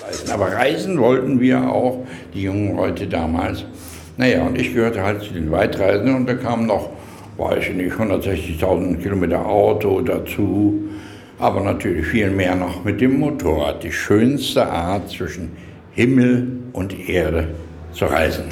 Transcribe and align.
leisten. 0.00 0.30
Aber 0.30 0.52
reisen 0.52 0.98
wollten 0.98 1.40
wir 1.40 1.70
auch, 1.70 2.04
die 2.34 2.42
jungen 2.42 2.76
Leute 2.76 3.06
damals. 3.06 3.64
Naja, 4.16 4.42
und 4.42 4.58
ich 4.58 4.74
gehörte 4.74 5.02
halt 5.02 5.22
zu 5.22 5.32
den 5.32 5.50
Weitreisenden 5.50 6.14
und 6.14 6.26
da 6.28 6.34
kamen 6.34 6.66
noch, 6.66 6.90
weiß 7.38 7.68
ich 7.68 7.74
nicht, 7.74 7.94
160.000 7.94 8.96
Kilometer 8.98 9.46
Auto 9.46 10.00
dazu. 10.00 10.84
Aber 11.38 11.62
natürlich 11.62 12.06
viel 12.06 12.30
mehr 12.30 12.54
noch 12.54 12.84
mit 12.84 13.00
dem 13.00 13.18
Motorrad. 13.18 13.82
Die 13.82 13.92
schönste 13.92 14.66
Art 14.66 15.08
zwischen 15.08 15.56
Himmel 15.92 16.48
und 16.72 17.08
Erde 17.08 17.48
zu 17.92 18.04
reisen. 18.04 18.44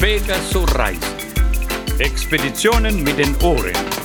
Pegasus 0.00 0.76
Reisen. 0.76 0.98
Expeditionen 2.00 3.04
mit 3.04 3.18
den 3.18 3.36
Ohren. 3.40 4.01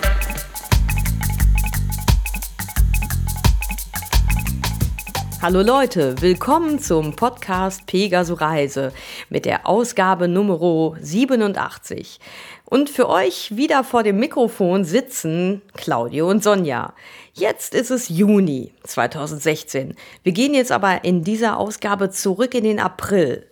Hallo 5.47 5.61
Leute, 5.61 6.21
willkommen 6.21 6.77
zum 6.77 7.15
Podcast 7.15 7.85
Pegasus 7.85 8.41
Reise 8.41 8.91
mit 9.29 9.45
der 9.45 9.65
Ausgabe 9.65 10.27
Nummer 10.27 10.97
87. 10.99 12.19
Und 12.65 12.89
für 12.89 13.07
euch 13.07 13.55
wieder 13.55 13.85
vor 13.85 14.03
dem 14.03 14.19
Mikrofon 14.19 14.83
sitzen 14.83 15.61
Claudio 15.73 16.29
und 16.29 16.43
Sonja. 16.43 16.93
Jetzt 17.31 17.73
ist 17.73 17.91
es 17.91 18.09
Juni 18.09 18.73
2016. 18.83 19.95
Wir 20.21 20.33
gehen 20.33 20.53
jetzt 20.53 20.73
aber 20.73 21.05
in 21.05 21.23
dieser 21.23 21.55
Ausgabe 21.55 22.09
zurück 22.09 22.53
in 22.53 22.65
den 22.65 22.81
April. 22.81 23.47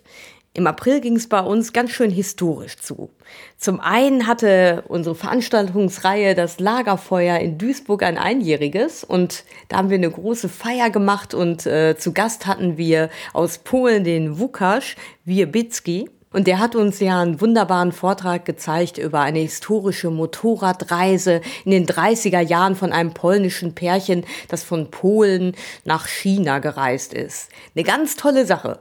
Im 0.56 0.66
April 0.66 1.02
ging 1.02 1.16
es 1.16 1.28
bei 1.28 1.40
uns 1.40 1.74
ganz 1.74 1.90
schön 1.90 2.10
historisch 2.10 2.78
zu. 2.78 3.10
Zum 3.58 3.78
einen 3.78 4.26
hatte 4.26 4.84
unsere 4.88 5.14
Veranstaltungsreihe 5.14 6.34
das 6.34 6.60
Lagerfeuer 6.60 7.38
in 7.40 7.58
Duisburg 7.58 8.02
ein 8.02 8.16
einjähriges 8.16 9.04
und 9.04 9.44
da 9.68 9.76
haben 9.76 9.90
wir 9.90 9.98
eine 9.98 10.10
große 10.10 10.48
Feier 10.48 10.88
gemacht 10.88 11.34
und 11.34 11.66
äh, 11.66 11.98
zu 11.98 12.14
Gast 12.14 12.46
hatten 12.46 12.78
wir 12.78 13.10
aus 13.34 13.58
Polen 13.58 14.02
den 14.02 14.38
Wukasz 14.38 14.96
Wiebicki. 15.26 16.08
Und 16.32 16.46
der 16.46 16.58
hat 16.58 16.74
uns 16.74 17.00
ja 17.00 17.20
einen 17.22 17.40
wunderbaren 17.40 17.92
Vortrag 17.92 18.44
gezeigt 18.44 18.98
über 18.98 19.20
eine 19.20 19.38
historische 19.38 20.10
Motorradreise 20.10 21.40
in 21.64 21.70
den 21.70 21.86
30er 21.86 22.40
Jahren 22.40 22.76
von 22.76 22.92
einem 22.92 23.14
polnischen 23.14 23.74
Pärchen, 23.74 24.24
das 24.48 24.62
von 24.62 24.90
Polen 24.90 25.54
nach 25.84 26.06
China 26.08 26.58
gereist 26.58 27.14
ist. 27.14 27.48
Eine 27.74 27.84
ganz 27.84 28.16
tolle 28.16 28.44
Sache. 28.44 28.80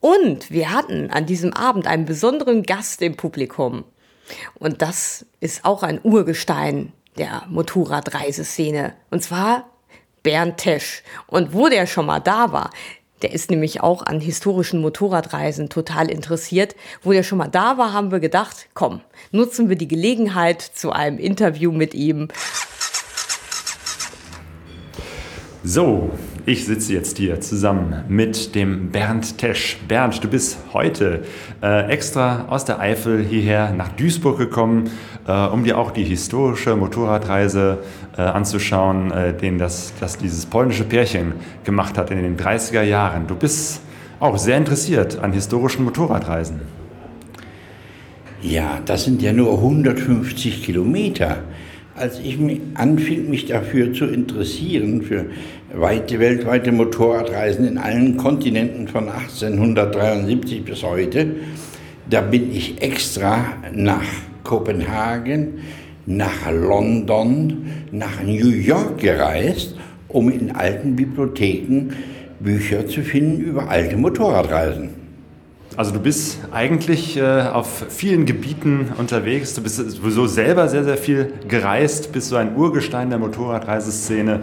Und 0.00 0.50
wir 0.50 0.72
hatten 0.72 1.10
an 1.10 1.26
diesem 1.26 1.52
Abend 1.52 1.86
einen 1.86 2.04
besonderen 2.04 2.62
Gast 2.62 3.02
im 3.02 3.16
Publikum. 3.16 3.84
Und 4.54 4.82
das 4.82 5.26
ist 5.40 5.64
auch 5.64 5.82
ein 5.82 6.00
Urgestein 6.02 6.92
der 7.16 7.44
Motorradreiseszene. 7.48 8.94
Und 9.10 9.22
zwar 9.22 9.68
Bernd 10.22 10.58
Tesch. 10.58 11.02
Und 11.26 11.52
wo 11.52 11.68
der 11.68 11.86
schon 11.86 12.06
mal 12.06 12.20
da 12.20 12.52
war, 12.52 12.70
der 13.22 13.32
ist 13.32 13.50
nämlich 13.50 13.80
auch 13.80 14.06
an 14.06 14.20
historischen 14.20 14.80
Motorradreisen 14.80 15.68
total 15.68 16.10
interessiert. 16.10 16.76
Wo 17.02 17.12
der 17.12 17.24
schon 17.24 17.38
mal 17.38 17.48
da 17.48 17.76
war, 17.76 17.92
haben 17.92 18.12
wir 18.12 18.20
gedacht, 18.20 18.68
komm, 18.74 19.00
nutzen 19.32 19.68
wir 19.68 19.76
die 19.76 19.88
Gelegenheit 19.88 20.62
zu 20.62 20.92
einem 20.92 21.18
Interview 21.18 21.72
mit 21.72 21.94
ihm. 21.94 22.28
So, 25.64 26.10
ich 26.48 26.64
sitze 26.64 26.94
jetzt 26.94 27.18
hier 27.18 27.42
zusammen 27.42 28.04
mit 28.08 28.54
dem 28.54 28.88
Bernd 28.88 29.36
Tesch. 29.36 29.76
Bernd, 29.86 30.24
du 30.24 30.28
bist 30.28 30.56
heute 30.72 31.22
äh, 31.62 31.90
extra 31.90 32.46
aus 32.48 32.64
der 32.64 32.80
Eifel 32.80 33.22
hierher 33.22 33.74
nach 33.74 33.88
Duisburg 33.88 34.38
gekommen, 34.38 34.88
äh, 35.26 35.46
um 35.48 35.62
dir 35.62 35.76
auch 35.76 35.90
die 35.90 36.04
historische 36.04 36.74
Motorradreise 36.74 37.80
äh, 38.16 38.22
anzuschauen, 38.22 39.10
äh, 39.10 39.34
den 39.36 39.58
das, 39.58 39.92
das 40.00 40.16
dieses 40.16 40.46
polnische 40.46 40.84
Pärchen 40.84 41.34
gemacht 41.64 41.98
hat 41.98 42.10
in 42.10 42.22
den 42.22 42.38
30er 42.38 42.82
Jahren. 42.82 43.26
Du 43.26 43.34
bist 43.34 43.82
auch 44.18 44.38
sehr 44.38 44.56
interessiert 44.56 45.18
an 45.18 45.34
historischen 45.34 45.84
Motorradreisen. 45.84 46.60
Ja, 48.40 48.80
das 48.86 49.04
sind 49.04 49.20
ja 49.20 49.34
nur 49.34 49.52
150 49.52 50.62
Kilometer. 50.62 51.40
Als 51.94 52.20
ich 52.20 52.38
anfing, 52.74 53.28
mich 53.28 53.46
dafür 53.46 53.92
zu 53.92 54.06
interessieren, 54.06 55.02
für 55.02 55.26
weite, 55.72 56.18
weltweite 56.18 56.72
Motorradreisen 56.72 57.66
in 57.66 57.78
allen 57.78 58.16
Kontinenten 58.16 58.88
von 58.88 59.08
1873 59.08 60.64
bis 60.64 60.82
heute, 60.82 61.26
da 62.08 62.20
bin 62.20 62.50
ich 62.50 62.80
extra 62.80 63.44
nach 63.72 64.04
Kopenhagen, 64.44 65.58
nach 66.06 66.50
London, 66.50 67.66
nach 67.92 68.22
New 68.22 68.48
York 68.48 68.98
gereist, 68.98 69.76
um 70.08 70.30
in 70.30 70.52
alten 70.52 70.96
Bibliotheken 70.96 71.90
Bücher 72.40 72.86
zu 72.86 73.02
finden 73.02 73.42
über 73.42 73.68
alte 73.68 73.96
Motorradreisen. 73.96 74.90
Also 75.76 75.92
du 75.92 76.00
bist 76.00 76.38
eigentlich 76.50 77.16
äh, 77.16 77.22
auf 77.22 77.86
vielen 77.88 78.26
Gebieten 78.26 78.88
unterwegs. 78.96 79.54
Du 79.54 79.62
bist 79.62 79.76
sowieso 79.76 80.26
selber 80.26 80.68
sehr, 80.68 80.82
sehr 80.82 80.96
viel 80.96 81.32
gereist, 81.46 82.10
bist 82.10 82.30
so 82.30 82.36
ein 82.36 82.56
Urgestein 82.56 83.10
der 83.10 83.18
Motorradreiseszene. 83.18 84.40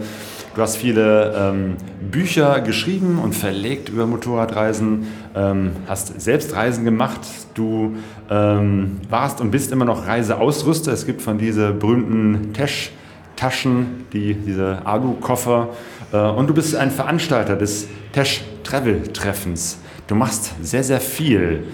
Du 0.56 0.62
hast 0.62 0.78
viele 0.78 1.34
ähm, 1.36 1.76
Bücher 2.10 2.62
geschrieben 2.62 3.18
und 3.22 3.34
verlegt 3.34 3.90
über 3.90 4.06
Motorradreisen, 4.06 5.06
ähm, 5.34 5.72
hast 5.86 6.18
selbst 6.18 6.56
Reisen 6.56 6.86
gemacht. 6.86 7.20
Du 7.52 7.96
ähm, 8.30 8.96
warst 9.10 9.42
und 9.42 9.50
bist 9.50 9.70
immer 9.70 9.84
noch 9.84 10.06
Reiseausrüster. 10.06 10.94
Es 10.94 11.04
gibt 11.04 11.20
von 11.20 11.36
diese 11.36 11.72
berühmten 11.74 12.54
Tesch-Taschen, 12.54 14.06
die, 14.14 14.32
diese 14.32 14.78
Alu-Koffer. 14.86 15.68
Äh, 16.14 16.16
und 16.16 16.46
du 16.46 16.54
bist 16.54 16.74
ein 16.74 16.90
Veranstalter 16.90 17.54
des 17.54 17.86
Tesch-Travel-Treffens. 18.14 19.76
Du 20.06 20.14
machst 20.14 20.54
sehr, 20.62 20.84
sehr 20.84 21.00
viel. 21.00 21.64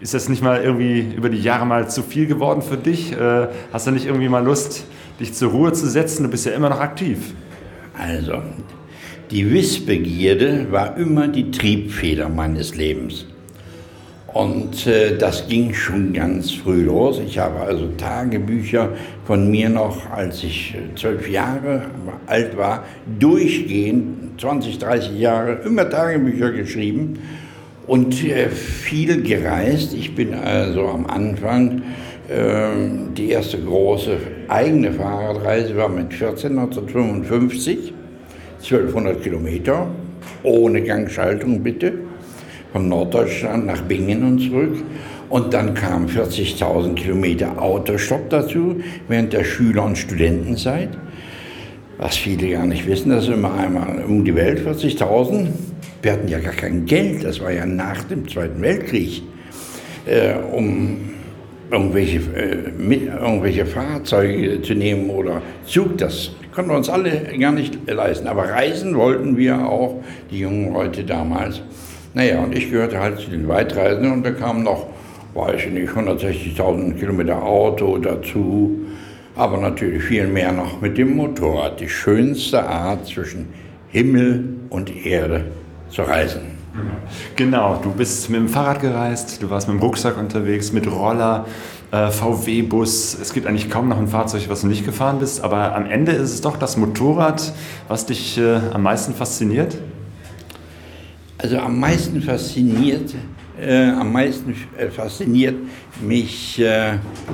Ist 0.00 0.14
das 0.14 0.30
nicht 0.30 0.42
mal 0.42 0.62
irgendwie 0.62 1.00
über 1.14 1.28
die 1.28 1.42
Jahre 1.42 1.66
mal 1.66 1.90
zu 1.90 2.02
viel 2.02 2.26
geworden 2.26 2.62
für 2.62 2.78
dich? 2.78 3.12
Äh, 3.12 3.48
hast 3.74 3.86
du 3.86 3.90
nicht 3.90 4.06
irgendwie 4.06 4.30
mal 4.30 4.42
Lust, 4.42 4.86
dich 5.20 5.34
zur 5.34 5.50
Ruhe 5.50 5.74
zu 5.74 5.86
setzen? 5.86 6.22
Du 6.22 6.30
bist 6.30 6.46
ja 6.46 6.52
immer 6.52 6.70
noch 6.70 6.80
aktiv. 6.80 7.34
Also, 7.98 8.42
die 9.30 9.52
Wissbegierde 9.52 10.66
war 10.70 10.96
immer 10.96 11.28
die 11.28 11.50
Triebfeder 11.50 12.28
meines 12.28 12.74
Lebens. 12.74 13.26
Und 14.32 14.86
äh, 14.86 15.18
das 15.18 15.46
ging 15.46 15.74
schon 15.74 16.14
ganz 16.14 16.52
früh 16.52 16.84
los. 16.84 17.20
Ich 17.24 17.38
habe 17.38 17.60
also 17.60 17.88
Tagebücher 17.98 18.90
von 19.26 19.50
mir 19.50 19.68
noch, 19.68 20.10
als 20.10 20.42
ich 20.42 20.74
äh, 20.74 20.94
zwölf 20.96 21.28
Jahre 21.28 21.82
alt 22.26 22.56
war, 22.56 22.84
durchgehend, 23.18 24.40
20, 24.40 24.78
30 24.78 25.18
Jahre, 25.18 25.60
immer 25.66 25.88
Tagebücher 25.88 26.50
geschrieben 26.50 27.18
und 27.86 28.24
äh, 28.24 28.48
viel 28.48 29.22
gereist. 29.22 29.92
Ich 29.92 30.14
bin 30.14 30.32
also 30.32 30.88
am 30.88 31.06
Anfang, 31.06 31.82
die 32.28 33.30
erste 33.30 33.58
große 33.58 34.16
eigene 34.48 34.92
Fahrradreise 34.92 35.76
war 35.76 35.88
mit 35.88 36.14
14, 36.14 36.58
1955, 36.58 37.92
1200 38.62 39.22
Kilometer, 39.22 39.88
ohne 40.42 40.82
Gangschaltung 40.82 41.62
bitte, 41.62 41.94
von 42.72 42.88
Norddeutschland 42.88 43.66
nach 43.66 43.82
Bingen 43.82 44.22
und 44.24 44.38
zurück. 44.38 44.76
Und 45.28 45.52
dann 45.52 45.74
kamen 45.74 46.08
40.000 46.08 46.94
Kilometer 46.94 47.60
Autostopp 47.60 48.30
dazu 48.30 48.76
während 49.08 49.32
der 49.32 49.44
Schüler- 49.44 49.84
und 49.84 49.98
Studentenzeit. 49.98 50.90
Was 51.98 52.16
viele 52.16 52.50
gar 52.50 52.66
nicht 52.66 52.86
wissen, 52.86 53.10
das 53.10 53.24
ist 53.24 53.34
immer 53.34 53.54
einmal 53.54 54.04
um 54.04 54.24
die 54.24 54.34
Welt 54.34 54.60
40.000 54.60 55.48
wir 56.02 56.12
hatten 56.12 56.28
ja 56.28 56.40
gar 56.40 56.52
kein 56.52 56.84
Geld, 56.84 57.24
das 57.24 57.40
war 57.40 57.52
ja 57.52 57.64
nach 57.64 58.02
dem 58.04 58.28
Zweiten 58.28 58.60
Weltkrieg, 58.60 59.22
äh, 60.04 60.34
um 60.34 61.11
irgendwelche, 61.72 62.18
äh, 62.36 62.70
mit, 62.76 63.06
irgendwelche 63.06 63.66
Fahrzeuge 63.66 64.60
zu 64.62 64.74
nehmen 64.74 65.10
oder 65.10 65.40
Zug. 65.66 65.98
Das 65.98 66.30
konnten 66.54 66.70
wir 66.70 66.76
uns 66.76 66.90
alle 66.90 67.10
gar 67.38 67.52
nicht 67.52 67.78
leisten. 67.86 68.28
Aber 68.28 68.44
reisen 68.44 68.94
wollten 68.96 69.36
wir 69.36 69.66
auch, 69.66 70.02
die 70.30 70.40
jungen 70.40 70.72
Leute 70.72 71.02
damals. 71.02 71.62
Naja, 72.14 72.42
und 72.42 72.54
ich 72.54 72.70
gehörte 72.70 73.00
halt 73.00 73.18
zu 73.18 73.30
den 73.30 73.48
Weitreisenden 73.48 74.12
und 74.12 74.22
da 74.24 74.32
kamen 74.32 74.62
noch, 74.62 74.86
weiß 75.34 75.62
ich 75.64 75.72
nicht, 75.72 75.90
160.000 75.90 76.98
Kilometer 76.98 77.42
Auto 77.42 77.96
dazu. 77.96 78.78
Aber 79.34 79.56
natürlich 79.56 80.02
viel 80.02 80.26
mehr 80.26 80.52
noch 80.52 80.82
mit 80.82 80.98
dem 80.98 81.16
Motorrad. 81.16 81.80
Die 81.80 81.88
schönste 81.88 82.62
Art 82.62 83.06
zwischen 83.06 83.48
Himmel 83.88 84.44
und 84.68 85.06
Erde 85.06 85.46
zu 85.88 86.02
reisen. 86.02 86.61
Genau, 87.36 87.78
du 87.82 87.90
bist 87.90 88.30
mit 88.30 88.40
dem 88.40 88.48
Fahrrad 88.48 88.80
gereist, 88.80 89.42
du 89.42 89.50
warst 89.50 89.68
mit 89.68 89.76
dem 89.76 89.82
Rucksack 89.82 90.16
unterwegs, 90.16 90.72
mit 90.72 90.90
Roller, 90.90 91.46
äh, 91.90 92.10
VW-Bus. 92.10 93.18
Es 93.20 93.34
gibt 93.34 93.46
eigentlich 93.46 93.68
kaum 93.68 93.88
noch 93.88 93.98
ein 93.98 94.08
Fahrzeug, 94.08 94.48
was 94.48 94.62
du 94.62 94.68
nicht 94.68 94.84
gefahren 94.84 95.18
bist, 95.18 95.42
aber 95.42 95.74
am 95.74 95.86
Ende 95.86 96.12
ist 96.12 96.32
es 96.32 96.40
doch 96.40 96.56
das 96.56 96.76
Motorrad, 96.76 97.52
was 97.88 98.06
dich 98.06 98.38
äh, 98.38 98.60
am 98.72 98.82
meisten 98.82 99.14
fasziniert? 99.14 99.76
Also 101.36 101.58
am 101.58 101.78
meisten 101.78 102.22
fasziniert, 102.22 103.14
äh, 103.60 103.90
am 103.90 104.12
meisten 104.12 104.54
äh, 104.78 104.88
fasziniert 104.88 105.56
mich 106.00 106.62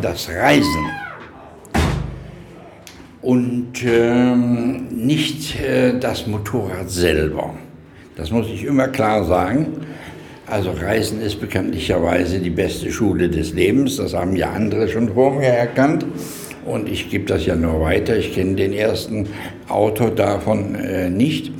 das 0.03 0.29
Reisen. 0.29 0.87
Und 3.21 3.85
ähm, 3.85 4.89
nicht 4.91 5.59
das 6.01 6.27
Motorrad 6.27 6.89
selber. 6.89 7.55
Das 8.19 8.33
muss 8.33 8.49
ich 8.49 8.65
immer 8.65 8.89
klar 8.89 9.25
sagen. 9.25 9.69
Also 10.47 10.73
Reisen 10.73 11.23
ist 11.23 11.41
bekanntlicherweise 11.41 12.41
die 12.41 12.51
beste 12.51 12.91
Schule 12.91 13.29
des 13.29 13.55
Lebens. 13.55 13.97
Das 13.97 14.13
haben 14.13 14.35
ja 14.35 14.51
andere 14.51 14.89
schon 14.89 15.11
vor 15.11 15.37
mir 15.37 15.47
erkannt. 15.47 16.05
Und 16.67 16.89
ich 16.89 17.11
gebe 17.11 17.27
das 17.27 17.47
ja 17.47 17.55
nur 17.55 17.81
weiter. 17.81 18.17
Ich 18.17 18.35
kenne 18.35 18.57
den 18.57 18.73
ersten 18.73 19.29
Autor 19.69 20.11
davon 20.11 20.75
äh, 20.75 21.09
nicht. 21.09 21.53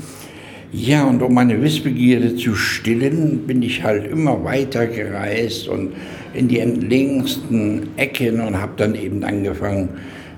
Ja, 0.73 1.05
und 1.05 1.23
um 1.23 1.33
meine 1.33 1.63
Wissbegierde 1.63 2.35
zu 2.35 2.57
stillen, 2.57 3.47
bin 3.47 3.63
ich 3.63 3.85
halt 3.85 4.11
immer 4.11 4.43
weiter 4.43 4.89
gereist 4.89 5.69
und 5.69 5.93
in 6.35 6.49
die 6.49 6.59
entlegensten 6.59 7.91
Ecken 7.97 8.41
und 8.41 8.61
habe 8.61 8.73
dann 8.77 8.97
eben 8.97 9.23
angefangen, 9.23 9.91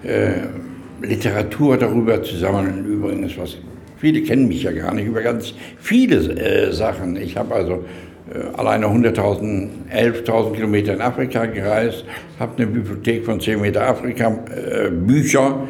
äh, 0.05 0.32
Literatur 1.02 1.78
darüber 1.78 2.23
zu 2.23 2.37
sammeln. 2.37 2.84
Übrigens, 2.84 3.38
was 3.38 3.56
viele 4.00 4.23
kennen 4.23 4.49
mich 4.49 4.62
ja 4.62 4.73
gar 4.73 4.94
nicht 4.94 5.06
über 5.06 5.23
ganz 5.23 5.55
viele 5.79 6.17
äh, 6.17 6.73
Sachen. 6.73 7.17
Ich 7.17 7.37
habe 7.37 7.55
also 7.55 7.85
äh, 8.32 8.56
alleine 8.56 8.87
100.000, 8.87 9.69
11.000 9.94 10.55
Kilometer 10.55 10.94
in 10.94 11.00
Afrika 11.00 11.47
gereist, 11.47 12.05
habe 12.38 12.56
eine 12.56 12.67
Bibliothek 12.67 13.25
von 13.25 13.41
10 13.41 13.61
Meter 13.61 13.87
Afrika 13.87 14.29
äh, 14.29 14.91
Bücher, 14.91 15.67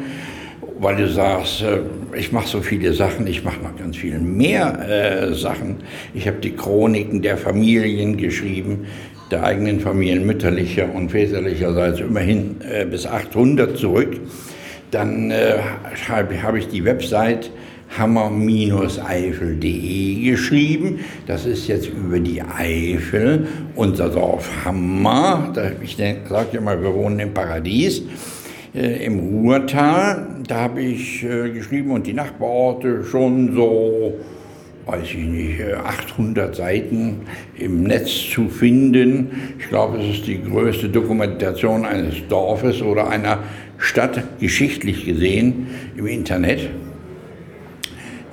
weil 0.79 0.95
du 0.95 1.09
sagst, 1.09 1.61
äh, 1.61 1.79
ich 2.17 2.31
mache 2.31 2.47
so 2.47 2.61
viele 2.61 2.93
Sachen, 2.93 3.27
ich 3.27 3.43
mache 3.43 3.61
noch 3.61 3.75
ganz 3.77 3.97
viel 3.97 4.19
mehr 4.19 5.29
äh, 5.29 5.33
Sachen. 5.33 5.77
Ich 6.13 6.27
habe 6.27 6.37
die 6.37 6.55
Chroniken 6.55 7.21
der 7.21 7.37
Familien 7.37 8.17
geschrieben, 8.17 8.87
der 9.29 9.43
eigenen 9.43 9.79
Familien 9.79 10.25
mütterlicher 10.25 10.93
und 10.93 11.09
väterlicherseits 11.09 11.99
immerhin 11.99 12.57
äh, 12.61 12.85
bis 12.85 13.07
800 13.07 13.77
zurück. 13.77 14.19
Dann 14.91 15.31
äh, 15.31 15.57
habe 16.09 16.43
hab 16.43 16.55
ich 16.55 16.67
die 16.67 16.83
Website 16.83 17.49
hammer-eifel.de 17.97 20.23
geschrieben. 20.23 20.99
Das 21.27 21.45
ist 21.45 21.67
jetzt 21.67 21.89
über 21.89 22.19
die 22.19 22.41
Eifel, 22.41 23.47
unser 23.75 24.07
Dorf 24.09 24.49
Hammer. 24.65 25.53
Ich 25.83 25.97
sage 25.97 26.47
ja 26.53 26.61
mal, 26.61 26.81
wir 26.81 26.93
wohnen 26.93 27.19
im 27.19 27.33
Paradies. 27.33 28.03
Äh, 28.73 29.05
Im 29.05 29.19
Ruhrtal, 29.19 30.27
da 30.47 30.61
habe 30.61 30.81
ich 30.81 31.23
äh, 31.23 31.49
geschrieben 31.49 31.91
und 31.91 32.07
die 32.07 32.13
Nachbarorte 32.13 33.03
schon 33.03 33.53
so 33.53 34.13
weiß 34.85 35.03
ich 35.03 35.17
nicht, 35.17 35.61
800 35.61 36.55
Seiten 36.55 37.21
im 37.57 37.83
Netz 37.83 38.29
zu 38.33 38.49
finden. 38.49 39.53
Ich 39.59 39.69
glaube, 39.69 39.99
es 39.99 40.17
ist 40.17 40.27
die 40.27 40.41
größte 40.41 40.89
Dokumentation 40.89 41.85
eines 41.85 42.27
Dorfes 42.27 42.81
oder 42.81 43.07
einer 43.07 43.39
Stadt 43.77 44.23
geschichtlich 44.39 45.05
gesehen 45.05 45.67
im 45.95 46.07
Internet. 46.07 46.71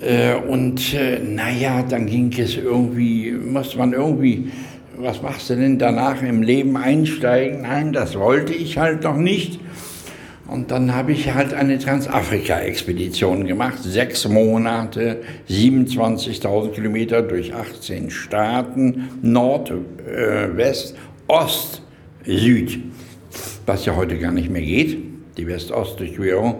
Äh, 0.00 0.34
und 0.34 0.92
äh, 0.92 1.18
naja, 1.18 1.82
dann 1.82 2.06
ging 2.06 2.30
es 2.38 2.56
irgendwie, 2.56 3.32
musste 3.32 3.78
man 3.78 3.94
irgendwie, 3.94 4.50
was 4.98 5.22
machst 5.22 5.48
du 5.48 5.56
denn 5.56 5.78
danach 5.78 6.22
im 6.22 6.42
Leben 6.42 6.76
einsteigen? 6.76 7.62
Nein, 7.62 7.92
das 7.92 8.18
wollte 8.18 8.52
ich 8.52 8.76
halt 8.76 9.02
noch 9.02 9.16
nicht. 9.16 9.60
Und 10.46 10.70
dann 10.70 10.94
habe 10.94 11.12
ich 11.12 11.32
halt 11.32 11.54
eine 11.54 11.78
Transafrika-Expedition 11.78 13.46
gemacht, 13.46 13.78
sechs 13.82 14.28
Monate, 14.28 15.22
27.000 15.48 16.72
Kilometer 16.72 17.22
durch 17.22 17.54
18 17.54 18.10
Staaten, 18.10 19.08
Nord, 19.22 19.70
äh, 19.70 20.54
West, 20.54 20.96
Ost, 21.28 21.82
Süd, 22.26 22.78
was 23.64 23.86
ja 23.86 23.96
heute 23.96 24.18
gar 24.18 24.32
nicht 24.32 24.50
mehr 24.50 24.62
geht, 24.62 24.98
die 25.38 25.46
West-Ost-Durchquerung. 25.46 26.56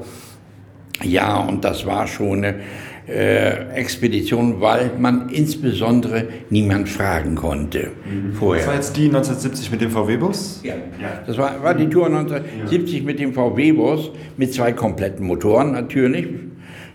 Ja, 1.03 1.41
und 1.41 1.65
das 1.65 1.85
war 1.85 2.07
schon 2.07 2.45
eine 2.45 2.61
Expedition, 3.07 4.61
weil 4.61 4.93
man 4.99 5.29
insbesondere 5.29 6.25
niemand 6.49 6.89
fragen 6.89 7.35
konnte 7.35 7.91
mhm. 8.05 8.33
vorher. 8.33 8.63
Das 8.63 8.69
war 8.69 8.75
jetzt 8.77 8.97
die 8.97 9.07
1970 9.07 9.71
mit 9.71 9.81
dem 9.83 9.91
VW-Bus? 9.91 10.61
Ja. 10.63 10.75
ja. 10.75 11.23
Das 11.27 11.37
war, 11.37 11.63
war 11.63 11.75
die 11.75 11.89
Tour 11.89 12.07
1970 12.07 12.99
ja. 13.01 13.05
mit 13.05 13.19
dem 13.19 13.35
VW-Bus, 13.35 14.11
mit 14.39 14.55
zwei 14.55 14.73
kompletten 14.73 15.27
Motoren 15.27 15.73
natürlich. 15.73 16.29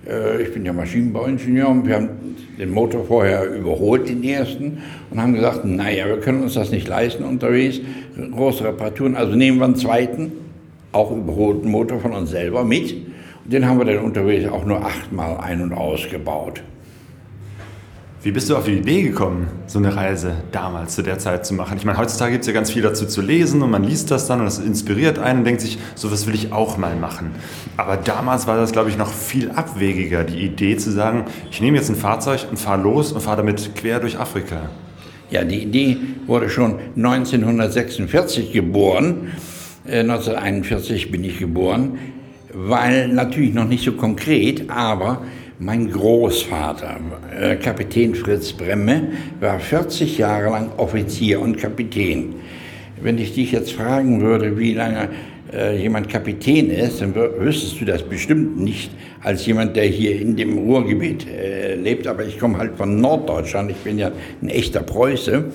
Äh, 0.08 0.42
ich 0.42 0.54
bin 0.54 0.66
ja 0.66 0.74
Maschinenbauingenieur 0.74 1.70
und 1.70 1.86
wir 1.86 1.96
haben 1.96 2.10
den 2.58 2.72
Motor 2.72 3.06
vorher 3.06 3.48
überholt, 3.54 4.10
den 4.10 4.24
ersten, 4.24 4.80
und 5.12 5.22
haben 5.22 5.34
gesagt, 5.34 5.64
naja, 5.64 6.08
wir 6.08 6.20
können 6.20 6.44
uns 6.44 6.56
das 6.56 6.72
nicht 6.72 6.88
leisten 6.88 7.24
unterwegs, 7.24 7.80
große 8.32 8.66
Reparaturen, 8.66 9.16
also 9.16 9.36
nehmen 9.36 9.60
wir 9.60 9.66
einen 9.66 9.76
zweiten, 9.76 10.32
auch 10.92 11.16
überholten 11.16 11.70
Motor 11.70 12.00
von 12.00 12.14
uns 12.14 12.32
selber 12.32 12.66
mit 12.66 12.96
den 13.52 13.66
haben 13.66 13.80
wir 13.80 13.86
dann 13.86 14.00
unterwegs 14.00 14.48
auch 14.50 14.64
nur 14.64 14.86
achtmal 14.86 15.38
ein- 15.38 15.62
und 15.62 15.74
ausgebaut. 15.74 16.62
Wie 18.22 18.32
bist 18.32 18.50
du 18.50 18.58
auf 18.58 18.66
die 18.66 18.74
Idee 18.74 19.02
gekommen, 19.02 19.48
so 19.66 19.80
eine 19.80 19.96
Reise 19.96 20.34
damals 20.52 20.94
zu 20.94 21.02
der 21.02 21.20
Zeit 21.20 21.46
zu 21.46 21.54
machen? 21.54 21.78
Ich 21.78 21.86
meine, 21.86 21.98
heutzutage 21.98 22.34
gibt 22.34 22.42
es 22.42 22.48
ja 22.48 22.54
ganz 22.54 22.70
viel 22.70 22.82
dazu 22.82 23.08
zu 23.08 23.22
lesen 23.22 23.62
und 23.62 23.72
man 23.72 23.84
liest 23.84 24.12
das 24.12 24.28
dann 24.28 24.40
und 24.40 24.46
das 24.46 24.60
inspiriert 24.60 25.18
einen 25.20 25.40
und 25.40 25.46
denkt 25.46 25.62
sich, 25.62 25.80
so 25.96 26.12
was 26.12 26.28
will 26.28 26.36
ich 26.36 26.52
auch 26.52 26.78
mal 26.78 26.98
machen. 26.98 27.32
Aber 27.78 27.96
damals 27.96 28.46
war 28.46 28.58
das, 28.58 28.74
glaube 28.74 28.90
ich, 28.90 28.98
noch 28.98 29.12
viel 29.12 29.52
abwegiger, 29.52 30.26
die 30.26 30.40
Idee 30.46 30.76
zu 30.76 30.92
sagen, 30.92 31.26
ich 31.50 31.62
nehme 31.62 31.78
jetzt 31.78 31.90
ein 31.90 31.96
Fahrzeug 31.96 32.46
und 32.52 32.58
fahre 32.58 32.82
los 32.82 33.14
und 33.14 33.22
fahre 33.22 33.38
damit 33.38 33.74
quer 33.76 34.02
durch 34.02 34.20
Afrika. 34.20 34.70
Ja, 35.32 35.46
die 35.46 35.64
Idee 35.64 35.98
wurde 36.28 36.50
schon 36.50 36.76
1946 36.98 38.52
geboren. 38.52 39.32
1941 39.86 41.06
äh, 41.06 41.10
bin 41.10 41.24
ich 41.24 41.40
geboren 41.40 41.98
weil 42.54 43.08
natürlich 43.08 43.54
noch 43.54 43.68
nicht 43.68 43.84
so 43.84 43.94
konkret, 43.94 44.70
aber 44.70 45.22
mein 45.60 45.92
Großvater, 45.92 47.00
äh, 47.38 47.56
Kapitän 47.58 48.16
Fritz 48.16 48.54
Bremme, 48.54 49.10
war 49.40 49.60
40 49.60 50.18
Jahre 50.18 50.50
lang 50.52 50.70
Offizier 50.78 51.42
und 51.42 51.58
Kapitän. 51.58 52.36
Wenn 53.02 53.18
ich 53.18 53.34
dich 53.34 53.52
jetzt 53.52 53.74
fragen 53.74 54.22
würde, 54.22 54.58
wie 54.58 54.74
lange 54.74 55.10
äh, 55.54 55.82
jemand 55.82 56.10
Kapitän 56.10 56.70
ist, 56.70 57.02
dann 57.02 57.14
wüsstest 57.16 57.82
du 57.82 57.86
das 57.86 58.04
bestimmt 58.04 58.60
nicht 58.60 58.92
als 59.22 59.46
jemand, 59.46 59.76
der 59.76 59.86
hier 59.86 60.20
in 60.20 60.36
dem 60.36 60.58
Ruhrgebiet 60.58 61.28
äh, 61.28 61.76
lebt. 61.76 62.08
Aber 62.08 62.24
ich 62.24 62.40
komme 62.40 62.58
halt 62.58 62.78
von 62.78 63.00
Norddeutschland, 63.00 63.72
ich 63.72 63.78
bin 63.78 63.98
ja 64.00 64.12
ein 64.42 64.50
echter 64.50 64.82
Preuße. 64.82 65.46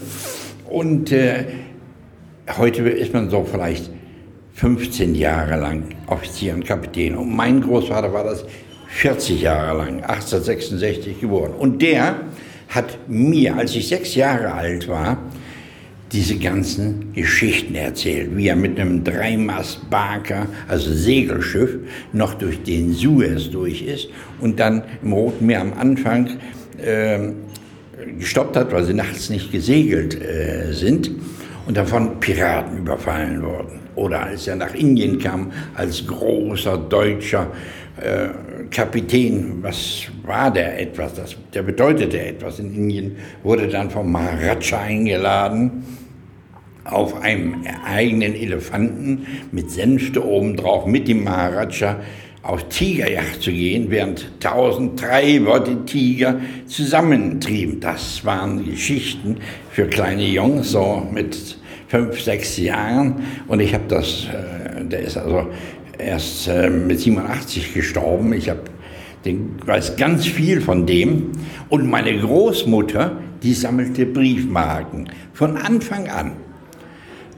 Und 0.69 1.13
äh, 1.13 1.45
heute 2.59 2.83
ist 2.83 3.13
man 3.15 3.31
so 3.31 3.47
vielleicht 3.51 3.91
15 4.55 5.15
Jahre 5.15 5.61
lang 5.61 5.85
Offizier 6.07 6.55
und 6.55 6.65
Kapitän. 6.65 7.17
Und 7.17 7.35
mein 7.35 7.61
Großvater 7.61 8.13
war 8.13 8.25
das 8.25 8.45
40 8.89 9.43
Jahre 9.43 9.79
lang, 9.79 10.03
1866 10.03 11.21
geboren. 11.21 11.53
Und 11.59 11.83
der 11.83 12.21
hat 12.69 12.99
mir, 13.09 13.57
als 13.57 13.75
ich 13.75 13.89
sechs 13.89 14.15
Jahre 14.15 14.53
alt 14.53 14.89
war, 14.89 15.19
diese 16.13 16.37
ganzen 16.37 17.13
Geschichten 17.13 17.75
erzählt, 17.75 18.37
wie 18.37 18.47
er 18.47 18.55
mit 18.55 18.79
einem 18.79 19.03
Dreimast-Barker, 19.03 20.47
also 20.69 20.93
Segelschiff, 20.93 21.77
noch 22.13 22.35
durch 22.35 22.63
den 22.63 22.93
Suez 22.93 23.51
durch 23.51 23.83
ist 23.83 24.11
und 24.41 24.61
dann 24.61 24.85
im 25.03 25.13
Roten 25.13 25.47
Meer 25.47 25.63
am 25.63 25.73
Anfang 25.73 26.39
äh, 26.79 27.19
gestoppt 28.17 28.57
hat, 28.57 28.71
weil 28.71 28.85
sie 28.85 28.95
nachts 28.95 29.29
nicht 29.29 29.51
gesegelt 29.51 30.21
äh, 30.21 30.73
sind 30.73 31.11
und 31.67 31.77
davon 31.77 32.21
Piraten 32.21 32.79
überfallen 32.79 33.43
worden. 33.43 33.81
Oder 33.95 34.25
als 34.25 34.47
er 34.47 34.57
nach 34.57 34.75
Indien 34.75 35.19
kam 35.19 35.53
als 35.75 36.07
großer 36.07 36.77
deutscher 36.77 37.49
äh, 38.01 38.29
Kapitän, 38.71 39.63
was 39.63 40.07
war 40.25 40.51
der 40.51 40.81
etwas? 40.81 41.15
Das, 41.15 41.37
der 41.53 41.63
bedeutete 41.63 42.21
etwas 42.21 42.59
in 42.59 42.75
Indien, 42.75 43.17
wurde 43.43 43.69
dann 43.69 43.91
vom 43.91 44.11
Maharaja 44.11 44.81
eingeladen 44.81 45.85
auf 46.85 47.21
einem 47.23 47.65
eigenen 47.87 48.35
Elefanten 48.35 49.27
mit 49.53 49.71
Sänfte 49.71 50.25
obendrauf 50.25 50.87
mit 50.87 51.09
dem 51.09 51.25
Maharaja 51.25 52.01
auf 52.45 52.69
Tigerjacht 52.69 53.43
zu 53.43 53.51
gehen, 53.51 53.87
während 53.89 54.27
tausend 54.39 55.01
Treiber 55.01 55.61
die 55.61 55.77
Tiger 55.87 56.41
zusammentrieben. 56.67 57.81
Das 57.81 58.25
waren 58.25 58.65
Geschichten 58.65 59.39
für 59.71 59.87
kleine 59.87 60.27
Jungs, 60.27 60.73
so 60.73 61.07
mit 61.11 61.57
fünf, 61.89 62.21
sechs 62.21 62.59
Jahren. 62.59 63.23
Und 63.49 63.61
ich 63.61 63.73
habe 63.73 63.85
das, 63.89 64.27
äh, 64.27 64.85
der 64.85 65.01
ist 65.01 65.17
also 65.17 65.47
erst 65.99 66.49
äh, 66.49 66.69
mit 66.69 67.01
87 67.01 67.73
gestorben. 67.73 68.35
Ich 68.35 68.51
habe 68.51 68.61
den, 69.25 69.57
weiß 69.65 69.97
ganz 69.97 70.27
viel 70.27 70.61
von 70.61 70.85
dem. 70.85 71.33
Und 71.71 71.89
meine 71.89 72.19
Großmutter, 72.19 73.23
die 73.43 73.55
sammelte 73.55 74.05
Briefmarken 74.05 75.09
von 75.33 75.57
Anfang 75.57 76.09
an. 76.09 76.33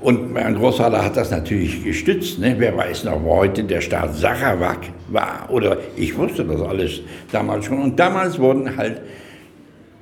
Und 0.01 0.33
mein 0.33 0.55
Großvater 0.55 1.05
hat 1.05 1.17
das 1.17 1.31
natürlich 1.31 1.83
gestützt. 1.83 2.39
Ne? 2.39 2.55
Wer 2.59 2.77
weiß 2.77 3.05
noch, 3.05 3.23
wo 3.23 3.37
heute 3.37 3.65
der 3.65 3.81
Staat 3.81 4.15
Sarawak 4.15 4.91
war. 5.09 5.47
Oder 5.49 5.79
ich 5.97 6.17
wusste 6.17 6.45
das 6.45 6.61
alles 6.61 7.01
damals 7.33 7.65
schon. 7.65 7.81
Und 7.81 7.99
damals 7.99 8.39
wurden 8.39 8.77
halt 8.77 9.01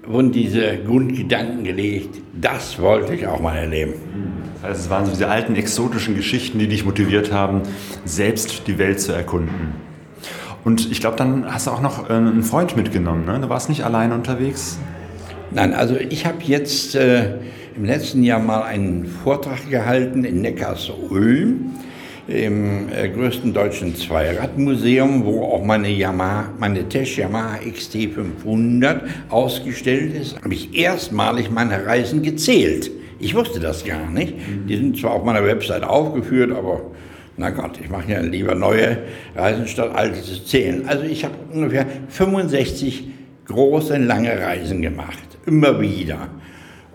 wurden 0.06 0.32
diese 0.32 0.78
Grundgedanken 0.78 1.64
gelegt, 1.64 2.20
das 2.38 2.78
wollte 2.78 3.14
ich 3.14 3.26
auch 3.26 3.40
mal 3.40 3.56
erleben. 3.56 3.94
Das 4.60 4.70
heißt, 4.70 4.80
es 4.82 4.90
waren 4.90 5.06
so 5.06 5.12
diese 5.12 5.28
alten 5.28 5.56
exotischen 5.56 6.14
Geschichten, 6.14 6.58
die 6.58 6.68
dich 6.68 6.84
motiviert 6.84 7.32
haben, 7.32 7.62
selbst 8.04 8.66
die 8.66 8.78
Welt 8.78 9.00
zu 9.00 9.12
erkunden. 9.12 9.74
Und 10.64 10.90
ich 10.90 11.00
glaube, 11.00 11.16
dann 11.16 11.52
hast 11.52 11.66
du 11.66 11.70
auch 11.70 11.82
noch 11.82 12.08
äh, 12.08 12.14
einen 12.14 12.42
Freund 12.42 12.76
mitgenommen. 12.76 13.26
Ne? 13.26 13.38
Du 13.40 13.48
warst 13.48 13.68
nicht 13.68 13.84
allein 13.84 14.12
unterwegs? 14.12 14.78
Nein, 15.50 15.74
also 15.74 15.94
ich 15.96 16.24
habe 16.26 16.38
jetzt 16.42 16.94
äh, 16.94 17.34
im 17.76 17.84
letzten 17.84 18.22
Jahr 18.22 18.38
mal 18.38 18.62
einen 18.62 19.06
Vortrag 19.06 19.68
gehalten 19.68 20.24
in 20.24 20.40
Neckarsulm 20.42 21.72
im 22.26 22.88
äh, 22.90 23.08
größten 23.08 23.52
deutschen 23.52 23.96
Zweiradmuseum, 23.96 25.26
wo 25.26 25.42
auch 25.42 25.62
meine 25.62 25.90
Yamaha, 25.90 26.50
meine 26.58 26.88
Tesch 26.88 27.18
Yamaha 27.18 27.58
XT500 27.58 29.00
ausgestellt 29.28 30.14
ist, 30.14 30.42
habe 30.42 30.54
ich 30.54 30.74
erstmalig 30.74 31.50
meine 31.50 31.84
Reisen 31.84 32.22
gezählt. 32.22 32.90
Ich 33.18 33.34
wusste 33.34 33.60
das 33.60 33.84
gar 33.84 34.10
nicht. 34.10 34.34
Die 34.68 34.76
sind 34.76 34.98
zwar 34.98 35.12
auf 35.12 35.24
meiner 35.24 35.44
Website 35.44 35.84
aufgeführt, 35.84 36.52
aber 36.52 36.80
na 37.36 37.50
Gott, 37.50 37.78
ich 37.82 37.90
mache 37.90 38.12
ja 38.12 38.20
lieber 38.20 38.54
neue 38.54 38.98
Reisen 39.34 39.66
statt 39.66 39.94
alte 39.94 40.22
zu 40.22 40.44
zählen. 40.44 40.84
Also 40.86 41.04
ich 41.04 41.24
habe 41.24 41.34
ungefähr 41.52 41.86
65 42.08 43.08
große, 43.46 43.98
lange 43.98 44.40
Reisen 44.40 44.80
gemacht, 44.80 45.18
immer 45.44 45.80
wieder. 45.80 46.28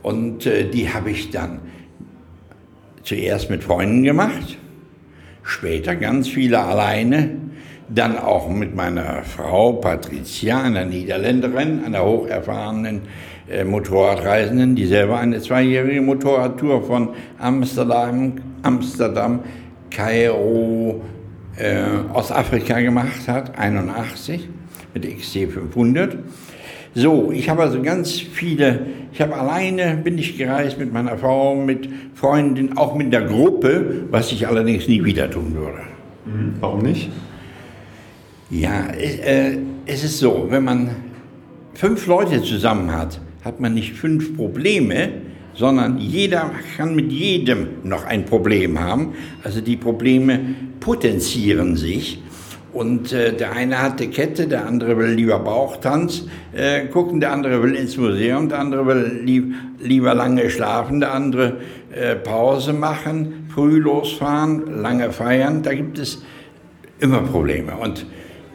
Und 0.01 0.45
äh, 0.45 0.69
die 0.69 0.93
habe 0.93 1.11
ich 1.11 1.29
dann 1.29 1.59
zuerst 3.03 3.49
mit 3.49 3.63
Freunden 3.63 4.03
gemacht, 4.03 4.57
später 5.43 5.95
ganz 5.95 6.27
viele 6.27 6.59
alleine, 6.59 7.31
dann 7.89 8.17
auch 8.17 8.49
mit 8.49 8.75
meiner 8.75 9.23
Frau 9.23 9.73
Patricia, 9.73 10.61
einer 10.61 10.85
Niederländerin, 10.85 11.83
einer 11.83 12.05
hocherfahrenen 12.05 13.01
äh, 13.49 13.63
Motorradreisenden, 13.63 14.75
die 14.75 14.85
selber 14.85 15.17
eine 15.17 15.41
zweijährige 15.41 16.01
Motorradtour 16.01 16.83
von 16.83 17.09
Amsterdam, 17.39 18.35
Amsterdam, 18.61 19.39
Kairo, 19.89 21.01
äh, 21.57 21.81
Ostafrika 22.13 22.79
gemacht 22.79 23.27
hat, 23.27 23.57
81 23.57 24.47
mit 24.93 25.05
XC500. 25.05 26.17
So, 26.99 27.31
ich 27.31 27.47
habe 27.47 27.61
also 27.61 27.81
ganz 27.81 28.19
viele, 28.19 28.85
ich 29.13 29.21
habe 29.21 29.33
alleine, 29.33 29.95
bin 30.03 30.17
ich 30.17 30.37
gereist 30.37 30.77
mit 30.77 30.91
meiner 30.91 31.17
Frau, 31.17 31.55
mit 31.55 31.87
Freundin, 32.13 32.77
auch 32.77 32.93
mit 32.93 33.13
der 33.13 33.21
Gruppe, 33.21 34.03
was 34.11 34.33
ich 34.33 34.45
allerdings 34.49 34.85
nie 34.89 35.05
wieder 35.05 35.31
tun 35.31 35.55
würde. 35.55 35.79
Mhm. 36.25 36.55
Warum 36.59 36.81
nicht? 36.81 37.09
Ja, 38.49 38.87
äh, 38.89 39.59
es 39.85 40.03
ist 40.03 40.19
so, 40.19 40.47
wenn 40.49 40.65
man 40.65 40.89
fünf 41.73 42.05
Leute 42.05 42.43
zusammen 42.43 42.91
hat, 42.91 43.21
hat 43.45 43.61
man 43.61 43.75
nicht 43.75 43.93
fünf 43.93 44.35
Probleme, 44.35 45.09
sondern 45.53 45.99
jeder 45.99 46.51
kann 46.75 46.97
mit 46.97 47.13
jedem 47.13 47.67
noch 47.85 48.03
ein 48.03 48.25
Problem 48.25 48.77
haben. 48.77 49.13
Also 49.41 49.61
die 49.61 49.77
Probleme 49.77 50.39
potenzieren 50.81 51.77
sich. 51.77 52.21
Und 52.71 53.11
äh, 53.13 53.33
der 53.33 53.53
eine 53.53 53.81
hat 53.81 53.99
die 53.99 54.09
Kette, 54.09 54.47
der 54.47 54.67
andere 54.67 54.97
will 54.97 55.09
lieber 55.09 55.39
Bauchtanz 55.39 56.25
äh, 56.53 56.85
gucken, 56.85 57.19
der 57.19 57.31
andere 57.31 57.63
will 57.63 57.73
ins 57.73 57.97
Museum, 57.97 58.47
der 58.49 58.59
andere 58.59 58.85
will 58.85 59.21
lieb, 59.23 59.55
lieber 59.79 60.13
lange 60.13 60.49
schlafen, 60.51 60.99
der 60.99 61.13
andere 61.13 61.57
äh, 61.91 62.15
Pause 62.15 62.73
machen, 62.73 63.47
früh 63.53 63.79
losfahren, 63.79 64.81
lange 64.81 65.11
feiern. 65.11 65.63
Da 65.63 65.73
gibt 65.73 65.97
es 65.97 66.21
immer 66.99 67.21
Probleme. 67.21 67.75
Und 67.75 68.05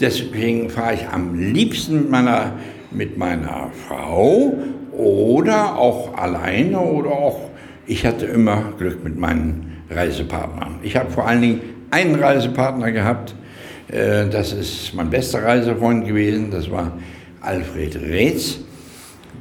deswegen 0.01 0.71
fahre 0.71 0.95
ich 0.95 1.09
am 1.09 1.35
liebsten 1.35 2.03
mit 2.03 2.11
meiner, 2.11 2.53
mit 2.93 3.19
meiner 3.19 3.71
Frau 3.89 4.55
oder 4.93 5.77
auch 5.77 6.17
alleine 6.17 6.79
oder 6.79 7.11
auch, 7.11 7.51
ich 7.87 8.07
hatte 8.07 8.27
immer 8.27 8.73
Glück 8.79 9.03
mit 9.03 9.19
meinen 9.19 9.83
Reisepartnern. 9.91 10.77
Ich 10.83 10.97
habe 10.97 11.11
vor 11.11 11.27
allen 11.27 11.43
Dingen 11.43 11.61
einen 11.91 12.15
Reisepartner 12.15 12.93
gehabt, 12.93 13.35
das 13.89 14.53
ist 14.53 14.95
mein 14.95 15.11
bester 15.11 15.43
Reisefreund 15.43 16.07
gewesen, 16.07 16.51
das 16.51 16.71
war 16.71 16.93
Alfred 17.41 17.97
Reetz, 17.97 18.59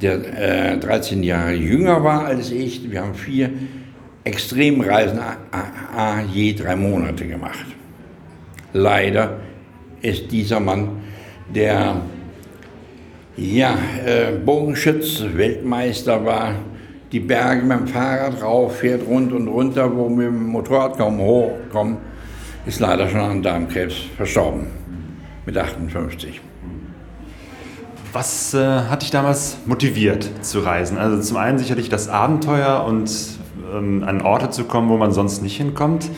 der 0.00 0.76
13 0.76 1.22
äh, 1.22 1.26
Jahre 1.26 1.54
jünger 1.54 2.04
war 2.04 2.26
als 2.26 2.50
ich. 2.50 2.90
Wir 2.90 3.00
haben 3.00 3.14
vier 3.14 3.50
Extremreisen 4.24 5.18
je 6.32 6.52
drei 6.52 6.76
Monate 6.76 7.26
gemacht. 7.26 7.66
Leider 8.72 9.38
ist 10.02 10.30
dieser 10.30 10.60
Mann 10.60 11.02
der 11.54 11.96
ja, 13.36 13.76
äh, 14.04 14.32
Bogenschütz, 14.44 15.24
Weltmeister 15.34 16.24
war, 16.24 16.54
die 17.10 17.20
Berge 17.20 17.62
mit 17.62 17.78
dem 17.78 17.86
Fahrrad 17.86 18.42
rauf, 18.42 18.78
fährt 18.78 19.06
rund 19.06 19.32
und 19.32 19.48
runter, 19.48 19.94
wo 19.94 20.08
wir 20.08 20.30
mit 20.30 20.40
dem 20.40 20.48
Motorrad 20.48 20.98
kaum 20.98 21.18
hochkommen 21.18 22.13
ist 22.66 22.80
leider 22.80 23.08
schon 23.08 23.20
an 23.20 23.42
Darmkrebs 23.42 23.94
verstorben 24.16 24.66
mit 25.46 25.56
58. 25.56 26.40
Was 28.12 28.54
äh, 28.54 28.58
hat 28.58 29.02
dich 29.02 29.10
damals 29.10 29.58
motiviert 29.66 30.30
zu 30.40 30.60
reisen? 30.60 30.98
Also 30.98 31.20
zum 31.20 31.36
einen 31.36 31.58
sicherlich 31.58 31.88
das 31.88 32.08
Abenteuer 32.08 32.84
und 32.84 33.10
ähm, 33.74 34.04
an 34.04 34.22
Orte 34.22 34.50
zu 34.50 34.64
kommen, 34.64 34.88
wo 34.88 34.96
man 34.96 35.12
sonst 35.12 35.42
nicht 35.42 35.56
hinkommt. 35.56 36.08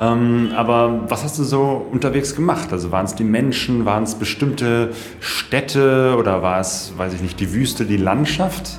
Ähm, 0.00 0.52
aber 0.56 1.10
was 1.10 1.24
hast 1.24 1.38
du 1.38 1.44
so 1.44 1.86
unterwegs 1.90 2.34
gemacht? 2.34 2.72
Also 2.72 2.92
waren 2.92 3.04
es 3.04 3.14
die 3.14 3.24
Menschen, 3.24 3.84
waren 3.84 4.04
es 4.04 4.14
bestimmte 4.14 4.92
Städte 5.20 6.14
oder 6.16 6.40
war 6.40 6.60
es, 6.60 6.94
weiß 6.96 7.12
ich 7.14 7.20
nicht, 7.20 7.38
die 7.40 7.52
Wüste, 7.52 7.84
die 7.84 7.98
Landschaft? 7.98 8.78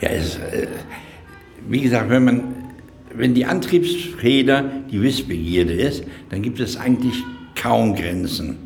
Ja, 0.00 0.08
es, 0.08 0.36
äh, 0.38 0.66
wie 1.68 1.82
gesagt, 1.82 2.08
wenn 2.08 2.24
man 2.24 2.61
wenn 3.16 3.34
die 3.34 3.44
Antriebsfeder 3.44 4.64
die 4.90 5.02
Wissbegierde 5.02 5.72
ist, 5.72 6.04
dann 6.30 6.42
gibt 6.42 6.60
es 6.60 6.76
eigentlich 6.76 7.22
kaum 7.54 7.94
Grenzen. 7.94 8.56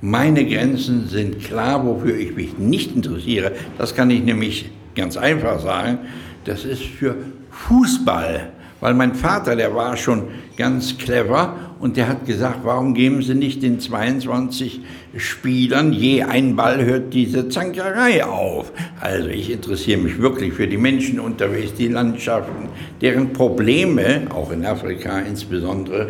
Meine 0.00 0.44
Grenzen 0.46 1.08
sind 1.08 1.40
klar, 1.40 1.84
wofür 1.86 2.16
ich 2.16 2.34
mich 2.36 2.58
nicht 2.58 2.94
interessiere. 2.94 3.52
Das 3.78 3.94
kann 3.94 4.10
ich 4.10 4.22
nämlich 4.22 4.70
ganz 4.94 5.16
einfach 5.16 5.60
sagen. 5.60 5.98
Das 6.44 6.64
ist 6.64 6.82
für 6.82 7.16
Fußball. 7.50 8.52
Weil 8.80 8.94
mein 8.94 9.14
Vater, 9.14 9.56
der 9.56 9.74
war 9.74 9.96
schon 9.96 10.24
ganz 10.56 10.98
clever 10.98 11.56
und 11.78 11.96
der 11.96 12.08
hat 12.08 12.26
gesagt, 12.26 12.60
warum 12.62 12.94
geben 12.94 13.22
Sie 13.22 13.34
nicht 13.34 13.62
den 13.62 13.80
22 13.80 14.80
Spielern 15.16 15.92
je 15.92 16.22
einen 16.22 16.56
Ball, 16.56 16.84
hört 16.84 17.12
diese 17.12 17.48
Zankerei 17.48 18.24
auf. 18.24 18.72
Also 19.00 19.28
ich 19.28 19.50
interessiere 19.50 20.00
mich 20.00 20.20
wirklich 20.20 20.54
für 20.54 20.66
die 20.66 20.78
Menschen 20.78 21.20
unterwegs, 21.20 21.74
die 21.74 21.88
Landschaften, 21.88 22.68
deren 23.00 23.32
Probleme, 23.32 24.22
auch 24.30 24.50
in 24.52 24.64
Afrika 24.64 25.18
insbesondere, 25.20 26.08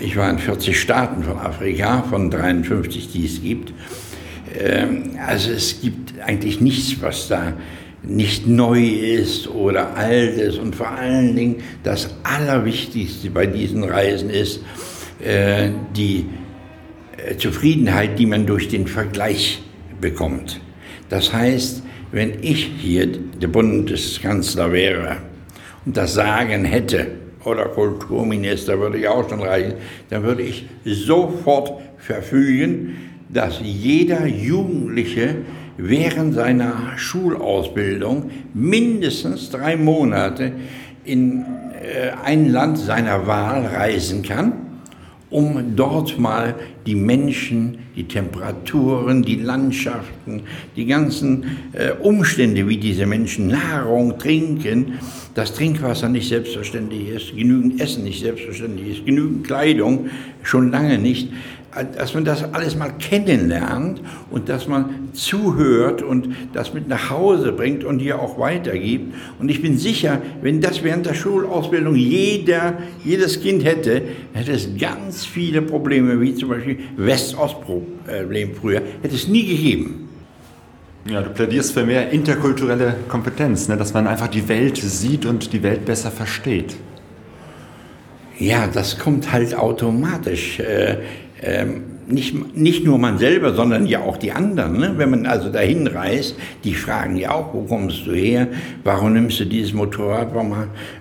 ich 0.00 0.16
war 0.16 0.28
in 0.28 0.38
40 0.38 0.78
Staaten 0.78 1.22
von 1.22 1.38
Afrika, 1.38 2.02
von 2.02 2.30
53, 2.30 3.12
die 3.12 3.26
es 3.26 3.40
gibt. 3.40 3.72
Ähm, 4.58 5.12
also 5.24 5.52
es 5.52 5.80
gibt 5.80 6.20
eigentlich 6.20 6.60
nichts, 6.60 7.00
was 7.00 7.28
da 7.28 7.52
nicht 8.06 8.46
neu 8.46 8.80
ist 8.80 9.48
oder 9.48 9.96
alt 9.96 10.36
ist. 10.36 10.58
Und 10.58 10.76
vor 10.76 10.90
allen 10.90 11.34
Dingen 11.34 11.56
das 11.82 12.14
Allerwichtigste 12.22 13.30
bei 13.30 13.46
diesen 13.46 13.84
Reisen 13.84 14.30
ist 14.30 14.60
äh, 15.24 15.70
die 15.96 16.26
äh, 17.16 17.36
Zufriedenheit, 17.36 18.18
die 18.18 18.26
man 18.26 18.46
durch 18.46 18.68
den 18.68 18.86
Vergleich 18.86 19.62
bekommt. 20.00 20.60
Das 21.08 21.32
heißt, 21.32 21.82
wenn 22.12 22.42
ich 22.42 22.70
hier 22.78 23.06
der 23.06 23.48
Bundeskanzler 23.48 24.72
wäre 24.72 25.16
das 25.86 26.14
Sagen 26.14 26.64
hätte, 26.64 27.08
oder 27.44 27.66
Kulturminister 27.66 28.78
würde 28.80 28.98
ich 28.98 29.08
auch 29.08 29.28
schon 29.28 29.42
reichen, 29.42 29.74
dann 30.10 30.22
würde 30.22 30.42
ich 30.42 30.66
sofort 30.84 31.80
verfügen, 31.98 32.96
dass 33.28 33.60
jeder 33.62 34.26
Jugendliche 34.26 35.36
während 35.76 36.34
seiner 36.34 36.96
Schulausbildung 36.96 38.30
mindestens 38.52 39.50
drei 39.50 39.76
Monate 39.76 40.52
in 41.04 41.44
äh, 41.84 42.10
ein 42.24 42.50
Land 42.50 42.78
seiner 42.78 43.26
Wahl 43.26 43.66
reisen 43.66 44.22
kann, 44.22 44.52
um 45.30 45.74
dort 45.74 46.18
mal 46.18 46.54
die 46.86 46.94
Menschen, 46.94 47.78
die 47.96 48.04
Temperaturen, 48.04 49.22
die 49.22 49.36
Landschaften, 49.36 50.42
die 50.76 50.86
ganzen 50.86 51.44
äh, 51.72 51.90
Umstände, 51.90 52.68
wie 52.68 52.76
diese 52.76 53.04
Menschen 53.06 53.48
Nahrung 53.48 54.18
trinken, 54.18 54.98
das 55.34 55.52
Trinkwasser 55.52 56.08
nicht 56.08 56.28
selbstverständlich 56.28 57.08
ist, 57.08 57.36
genügend 57.36 57.80
Essen 57.80 58.04
nicht 58.04 58.20
selbstverständlich 58.20 58.98
ist, 58.98 59.06
genügend 59.06 59.44
Kleidung 59.44 60.08
schon 60.42 60.70
lange 60.70 60.98
nicht, 60.98 61.30
dass 61.96 62.14
man 62.14 62.24
das 62.24 62.44
alles 62.54 62.76
mal 62.76 62.92
kennenlernt 62.98 64.00
und 64.30 64.48
dass 64.48 64.68
man 64.68 65.10
zuhört 65.12 66.02
und 66.02 66.28
das 66.52 66.72
mit 66.72 66.88
nach 66.88 67.10
Hause 67.10 67.52
bringt 67.52 67.84
und 67.84 67.98
hier 67.98 68.20
auch 68.20 68.38
weitergibt. 68.38 69.14
Und 69.38 69.50
ich 69.50 69.60
bin 69.60 69.76
sicher, 69.76 70.22
wenn 70.40 70.60
das 70.60 70.84
während 70.84 71.06
der 71.06 71.14
Schulausbildung 71.14 71.96
jeder, 71.96 72.78
jedes 73.04 73.40
Kind 73.40 73.64
hätte, 73.64 74.02
hätte 74.32 74.52
es 74.52 74.68
ganz 74.78 75.24
viele 75.26 75.62
Probleme, 75.62 76.20
wie 76.20 76.34
zum 76.34 76.50
Beispiel 76.50 76.78
West-Ost-Problem 76.96 78.54
früher, 78.54 78.82
hätte 79.02 79.14
es 79.14 79.26
nie 79.28 79.46
gegeben. 79.46 80.08
Ja, 81.06 81.20
du 81.20 81.30
plädierst 81.30 81.72
für 81.74 81.84
mehr 81.84 82.10
interkulturelle 82.10 82.96
Kompetenz, 83.08 83.68
ne? 83.68 83.76
dass 83.76 83.92
man 83.92 84.06
einfach 84.06 84.28
die 84.28 84.48
Welt 84.48 84.78
sieht 84.78 85.26
und 85.26 85.52
die 85.52 85.62
Welt 85.62 85.84
besser 85.84 86.10
versteht. 86.10 86.76
Ja, 88.38 88.66
das 88.66 88.98
kommt 88.98 89.30
halt 89.30 89.54
automatisch. 89.54 90.60
Äh, 91.40 91.62
ähm, 91.62 91.82
nicht, 92.06 92.56
nicht 92.56 92.84
nur 92.84 92.98
man 92.98 93.18
selber, 93.18 93.54
sondern 93.54 93.86
ja 93.86 94.00
auch 94.00 94.16
die 94.16 94.32
anderen. 94.32 94.78
Ne? 94.78 94.94
Wenn 94.96 95.10
man 95.10 95.26
also 95.26 95.50
dahin 95.50 95.86
reist, 95.86 96.36
die 96.62 96.74
fragen 96.74 97.16
ja 97.16 97.32
auch, 97.32 97.54
wo 97.54 97.62
kommst 97.62 98.06
du 98.06 98.12
her? 98.12 98.48
Warum 98.82 99.14
nimmst 99.14 99.40
du 99.40 99.46
dieses 99.46 99.72
Motorrad? 99.72 100.34
Warum 100.34 100.54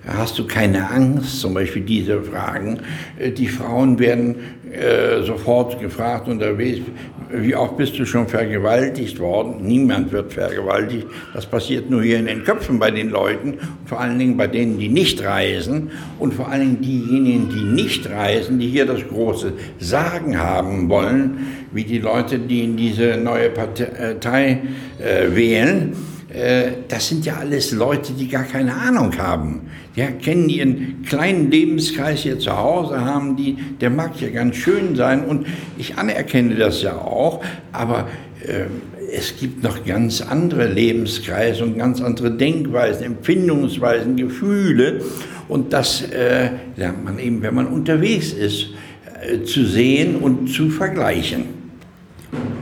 hast 0.07 0.39
du 0.39 0.47
keine 0.47 0.89
Angst? 0.89 1.41
Zum 1.41 1.53
Beispiel 1.53 1.81
diese 1.81 2.21
Fragen. 2.21 2.79
Äh, 3.19 3.31
die 3.31 3.47
Frauen 3.47 3.99
werden 3.99 4.35
äh, 4.73 5.21
sofort 5.23 5.79
gefragt 5.79 6.27
unterwegs, 6.27 6.81
wie 7.29 7.55
oft 7.55 7.77
bist 7.77 7.97
du 7.97 8.05
schon 8.05 8.27
vergewaltigt 8.27 9.19
worden? 9.19 9.57
Niemand 9.61 10.11
wird 10.11 10.33
vergewaltigt. 10.33 11.07
Das 11.33 11.45
passiert 11.45 11.89
nur 11.89 12.03
hier 12.03 12.19
in 12.19 12.25
den 12.25 12.43
Köpfen 12.43 12.79
bei 12.79 12.91
den 12.91 13.09
Leuten, 13.09 13.57
vor 13.85 13.99
allen 13.99 14.19
Dingen 14.19 14.35
bei 14.35 14.47
denen, 14.47 14.79
die 14.79 14.89
nicht 14.89 15.23
reisen 15.23 15.91
und 16.19 16.33
vor 16.33 16.47
allen 16.49 16.61
Dingen 16.61 16.81
diejenigen, 16.81 17.49
die 17.49 17.63
nicht 17.63 18.09
reisen, 18.09 18.59
die 18.59 18.69
hier 18.69 18.85
das 18.85 19.07
große 19.07 19.53
Sagen 19.79 20.39
haben 20.39 20.89
wollen, 20.89 21.65
wie 21.71 21.83
die 21.83 21.99
Leute, 21.99 22.39
die 22.39 22.63
in 22.63 22.75
diese 22.75 23.17
neue 23.17 23.49
Partei 23.49 24.61
äh, 24.99 25.35
wählen 25.35 25.93
äh, 25.93 26.12
das 26.87 27.09
sind 27.09 27.25
ja 27.25 27.35
alles 27.37 27.71
Leute, 27.71 28.13
die 28.13 28.27
gar 28.27 28.43
keine 28.43 28.73
Ahnung 28.73 29.15
haben. 29.19 29.69
Die 29.95 30.01
kennen 30.01 30.49
ihren 30.49 31.03
kleinen 31.03 31.51
Lebenskreis 31.51 32.21
hier 32.21 32.39
zu 32.39 32.57
Hause, 32.57 33.01
haben 33.01 33.35
die, 33.35 33.55
der 33.79 33.91
mag 33.91 34.19
ja 34.19 34.29
ganz 34.29 34.55
schön 34.55 34.95
sein 34.95 35.23
und 35.25 35.45
ich 35.77 35.97
anerkenne 35.97 36.55
das 36.55 36.81
ja 36.81 36.95
auch, 36.95 37.43
aber 37.71 38.07
äh, 38.41 38.65
es 39.15 39.37
gibt 39.37 39.61
noch 39.61 39.85
ganz 39.85 40.21
andere 40.21 40.67
Lebenskreise 40.67 41.63
und 41.63 41.77
ganz 41.77 42.01
andere 42.01 42.31
Denkweisen, 42.31 43.05
Empfindungsweisen, 43.05 44.15
Gefühle 44.15 45.01
und 45.47 45.71
das 45.73 46.01
äh, 46.01 46.49
lernt 46.75 47.03
man 47.03 47.19
eben, 47.19 47.43
wenn 47.43 47.53
man 47.53 47.67
unterwegs 47.67 48.33
ist, 48.33 48.69
äh, 49.21 49.43
zu 49.43 49.65
sehen 49.65 50.15
und 50.15 50.47
zu 50.47 50.71
vergleichen. 50.71 51.45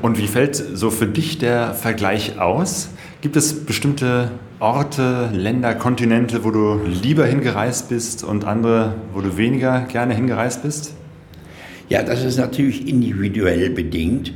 Und 0.02 0.18
wie 0.18 0.28
fällt 0.28 0.56
so 0.56 0.90
für 0.90 1.06
dich 1.06 1.38
der 1.38 1.74
Vergleich 1.74 2.40
aus? 2.40 2.90
Gibt 3.22 3.36
es 3.36 3.66
bestimmte 3.68 4.32
Orte, 4.60 5.30
Länder, 5.32 5.76
Kontinente, 5.76 6.44
wo 6.44 6.50
du 6.50 6.82
lieber 6.88 7.28
hingereist 7.28 7.90
bist 7.90 8.24
und 8.24 8.46
andere, 8.46 8.96
wo 9.14 9.22
du 9.22 9.38
weniger 9.38 9.82
gerne 9.82 10.16
hingereist 10.16 10.64
bist? 10.64 10.96
Ja, 11.88 12.02
das 12.02 12.24
ist 12.24 12.40
natürlich 12.40 12.88
individuell 12.88 13.70
bedingt. 13.70 14.34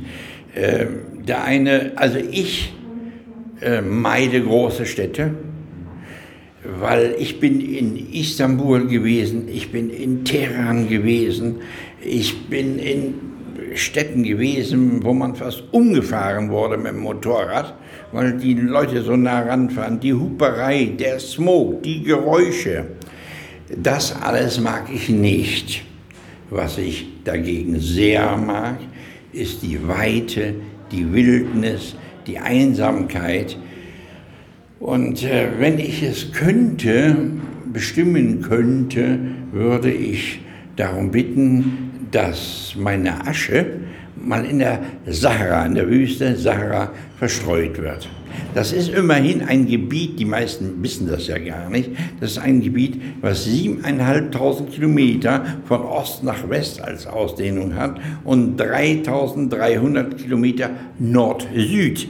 Ähm, 0.54 1.24
der 1.26 1.42
eine, 1.42 1.94
also 1.96 2.18
ich 2.18 2.74
äh, 3.60 3.80
meide 3.80 4.40
große 4.40 4.86
Städte, 4.86 5.34
weil 6.78 7.16
ich 7.18 7.40
bin 7.40 7.60
in 7.60 8.12
Istanbul 8.12 8.86
gewesen, 8.86 9.48
ich 9.48 9.72
bin 9.72 9.90
in 9.90 10.24
Teheran 10.24 10.88
gewesen, 10.88 11.56
ich 12.00 12.46
bin 12.46 12.78
in 12.78 13.14
Städten 13.76 14.22
gewesen, 14.22 15.02
wo 15.02 15.12
man 15.12 15.34
fast 15.34 15.64
umgefahren 15.72 16.50
wurde 16.50 16.76
mit 16.76 16.92
dem 16.92 17.00
Motorrad 17.00 17.74
weil 18.12 18.32
die 18.34 18.54
Leute 18.54 19.02
so 19.02 19.16
nah 19.16 19.40
ranfahren. 19.40 20.00
Die 20.00 20.14
Huperei, 20.14 20.92
der 20.98 21.18
Smog, 21.20 21.82
die 21.82 22.02
Geräusche, 22.02 22.86
das 23.76 24.14
alles 24.22 24.60
mag 24.60 24.88
ich 24.92 25.08
nicht. 25.08 25.84
Was 26.50 26.78
ich 26.78 27.06
dagegen 27.24 27.80
sehr 27.80 28.36
mag, 28.36 28.78
ist 29.32 29.62
die 29.62 29.86
Weite, 29.86 30.54
die 30.92 31.12
Wildnis, 31.12 31.96
die 32.26 32.38
Einsamkeit. 32.38 33.58
Und 34.78 35.24
äh, 35.24 35.48
wenn 35.58 35.78
ich 35.78 36.02
es 36.02 36.32
könnte, 36.32 37.16
bestimmen 37.72 38.40
könnte, 38.40 39.18
würde 39.52 39.92
ich 39.92 40.40
darum 40.76 41.10
bitten, 41.10 41.85
dass 42.10 42.74
meine 42.78 43.26
Asche 43.26 43.66
mal 44.16 44.44
in 44.44 44.58
der 44.58 44.80
Sahara, 45.06 45.66
in 45.66 45.74
der 45.74 45.88
Wüste 45.88 46.36
Sahara 46.36 46.90
verstreut 47.18 47.78
wird. 47.80 48.08
Das 48.54 48.72
ist 48.72 48.88
immerhin 48.88 49.42
ein 49.42 49.66
Gebiet, 49.66 50.18
die 50.18 50.24
meisten 50.24 50.82
wissen 50.82 51.08
das 51.08 51.26
ja 51.26 51.38
gar 51.38 51.70
nicht, 51.70 51.90
das 52.20 52.32
ist 52.32 52.38
ein 52.38 52.60
Gebiet, 52.60 53.00
was 53.20 53.44
siebeneinhalbtausend 53.44 54.70
Kilometer 54.70 55.44
von 55.66 55.82
Ost 55.82 56.22
nach 56.22 56.48
West 56.48 56.80
als 56.82 57.06
Ausdehnung 57.06 57.74
hat 57.74 58.00
und 58.24 58.56
3300 58.56 60.18
Kilometer 60.18 60.70
Nord-Süd. 60.98 62.08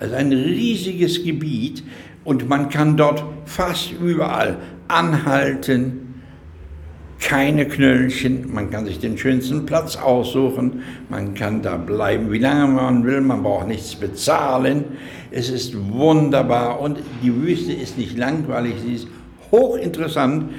Also 0.00 0.14
ein 0.14 0.32
riesiges 0.32 1.22
Gebiet 1.24 1.82
und 2.24 2.48
man 2.48 2.68
kann 2.68 2.96
dort 2.96 3.24
fast 3.44 3.92
überall 4.00 4.56
anhalten, 4.88 6.09
keine 7.20 7.66
Knöllchen, 7.68 8.52
man 8.52 8.70
kann 8.70 8.86
sich 8.86 8.98
den 8.98 9.18
schönsten 9.18 9.66
Platz 9.66 9.96
aussuchen, 9.96 10.82
man 11.08 11.34
kann 11.34 11.62
da 11.62 11.76
bleiben, 11.76 12.32
wie 12.32 12.38
lange 12.38 12.66
man 12.66 13.04
will, 13.04 13.20
man 13.20 13.42
braucht 13.42 13.68
nichts 13.68 13.94
bezahlen. 13.94 14.84
Es 15.30 15.50
ist 15.50 15.76
wunderbar 15.90 16.80
und 16.80 16.98
die 17.22 17.34
Wüste 17.34 17.72
ist 17.72 17.98
nicht 17.98 18.16
langweilig, 18.16 18.74
sie 18.84 18.94
ist 18.94 19.08
hochinteressant. 19.52 20.50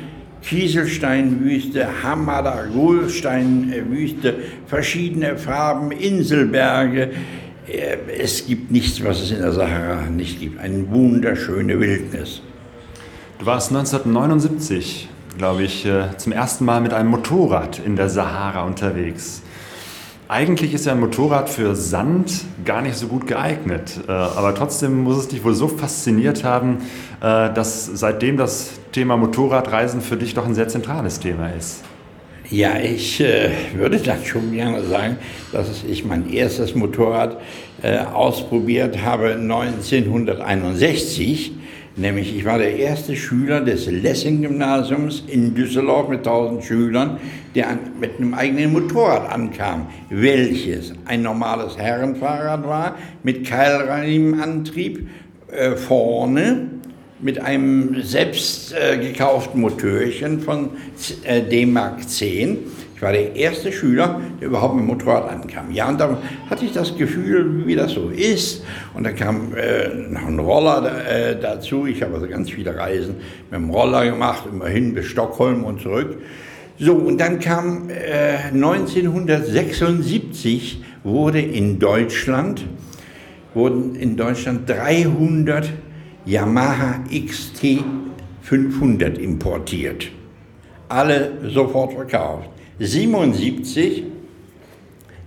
Kieselsteinwüste, 0.43 1.87
Hamada, 2.01 2.65
Goldsteinwüste, 2.73 4.35
verschiedene 4.65 5.37
Farben, 5.37 5.91
Inselberge. 5.91 7.11
Äh, 7.67 7.97
es 8.19 8.47
gibt 8.47 8.71
nichts, 8.71 9.03
was 9.03 9.21
es 9.21 9.31
in 9.31 9.39
der 9.39 9.51
Sahara 9.51 10.09
nicht 10.09 10.39
gibt. 10.39 10.59
Eine 10.59 10.89
wunderschöne 10.89 11.79
Wildnis. 11.79 12.41
Du 13.37 13.45
warst 13.45 13.69
1979 13.69 15.09
glaube 15.37 15.63
ich, 15.63 15.85
äh, 15.85 16.17
zum 16.17 16.31
ersten 16.31 16.65
Mal 16.65 16.81
mit 16.81 16.93
einem 16.93 17.09
Motorrad 17.09 17.79
in 17.79 17.95
der 17.95 18.09
Sahara 18.09 18.63
unterwegs. 18.63 19.41
Eigentlich 20.27 20.73
ist 20.73 20.85
ja 20.85 20.93
ein 20.93 20.99
Motorrad 21.01 21.49
für 21.49 21.75
Sand 21.75 22.45
gar 22.63 22.81
nicht 22.81 22.95
so 22.95 23.07
gut 23.07 23.27
geeignet, 23.27 23.99
äh, 24.07 24.11
aber 24.11 24.55
trotzdem 24.55 25.03
muss 25.03 25.17
es 25.17 25.27
dich 25.27 25.43
wohl 25.43 25.53
so 25.53 25.67
fasziniert 25.67 26.45
haben, 26.45 26.77
äh, 27.19 27.53
dass 27.53 27.85
seitdem 27.85 28.37
das 28.37 28.71
Thema 28.93 29.17
Motorradreisen 29.17 30.01
für 30.01 30.15
dich 30.15 30.33
doch 30.33 30.45
ein 30.45 30.55
sehr 30.55 30.69
zentrales 30.69 31.19
Thema 31.19 31.49
ist. 31.49 31.83
Ja, 32.49 32.79
ich 32.79 33.19
äh, 33.21 33.51
würde 33.75 33.97
dann 33.97 34.25
schon 34.25 34.51
gerne 34.51 34.83
sagen, 34.83 35.17
dass 35.51 35.83
ich 35.83 36.05
mein 36.05 36.31
erstes 36.31 36.75
Motorrad 36.75 37.37
äh, 37.81 37.99
ausprobiert 37.99 39.03
habe 39.03 39.33
1961 39.33 41.53
Nämlich, 41.97 42.35
ich 42.35 42.45
war 42.45 42.57
der 42.57 42.77
erste 42.77 43.17
Schüler 43.17 43.59
des 43.59 43.85
Lessing-Gymnasiums 43.85 45.23
in 45.27 45.53
Düsseldorf 45.53 46.07
mit 46.07 46.19
1000 46.19 46.63
Schülern, 46.63 47.17
der 47.53 47.69
an, 47.69 47.79
mit 47.99 48.17
einem 48.17 48.33
eigenen 48.33 48.71
Motorrad 48.71 49.29
ankam, 49.29 49.87
welches 50.09 50.93
ein 51.05 51.21
normales 51.21 51.77
Herrenfahrrad 51.77 52.65
war, 52.65 52.95
mit 53.23 53.45
Keilriemenantrieb 53.45 55.09
äh, 55.51 55.71
vorne, 55.71 56.69
mit 57.19 57.39
einem 57.39 58.01
selbst 58.01 58.73
äh, 58.73 58.97
gekauften 58.97 59.59
Motörchen 59.59 60.39
von 60.39 60.69
äh, 61.23 61.41
D-Mark 61.41 62.07
10. 62.07 62.57
Ich 63.01 63.03
war 63.03 63.13
der 63.13 63.35
erste 63.35 63.71
Schüler, 63.71 64.21
der 64.39 64.49
überhaupt 64.49 64.75
mit 64.75 64.83
dem 64.83 64.89
Motorrad 64.89 65.27
ankam. 65.27 65.71
Ja, 65.71 65.89
und 65.89 65.99
da 65.99 66.19
hatte 66.47 66.65
ich 66.65 66.71
das 66.71 66.95
Gefühl, 66.95 67.65
wie 67.65 67.75
das 67.75 67.93
so 67.93 68.09
ist. 68.09 68.63
Und 68.93 69.05
da 69.05 69.11
kam 69.11 69.55
äh, 69.55 69.87
noch 70.07 70.27
ein 70.27 70.37
Roller 70.37 71.03
äh, 71.09 71.35
dazu. 71.35 71.87
Ich 71.87 72.03
habe 72.03 72.13
also 72.13 72.27
ganz 72.27 72.51
viele 72.51 72.77
Reisen 72.77 73.15
mit 73.49 73.59
dem 73.59 73.71
Roller 73.71 74.05
gemacht, 74.05 74.43
immerhin 74.51 74.93
bis 74.93 75.07
Stockholm 75.07 75.63
und 75.63 75.81
zurück. 75.81 76.21
So, 76.77 76.93
und 76.93 77.19
dann 77.19 77.39
kam 77.39 77.89
1976 78.53 80.79
äh, 80.79 80.83
wurde 81.03 81.41
in 81.41 81.79
Deutschland, 81.79 82.67
wurden 83.55 83.95
in 83.95 84.15
Deutschland 84.15 84.69
300 84.69 85.71
Yamaha 86.27 86.99
XT 87.09 87.79
500 88.43 89.17
importiert. 89.17 90.11
Alle 90.87 91.31
sofort 91.49 91.93
verkauft. 91.93 92.60
77, 92.81 94.03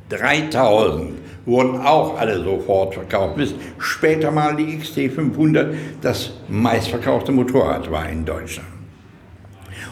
3000 0.09 1.13
wurden 1.47 1.81
auch 1.81 2.19
alle 2.19 2.43
sofort 2.43 2.95
verkauft, 2.95 3.37
bis 3.37 3.55
später 3.79 4.31
mal 4.31 4.57
die 4.57 4.79
XT 4.79 5.13
500 5.13 5.75
das 6.01 6.33
meistverkaufte 6.49 7.33
Motorrad 7.33 7.91
war 7.91 8.09
in 8.09 8.25
Deutschland. 8.25 8.69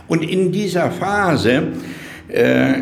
Und 0.08 0.22
in 0.22 0.50
dieser 0.50 0.90
Phase 0.90 1.68
äh, 2.28 2.74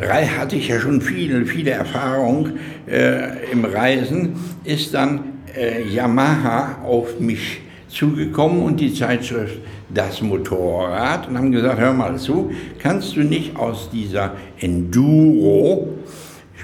hatte 0.00 0.56
ich 0.56 0.68
ja 0.68 0.80
schon 0.80 1.00
viele, 1.00 1.46
viele 1.46 1.70
Erfahrung 1.70 2.50
äh, 2.88 3.50
im 3.52 3.64
Reisen, 3.64 4.34
ist 4.64 4.94
dann 4.94 5.20
äh, 5.56 5.82
Yamaha 5.82 6.82
auf 6.82 7.20
mich 7.20 7.60
zugekommen 7.88 8.62
und 8.62 8.80
die 8.80 8.92
Zeitschrift 8.92 9.58
Das 9.94 10.20
Motorrad 10.20 11.28
und 11.28 11.38
haben 11.38 11.52
gesagt, 11.52 11.78
hör 11.78 11.92
mal 11.92 12.18
zu, 12.18 12.50
kannst 12.78 13.16
du 13.16 13.20
nicht 13.20 13.56
aus 13.56 13.88
dieser 13.90 14.32
Enduro 14.58 15.88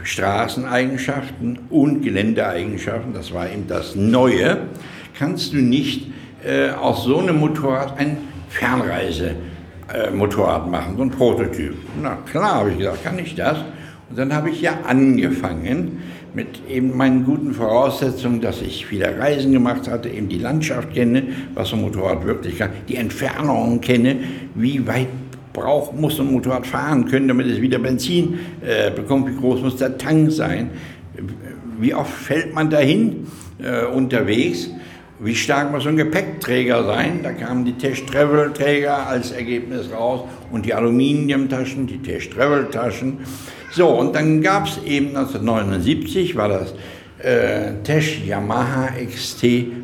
Straßeneigenschaften 0.02 1.58
und 1.70 2.02
Geländeeigenschaften, 2.02 3.12
das 3.12 3.32
war 3.32 3.50
eben 3.50 3.66
das 3.68 3.94
Neue, 3.94 4.58
kannst 5.18 5.52
du 5.52 5.58
nicht 5.58 6.10
äh, 6.44 6.70
aus 6.70 7.04
so 7.04 7.18
einem 7.18 7.38
Motorrad 7.38 7.98
ein 7.98 8.16
Fernreisemotorrad 8.48 10.66
äh, 10.66 10.70
machen, 10.70 10.96
so 10.96 11.02
ein 11.02 11.10
Prototyp. 11.10 11.76
Na 12.02 12.16
klar, 12.30 12.54
habe 12.54 12.70
ich 12.70 12.78
gesagt, 12.78 13.04
kann 13.04 13.18
ich 13.18 13.34
das? 13.34 13.58
Und 14.08 14.18
dann 14.18 14.34
habe 14.34 14.50
ich 14.50 14.60
ja 14.60 14.78
angefangen, 14.86 16.02
mit 16.34 16.60
eben 16.68 16.96
meinen 16.96 17.24
guten 17.24 17.52
Voraussetzungen, 17.52 18.40
dass 18.40 18.62
ich 18.62 18.86
viele 18.86 19.18
Reisen 19.18 19.52
gemacht 19.52 19.88
hatte, 19.88 20.08
eben 20.08 20.28
die 20.28 20.38
Landschaft 20.38 20.94
kenne, 20.94 21.24
was 21.54 21.72
ein 21.72 21.80
Motorrad 21.80 22.24
wirklich 22.24 22.58
kann, 22.58 22.70
die 22.88 22.96
Entfernungen 22.96 23.80
kenne, 23.80 24.16
wie 24.54 24.86
weit 24.86 25.08
braucht, 25.52 25.98
muss 25.98 26.20
ein 26.20 26.32
Motorrad 26.32 26.66
fahren 26.66 27.06
können, 27.06 27.28
damit 27.28 27.46
es 27.46 27.60
wieder 27.60 27.78
Benzin 27.78 28.38
äh, 28.64 28.90
bekommt, 28.90 29.28
wie 29.28 29.36
groß 29.36 29.62
muss 29.62 29.76
der 29.76 29.98
Tank 29.98 30.30
sein, 30.30 30.70
wie 31.78 31.94
oft 31.94 32.12
fällt 32.12 32.54
man 32.54 32.70
dahin 32.70 33.26
äh, 33.62 33.84
unterwegs, 33.86 34.70
wie 35.18 35.34
stark 35.34 35.70
muss 35.70 35.86
ein 35.86 35.96
Gepäckträger 35.96 36.84
sein, 36.84 37.20
da 37.22 37.32
kamen 37.32 37.64
die 37.64 37.74
Tesch-Travel-Träger 37.74 39.06
als 39.06 39.32
Ergebnis 39.32 39.90
raus 39.92 40.22
und 40.50 40.64
die 40.64 40.72
Aluminiumtaschen, 40.72 41.86
die 41.86 41.98
Tesch-Travel-Taschen, 41.98 43.18
so, 43.72 43.88
und 43.88 44.14
dann 44.14 44.42
gab 44.42 44.66
es 44.66 44.82
eben 44.84 45.08
1979, 45.08 46.34
war 46.34 46.48
das 46.48 46.74
äh, 47.22 47.74
Tesch 47.84 48.20
Yamaha 48.24 48.88
XT 49.06 49.40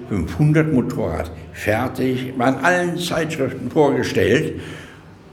500 0.09 0.73
Motorrad 0.73 1.31
fertig, 1.53 2.33
war 2.37 2.49
in 2.49 2.65
allen 2.65 2.99
Zeitschriften 2.99 3.71
vorgestellt. 3.71 4.61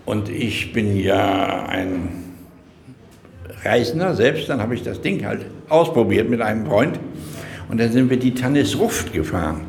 Und 0.05 0.29
ich 0.29 0.73
bin 0.73 0.97
ja 0.97 1.65
ein 1.65 2.09
Reisender 3.63 4.13
selbst, 4.15 4.49
dann 4.49 4.61
habe 4.61 4.75
ich 4.75 4.83
das 4.83 5.01
Ding 5.01 5.25
halt 5.25 5.45
ausprobiert 5.69 6.29
mit 6.29 6.41
einem 6.41 6.65
Freund. 6.65 6.99
Und 7.69 7.79
dann 7.79 7.91
sind 7.91 8.09
wir 8.09 8.17
die 8.17 8.35
Tannis 8.35 8.77
Ruft 8.77 9.13
gefahren. 9.13 9.61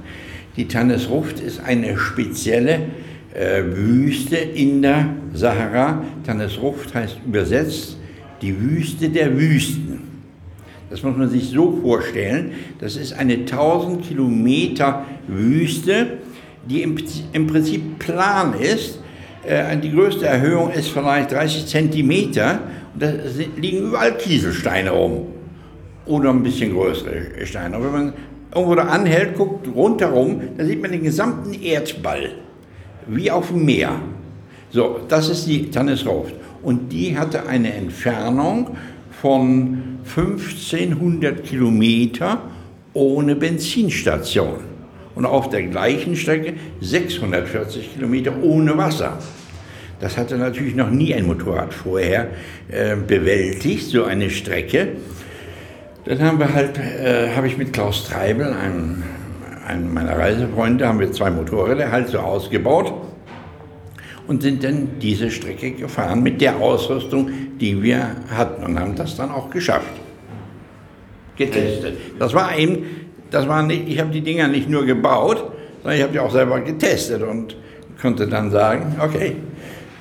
Die 0.56 0.68
Tannis 0.68 1.08
Ruft 1.08 1.40
ist 1.40 1.60
eine 1.64 1.96
spezielle 1.96 2.80
äh, 3.32 3.62
Wüste 3.64 4.36
in 4.36 4.82
der 4.82 5.06
Sahara. 5.32 6.02
Tannis 6.26 6.58
Ruft 6.60 6.94
heißt 6.94 7.18
übersetzt 7.24 7.98
die 8.44 8.61
Wüste 8.61 9.09
der 9.09 9.38
Wüsten. 9.38 10.00
Das 10.90 11.02
muss 11.02 11.16
man 11.16 11.30
sich 11.30 11.48
so 11.48 11.78
vorstellen. 11.83 12.52
Das 12.78 12.96
ist 12.96 13.14
eine 13.14 13.35
1000 13.35 14.07
Kilometer 14.07 15.07
Wüste, 15.26 16.18
die 16.68 16.83
im, 16.83 16.96
im 17.33 17.46
Prinzip 17.46 17.98
plan 17.98 18.54
ist. 18.54 19.00
Äh, 19.46 19.76
die 19.78 19.90
größte 19.90 20.26
Erhöhung 20.26 20.70
ist 20.70 20.88
vielleicht 20.88 21.33
30 21.33 21.66
Zentimeter 21.66 22.61
und 22.92 23.02
da 23.02 23.12
liegen 23.57 23.88
überall 23.88 24.16
Kieselsteine 24.18 24.90
rum. 24.90 25.26
Oder 26.07 26.30
ein 26.30 26.42
bisschen 26.42 26.74
größere 26.74 27.46
Steine. 27.46 27.78
Und 27.78 27.85
wenn 27.85 27.92
man 27.92 28.12
irgendwo 28.54 28.74
da 28.74 28.83
anhält, 28.83 29.37
guckt 29.37 29.66
rundherum, 29.74 30.42
dann 30.59 30.66
sieht 30.66 30.83
man 30.83 30.92
den 30.92 31.02
gesamten 31.02 31.54
Erdball, 31.54 32.33
wie 33.07 33.30
auf 33.30 33.48
dem 33.48 33.64
Meer. 33.64 33.92
So, 34.70 35.00
das 35.09 35.30
ist 35.30 35.46
die 35.46 35.70
Tannisrauft 35.70 36.35
und 36.64 36.92
die 36.92 37.16
hatte 37.18 37.46
eine 37.46 37.74
Entfernung 37.74 38.77
von 39.20 39.98
1500 40.05 41.44
Kilometer 41.44 42.42
ohne 42.92 43.37
Benzinstation 43.37 44.59
und 45.14 45.27
auf 45.27 45.48
der 45.50 45.64
gleichen 45.64 46.16
Strecke 46.16 46.55
640 46.81 47.94
Kilometer 47.94 48.42
ohne 48.42 48.77
Wasser. 48.77 49.18
Das 50.00 50.16
hatte 50.16 50.37
natürlich 50.37 50.74
noch 50.74 50.90
nie 50.90 51.14
ein 51.14 51.27
Motorrad 51.27 51.72
vorher 51.72 52.29
äh, 52.68 52.96
bewältigt, 52.96 53.87
so 53.87 54.05
eine 54.05 54.31
Strecke. 54.31 54.88
Dann 56.05 56.20
haben 56.20 56.38
wir 56.38 56.53
halt, 56.53 56.79
äh, 56.79 57.35
habe 57.35 57.46
ich 57.46 57.57
mit 57.57 57.72
Klaus 57.72 58.05
Treibel, 58.09 58.53
einem, 58.53 59.03
einem 59.66 59.94
meiner 59.94 60.18
Reisefreunde, 60.18 60.87
haben 60.87 61.00
wir 61.00 61.12
zwei 61.12 61.31
Motorräder 61.31 61.90
halt 61.90 62.09
so 62.09 62.18
ausgebaut 62.18 62.92
und 64.26 64.42
sind 64.42 64.64
dann 64.64 64.98
diese 65.00 65.30
Strecke 65.30 65.72
gefahren 65.72 66.22
mit 66.22 66.40
der 66.40 66.56
Ausrüstung, 66.56 67.30
die 67.60 67.82
wir 67.82 68.16
hatten 68.30 68.64
und 68.64 68.78
haben 68.78 68.94
das 68.94 69.16
dann 69.16 69.30
auch 69.30 69.50
geschafft. 69.50 69.92
Getestet. 71.37 71.98
Das 72.18 72.32
war 72.32 72.56
eben, 72.56 72.84
das 73.30 73.48
war 73.48 73.62
nicht, 73.62 73.88
ich 73.88 73.98
habe 73.98 74.10
die 74.10 74.20
Dinger 74.20 74.48
nicht 74.48 74.68
nur 74.68 74.87
gebaut, 74.87 75.52
sondern 75.82 75.96
ich 75.96 76.02
habe 76.02 76.12
die 76.12 76.20
auch 76.20 76.30
selber 76.30 76.60
getestet 76.60 77.22
und 77.22 77.56
konnte 78.00 78.26
dann 78.26 78.50
sagen, 78.50 78.96
okay, 79.00 79.37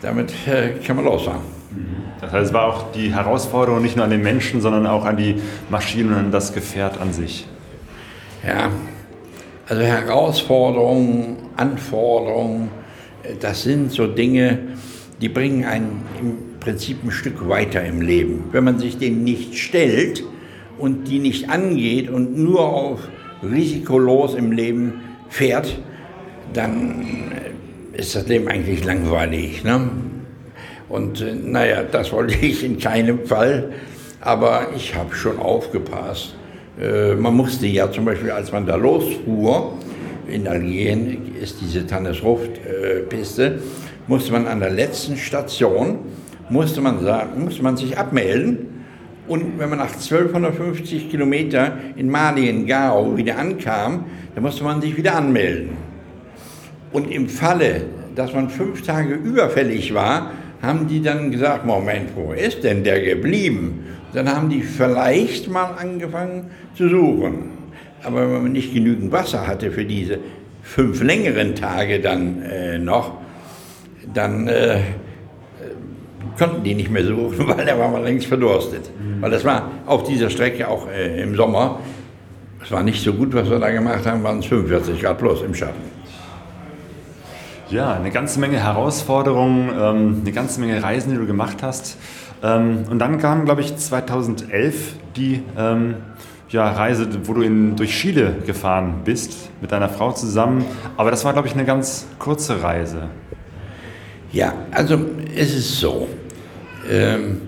damit 0.01 0.31
äh, 0.47 0.79
kann 0.85 0.95
man 0.97 1.05
losfahren. 1.05 1.41
Das 2.21 2.31
heißt, 2.31 2.47
es 2.47 2.53
war 2.53 2.65
auch 2.67 2.91
die 2.91 3.13
Herausforderung 3.13 3.81
nicht 3.81 3.95
nur 3.97 4.05
an 4.05 4.11
den 4.11 4.21
Menschen, 4.21 4.61
sondern 4.61 4.87
auch 4.87 5.05
an 5.05 5.17
die 5.17 5.41
Maschinen 5.69 6.09
und 6.09 6.15
an 6.15 6.31
das 6.31 6.53
Gefährt 6.53 6.99
an 7.01 7.11
sich. 7.11 7.45
Ja, 8.47 8.69
also 9.67 9.81
Herausforderungen, 9.81 11.37
Anforderungen, 11.57 12.69
das 13.39 13.63
sind 13.63 13.91
so 13.91 14.07
Dinge, 14.07 14.59
die 15.21 15.29
bringen 15.29 15.65
einen 15.65 16.01
im 16.19 16.59
Prinzip 16.59 17.03
ein 17.03 17.11
Stück 17.11 17.47
weiter 17.47 17.83
im 17.83 18.01
Leben. 18.01 18.45
Wenn 18.51 18.63
man 18.63 18.79
sich 18.79 18.97
dem 18.97 19.23
nicht 19.23 19.57
stellt 19.57 20.23
und 20.77 21.07
die 21.07 21.19
nicht 21.19 21.49
angeht 21.49 22.09
und 22.09 22.37
nur 22.37 22.61
auf 22.61 22.99
risikolos 23.41 24.35
im 24.35 24.51
Leben 24.51 25.01
fährt, 25.29 25.77
dann 26.53 27.05
ist 27.93 28.15
das 28.15 28.27
Leben 28.27 28.47
eigentlich 28.47 28.83
langweilig. 28.83 29.63
Ne? 29.63 29.89
Und 30.89 31.21
äh, 31.21 31.33
naja, 31.33 31.83
das 31.83 32.11
wollte 32.11 32.35
ich 32.45 32.63
in 32.63 32.77
keinem 32.77 33.25
Fall, 33.25 33.71
aber 34.21 34.67
ich 34.75 34.95
habe 34.95 35.15
schon 35.15 35.39
aufgepasst. 35.39 36.35
Äh, 36.79 37.15
man 37.15 37.35
musste 37.35 37.67
ja 37.67 37.91
zum 37.91 38.05
Beispiel, 38.05 38.31
als 38.31 38.51
man 38.51 38.65
da 38.65 38.75
losfuhr, 38.75 39.77
in 40.27 40.47
Algerien 40.47 41.35
ist 41.41 41.61
diese 41.61 41.85
Tannesruft-Piste, 41.85 43.59
musste 44.07 44.31
man 44.31 44.47
an 44.47 44.59
der 44.59 44.71
letzten 44.71 45.17
Station, 45.17 45.99
musste 46.49 46.81
man, 46.81 47.01
sagen, 47.03 47.43
musste 47.43 47.63
man 47.63 47.77
sich 47.77 47.97
abmelden 47.97 48.73
und 49.27 49.57
wenn 49.57 49.69
man 49.69 49.79
nach 49.79 49.93
1250 49.93 51.09
Kilometer 51.09 51.77
in 51.95 52.09
Mali, 52.09 52.49
in 52.49 52.65
Gao 52.67 53.15
wieder 53.15 53.37
ankam, 53.37 54.05
dann 54.35 54.43
musste 54.43 54.63
man 54.63 54.81
sich 54.81 54.97
wieder 54.97 55.15
anmelden. 55.15 55.71
Und 56.91 57.09
im 57.09 57.29
Falle, 57.29 57.85
dass 58.15 58.33
man 58.33 58.49
fünf 58.49 58.81
Tage 58.81 59.15
überfällig 59.15 59.93
war, 59.93 60.31
haben 60.61 60.87
die 60.87 61.01
dann 61.01 61.31
gesagt, 61.31 61.65
Moment, 61.65 62.09
wo 62.15 62.33
ist 62.33 62.63
denn 62.63 62.83
der 62.83 63.01
geblieben? 63.01 63.85
Dann 64.13 64.33
haben 64.33 64.49
die 64.49 64.61
vielleicht 64.61 65.49
mal 65.49 65.71
angefangen 65.79 66.51
zu 66.75 66.89
suchen. 66.89 67.62
Aber 68.03 68.21
wenn 68.21 68.43
man 68.43 68.51
nicht 68.51 68.73
genügend 68.73 69.11
Wasser 69.11 69.47
hatte 69.47 69.71
für 69.71 69.85
diese 69.85 70.19
fünf 70.61 71.01
längeren 71.03 71.55
Tage 71.55 71.99
dann 71.99 72.41
äh, 72.41 72.77
noch, 72.77 73.13
dann 74.13 74.47
äh, 74.47 74.79
konnten 76.37 76.63
die 76.63 76.75
nicht 76.75 76.91
mehr 76.91 77.05
suchen, 77.05 77.47
weil 77.47 77.65
da 77.65 77.77
war 77.77 77.89
man 77.89 78.03
längst 78.03 78.27
verdurstet. 78.27 78.89
Weil 79.19 79.31
das 79.31 79.45
war 79.45 79.71
auf 79.85 80.03
dieser 80.03 80.29
Strecke 80.29 80.67
auch 80.67 80.87
äh, 80.89 81.21
im 81.21 81.35
Sommer, 81.35 81.79
es 82.63 82.71
war 82.71 82.81
nicht 82.81 83.03
so 83.03 83.13
gut, 83.13 83.33
was 83.33 83.49
wir 83.49 83.59
da 83.59 83.71
gemacht 83.71 84.05
haben, 84.05 84.23
waren 84.23 84.39
es 84.39 84.45
45 84.45 85.01
Grad 85.01 85.17
plus 85.17 85.41
im 85.41 85.53
Schatten. 85.53 85.81
Ja, 87.69 87.93
eine 87.93 88.09
ganze 88.11 88.39
Menge 88.39 88.63
Herausforderungen, 88.63 89.69
ähm, 89.69 90.21
eine 90.21 90.31
ganze 90.31 90.61
Menge 90.61 90.81
Reisen, 90.81 91.11
die 91.11 91.17
du 91.17 91.25
gemacht 91.25 91.57
hast. 91.61 91.97
Ähm, 92.41 92.85
und 92.89 92.99
dann 92.99 93.17
kam, 93.19 93.45
glaube 93.45 93.61
ich, 93.61 93.75
2011 93.75 94.93
die 95.15 95.43
ähm, 95.57 95.95
ja, 96.53 96.71
Reise, 96.71 97.07
wo 97.23 97.33
du 97.33 97.41
in, 97.41 97.75
durch 97.75 97.91
Chile 97.91 98.35
gefahren 98.45 99.01
bist, 99.03 99.49
mit 99.59 99.71
deiner 99.71 99.89
Frau 99.89 100.11
zusammen. 100.11 100.63
Aber 100.95 101.11
das 101.11 101.25
war, 101.25 101.33
glaube 101.33 101.47
ich, 101.47 101.53
eine 101.53 101.65
ganz 101.65 102.07
kurze 102.19 102.61
Reise. 102.61 103.09
Ja, 104.31 104.53
also 104.71 104.99
es 105.35 105.53
ist 105.53 105.79
so. 105.79 106.07
Ähm, 106.89 107.41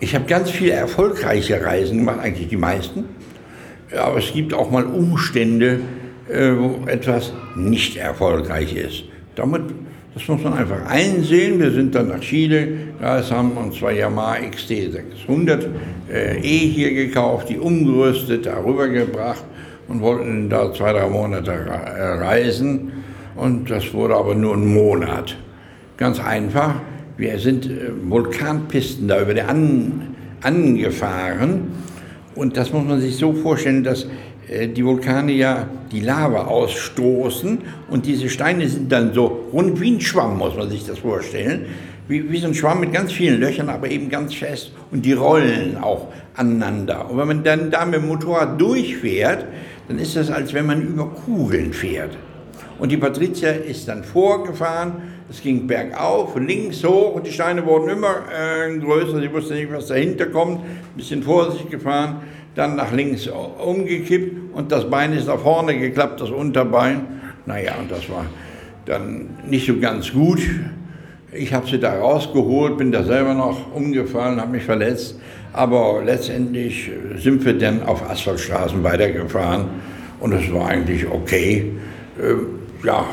ich 0.00 0.14
habe 0.14 0.24
ganz 0.24 0.50
viele 0.50 0.72
erfolgreiche 0.72 1.64
Reisen 1.64 1.98
gemacht, 1.98 2.18
eigentlich 2.20 2.48
die 2.48 2.56
meisten. 2.56 3.04
Aber 3.96 4.18
es 4.18 4.32
gibt 4.32 4.52
auch 4.52 4.70
mal 4.70 4.84
Umstände, 4.84 5.80
äh, 6.28 6.50
wo 6.56 6.86
etwas 6.86 7.32
nicht 7.54 7.96
erfolgreich 7.96 8.74
ist. 8.74 9.04
Damit, 9.36 9.62
das 10.14 10.28
muss 10.28 10.42
man 10.42 10.54
einfach 10.54 10.84
einsehen. 10.86 11.58
Wir 11.58 11.70
sind 11.70 11.94
dann 11.94 12.08
nach 12.08 12.20
Chile, 12.20 12.68
da 13.00 13.22
haben 13.30 13.52
uns 13.52 13.78
zwei 13.78 13.94
Yamaha 13.94 14.36
XT 14.50 14.92
600 14.92 15.68
äh, 16.10 16.38
E 16.38 16.58
hier 16.68 16.92
gekauft, 16.92 17.48
die 17.48 17.58
umgerüstet, 17.58 18.44
darüber 18.44 18.88
gebracht 18.88 19.44
und 19.88 20.00
wollten 20.02 20.50
da 20.50 20.72
zwei, 20.72 20.92
drei 20.92 21.08
Monate 21.08 21.50
reisen. 21.50 22.92
Und 23.36 23.70
das 23.70 23.92
wurde 23.94 24.16
aber 24.16 24.34
nur 24.34 24.54
ein 24.54 24.74
Monat. 24.74 25.36
Ganz 25.96 26.20
einfach. 26.20 26.74
Wir 27.16 27.38
sind 27.38 27.66
äh, 27.66 27.90
Vulkanpisten 28.04 29.08
da 29.08 29.22
über 29.22 29.32
die 29.32 29.42
an, 29.42 30.14
angefahren. 30.42 31.72
Und 32.34 32.56
das 32.56 32.72
muss 32.72 32.84
man 32.84 33.00
sich 33.00 33.16
so 33.16 33.32
vorstellen, 33.32 33.84
dass 33.84 34.06
äh, 34.48 34.68
die 34.68 34.84
Vulkane 34.84 35.32
ja 35.32 35.68
die 35.92 36.00
Lava 36.00 36.46
ausstoßen 36.46 37.58
und 37.90 38.06
diese 38.06 38.28
Steine 38.28 38.68
sind 38.68 38.90
dann 38.90 39.12
so 39.12 39.48
rund 39.52 39.80
wie 39.80 39.92
ein 39.92 40.00
Schwamm, 40.00 40.38
muss 40.38 40.56
man 40.56 40.70
sich 40.70 40.86
das 40.86 40.98
vorstellen. 40.98 41.66
Wie, 42.08 42.30
wie 42.32 42.38
so 42.38 42.48
ein 42.48 42.54
Schwamm 42.54 42.80
mit 42.80 42.92
ganz 42.92 43.12
vielen 43.12 43.40
Löchern, 43.40 43.68
aber 43.68 43.88
eben 43.88 44.08
ganz 44.08 44.34
fest 44.34 44.72
und 44.90 45.04
die 45.04 45.12
rollen 45.12 45.78
auch 45.80 46.08
aneinander. 46.34 47.08
Und 47.08 47.18
wenn 47.18 47.28
man 47.28 47.44
dann 47.44 47.70
da 47.70 47.84
mit 47.84 47.96
dem 47.96 48.08
Motorrad 48.08 48.60
durchfährt, 48.60 49.44
dann 49.86 49.98
ist 49.98 50.16
das, 50.16 50.30
als 50.30 50.52
wenn 50.52 50.66
man 50.66 50.82
über 50.82 51.06
Kugeln 51.06 51.72
fährt. 51.72 52.16
Und 52.78 52.90
die 52.90 52.96
Patricia 52.96 53.50
ist 53.50 53.86
dann 53.86 54.02
vorgefahren, 54.02 54.94
es 55.30 55.40
ging 55.40 55.66
bergauf, 55.66 56.36
links 56.36 56.82
hoch 56.82 57.14
und 57.14 57.26
die 57.26 57.32
Steine 57.32 57.64
wurden 57.64 57.88
immer 57.90 58.22
äh, 58.30 58.76
größer, 58.78 59.20
sie 59.20 59.32
wusste 59.32 59.54
nicht, 59.54 59.72
was 59.72 59.86
dahinter 59.86 60.26
kommt, 60.26 60.60
ein 60.60 60.96
bisschen 60.96 61.22
vorsichtig 61.22 61.70
gefahren 61.70 62.22
dann 62.54 62.76
nach 62.76 62.92
links 62.92 63.28
umgekippt 63.28 64.54
und 64.54 64.70
das 64.72 64.88
Bein 64.88 65.12
ist 65.12 65.26
nach 65.26 65.38
vorne 65.38 65.78
geklappt, 65.78 66.20
das 66.20 66.30
Unterbein. 66.30 67.06
Naja, 67.46 67.74
und 67.80 67.90
das 67.90 68.08
war 68.08 68.26
dann 68.84 69.28
nicht 69.48 69.66
so 69.66 69.78
ganz 69.78 70.12
gut. 70.12 70.40
Ich 71.32 71.54
habe 71.54 71.66
sie 71.66 71.78
da 71.78 71.98
rausgeholt, 71.98 72.76
bin 72.76 72.92
da 72.92 73.02
selber 73.02 73.32
noch 73.34 73.74
umgefallen, 73.74 74.40
habe 74.40 74.52
mich 74.52 74.64
verletzt. 74.64 75.18
Aber 75.54 76.02
letztendlich 76.04 76.90
sind 77.18 77.44
wir 77.44 77.58
dann 77.58 77.82
auf 77.82 78.08
Asphaltstraßen 78.08 78.82
weitergefahren 78.82 79.66
und 80.20 80.32
es 80.32 80.52
war 80.52 80.68
eigentlich 80.68 81.06
okay. 81.10 81.72
Äh, 82.18 82.86
ja, 82.86 83.04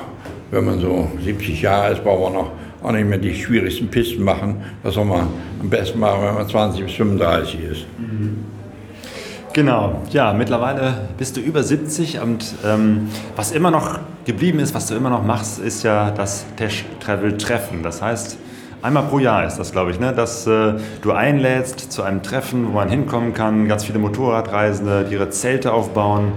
wenn 0.51 0.65
man 0.65 0.79
so 0.79 1.09
70 1.23 1.61
Jahre 1.61 1.93
ist, 1.93 2.03
braucht 2.03 2.33
man 2.33 2.45
auch 2.81 2.91
nicht 2.91 3.07
mehr 3.07 3.17
die 3.17 3.35
schwierigsten 3.35 3.87
Pisten 3.87 4.23
machen. 4.23 4.61
Das 4.83 4.95
soll 4.95 5.05
man 5.05 5.27
am 5.59 5.69
besten 5.69 5.99
machen, 5.99 6.23
wenn 6.23 6.33
man 6.35 6.47
20 6.47 6.85
bis 6.85 6.93
35 6.93 7.63
ist. 7.63 7.85
Mhm. 7.97 8.58
Genau, 9.59 10.01
ja, 10.11 10.31
mittlerweile 10.31 11.09
bist 11.17 11.35
du 11.35 11.41
über 11.41 11.63
70 11.63 12.21
und 12.21 12.55
ähm, 12.65 13.09
was 13.35 13.51
immer 13.51 13.71
noch 13.71 13.99
geblieben 14.23 14.59
ist, 14.59 14.73
was 14.73 14.87
du 14.87 14.95
immer 14.95 15.09
noch 15.09 15.25
machst, 15.25 15.59
ist 15.59 15.83
ja 15.83 16.11
das 16.11 16.45
Tesh 16.55 16.85
Travel 17.01 17.37
Treffen. 17.37 17.83
Das 17.83 18.01
heißt, 18.01 18.37
einmal 18.81 19.03
pro 19.03 19.19
Jahr 19.19 19.45
ist 19.45 19.57
das, 19.57 19.73
glaube 19.73 19.91
ich, 19.91 19.99
ne? 19.99 20.13
dass 20.13 20.47
äh, 20.47 20.75
du 21.01 21.11
einlädst 21.11 21.91
zu 21.91 22.03
einem 22.03 22.23
Treffen, 22.23 22.67
wo 22.69 22.71
man 22.71 22.87
hinkommen 22.87 23.33
kann, 23.33 23.67
ganz 23.67 23.83
viele 23.83 23.99
Motorradreisende, 23.99 25.03
die 25.09 25.15
ihre 25.15 25.29
Zelte 25.29 25.73
aufbauen 25.73 26.31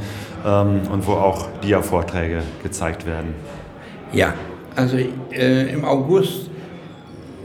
ähm, 0.44 0.80
und 0.92 1.06
wo 1.06 1.12
auch 1.12 1.46
Dia-Vorträge 1.62 2.42
gezeigt 2.64 3.06
werden. 3.06 3.35
Ja, 4.12 4.35
also 4.74 4.96
äh, 4.96 5.72
im 5.72 5.85
August 5.85 6.50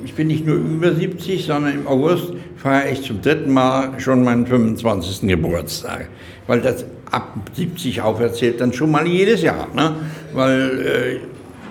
ich 0.08 0.14
bin 0.14 0.28
nicht 0.28 0.46
nur 0.46 0.56
über 0.56 0.94
70, 0.94 1.46
sondern 1.46 1.74
im 1.74 1.88
August 1.88 2.32
feiere 2.58 2.92
ich 2.92 3.04
zum 3.04 3.22
dritten 3.22 3.54
Mal 3.54 4.00
schon 4.00 4.24
meinen 4.24 4.46
25. 4.46 5.28
Geburtstag. 5.28 6.10
Weil 6.48 6.62
das 6.62 6.86
ab 7.12 7.34
70 7.54 8.02
aufwärts 8.02 8.40
zählt 8.40 8.62
dann 8.62 8.74
schon 8.74 8.92
mal 8.92 9.06
jedes 9.06 9.42
Jahr. 9.42 9.68
Ne? 9.74 9.96
Weil 10.34 10.80
äh, 10.80 11.20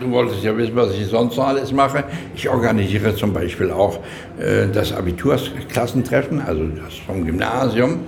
du 0.01 0.11
wolltest 0.11 0.43
ja 0.43 0.57
wissen, 0.57 0.77
was 0.77 0.95
ich 0.95 1.07
sonst 1.07 1.37
noch 1.37 1.49
alles 1.49 1.73
mache. 1.73 2.05
Ich 2.35 2.49
organisiere 2.49 3.15
zum 3.15 3.33
Beispiel 3.33 3.71
auch 3.71 3.99
äh, 4.39 4.69
das 4.73 4.93
Abitursklassentreffen, 4.93 6.41
also 6.41 6.63
das 6.83 6.95
vom 7.07 7.25
Gymnasium. 7.25 8.01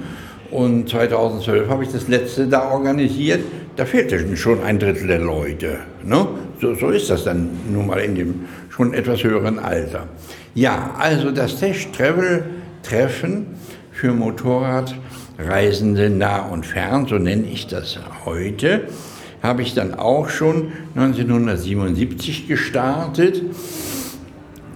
Und 0.50 0.88
2012 0.88 1.68
habe 1.68 1.84
ich 1.84 1.90
das 1.90 2.08
letzte 2.08 2.46
da 2.46 2.70
organisiert. 2.70 3.40
Da 3.76 3.84
fehlte 3.84 4.36
schon 4.36 4.62
ein 4.62 4.78
Drittel 4.78 5.06
der 5.06 5.20
Leute. 5.20 5.78
Ne? 6.04 6.26
So, 6.60 6.74
so 6.74 6.88
ist 6.88 7.10
das 7.10 7.24
dann 7.24 7.50
nun 7.70 7.86
mal 7.86 7.98
in 7.98 8.14
dem 8.14 8.34
schon 8.70 8.94
etwas 8.94 9.22
höheren 9.22 9.58
Alter. 9.58 10.08
Ja, 10.54 10.94
also 10.98 11.30
das 11.30 11.60
Test 11.60 11.92
Travel 11.92 12.44
Treffen 12.88 13.46
für 13.92 14.14
Motorradreisende 14.14 16.08
nah 16.08 16.46
und 16.46 16.64
fern, 16.64 17.06
so 17.06 17.18
nenne 17.18 17.46
ich 17.46 17.66
das 17.66 17.98
heute, 18.24 18.88
habe 19.42 19.60
ich 19.60 19.74
dann 19.74 19.94
auch 19.94 20.30
schon 20.30 20.72
1977 20.94 22.48
gestartet. 22.48 23.42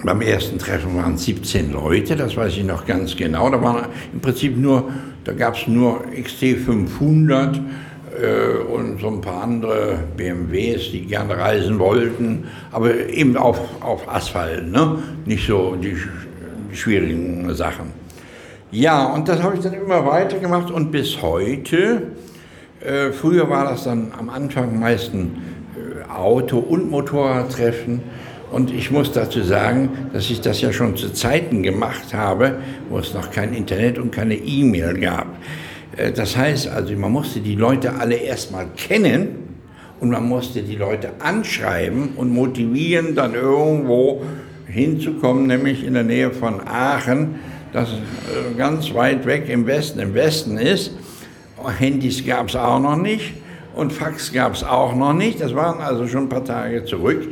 Beim 0.05 0.20
ersten 0.20 0.59
Treffen 0.59 0.96
waren 0.96 1.14
es 1.14 1.25
17 1.25 1.72
Leute, 1.72 2.16
das 2.16 2.37
weiß 2.37 2.53
ich 2.57 2.64
noch 2.64 2.85
ganz 2.87 3.16
genau. 3.16 3.48
Da 3.48 3.62
waren 3.62 3.87
im 4.12 4.20
Prinzip 4.20 4.59
nur, 4.59 4.90
da 5.25 5.33
gab 5.33 5.57
es 5.57 5.66
nur 5.66 6.05
XT 6.11 6.59
500 6.66 7.57
äh, 7.57 7.61
und 8.70 9.01
so 9.01 9.09
ein 9.09 9.22
paar 9.22 9.42
andere 9.42 10.01
BMWs, 10.16 10.90
die 10.90 11.07
gerne 11.07 11.38
reisen 11.38 11.79
wollten, 11.79 12.44
aber 12.72 13.09
eben 13.09 13.38
auf, 13.38 13.59
auf 13.81 14.07
Asphalt, 14.07 14.70
ne? 14.70 14.98
nicht 15.25 15.46
so 15.46 15.77
die, 15.77 15.96
die 16.70 16.77
schwierigen 16.77 17.55
Sachen. 17.55 18.01
Ja, 18.72 19.04
und 19.04 19.28
das 19.28 19.42
habe 19.42 19.54
ich 19.54 19.61
dann 19.61 19.74
immer 19.74 20.06
weitergemacht 20.06 20.70
und 20.70 20.90
bis 20.90 21.20
heute. 21.20 22.04
Äh, 22.80 23.12
früher 23.12 23.50
war 23.50 23.66
das 23.66 23.85
dann 23.85 24.12
am 24.18 24.30
Anfang 24.30 24.80
meistens 24.80 25.28
äh, 25.76 26.11
Auto- 26.11 26.58
und 26.58 26.90
Motorradtreffen. 26.90 28.00
Und 28.50 28.72
ich 28.72 28.90
muss 28.90 29.12
dazu 29.12 29.42
sagen, 29.42 29.90
dass 30.14 30.30
ich 30.30 30.40
das 30.40 30.62
ja 30.62 30.72
schon 30.72 30.96
zu 30.96 31.12
Zeiten 31.12 31.62
gemacht 31.62 32.14
habe, 32.14 32.61
wo 32.88 32.98
es 32.98 33.12
noch 33.12 33.30
kein 33.30 33.52
Internet 33.52 33.98
und 33.98 34.11
keine 34.11 34.37
E-Mail 34.37 34.98
gab. 34.98 35.26
Äh, 35.98 36.12
das 36.12 36.35
heißt 36.38 36.68
also, 36.68 36.96
man 36.96 37.12
musste 37.12 37.40
die 37.40 37.56
Leute 37.56 37.96
alle 37.96 38.14
erstmal 38.14 38.68
kennen 38.74 39.58
und 40.00 40.08
man 40.08 40.26
musste 40.26 40.62
die 40.62 40.76
Leute 40.76 41.11
anschreiben 41.18 42.14
und 42.16 42.32
motivieren, 42.32 43.14
dann 43.16 43.35
irgendwo 43.35 44.22
hinzukommen, 44.66 45.46
nämlich 45.46 45.85
in 45.85 45.92
der 45.92 46.04
Nähe 46.04 46.30
von 46.30 46.66
Aachen, 46.66 47.35
das 47.72 47.88
äh, 47.90 48.54
ganz 48.56 48.92
weit 48.94 49.26
weg 49.26 49.48
im 49.48 49.66
Westen, 49.66 49.98
im 50.00 50.14
Westen 50.14 50.58
ist. 50.58 50.92
Handys 51.78 52.26
gab 52.26 52.48
es 52.48 52.56
auch 52.56 52.80
noch 52.80 52.96
nicht 52.96 53.35
und 53.74 53.92
Fax 53.92 54.32
gab 54.32 54.54
es 54.54 54.64
auch 54.64 54.94
noch 54.94 55.12
nicht. 55.12 55.40
Das 55.40 55.54
waren 55.54 55.80
also 55.80 56.06
schon 56.06 56.24
ein 56.24 56.28
paar 56.28 56.44
Tage 56.44 56.85
zurück. 56.85 57.28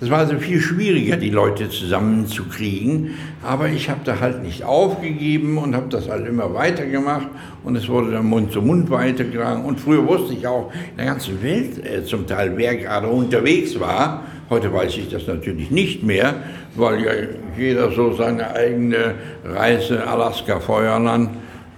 Es 0.00 0.10
war 0.10 0.18
also 0.18 0.36
viel 0.38 0.60
schwieriger, 0.60 1.16
die 1.16 1.30
Leute 1.30 1.70
zusammenzukriegen. 1.70 3.14
Aber 3.40 3.68
ich 3.68 3.88
habe 3.88 4.00
da 4.02 4.18
halt 4.18 4.42
nicht 4.42 4.64
aufgegeben 4.64 5.58
und 5.58 5.76
habe 5.76 5.86
das 5.90 6.08
halt 6.08 6.26
immer 6.26 6.52
weitergemacht. 6.54 7.28
Und 7.62 7.76
es 7.76 7.88
wurde 7.88 8.10
dann 8.10 8.26
Mund 8.26 8.50
zu 8.50 8.60
Mund 8.62 8.90
weitergetragen. 8.90 9.64
Und 9.64 9.78
früher 9.78 10.04
wusste 10.06 10.34
ich 10.34 10.44
auch 10.44 10.72
in 10.90 10.96
der 10.96 11.06
ganzen 11.06 11.40
Welt 11.40 11.86
äh, 11.86 12.04
zum 12.04 12.26
Teil, 12.26 12.52
wer 12.56 12.76
gerade 12.76 13.06
unterwegs 13.06 13.78
war. 13.78 14.24
Heute 14.52 14.70
weiß 14.70 14.98
ich 14.98 15.08
das 15.08 15.26
natürlich 15.26 15.70
nicht 15.70 16.02
mehr, 16.02 16.34
weil 16.74 17.02
ja 17.02 17.12
jeder 17.56 17.90
so 17.90 18.12
seine 18.12 18.54
eigene 18.54 19.14
Reise 19.46 20.06
Alaska-Feuerland 20.06 21.30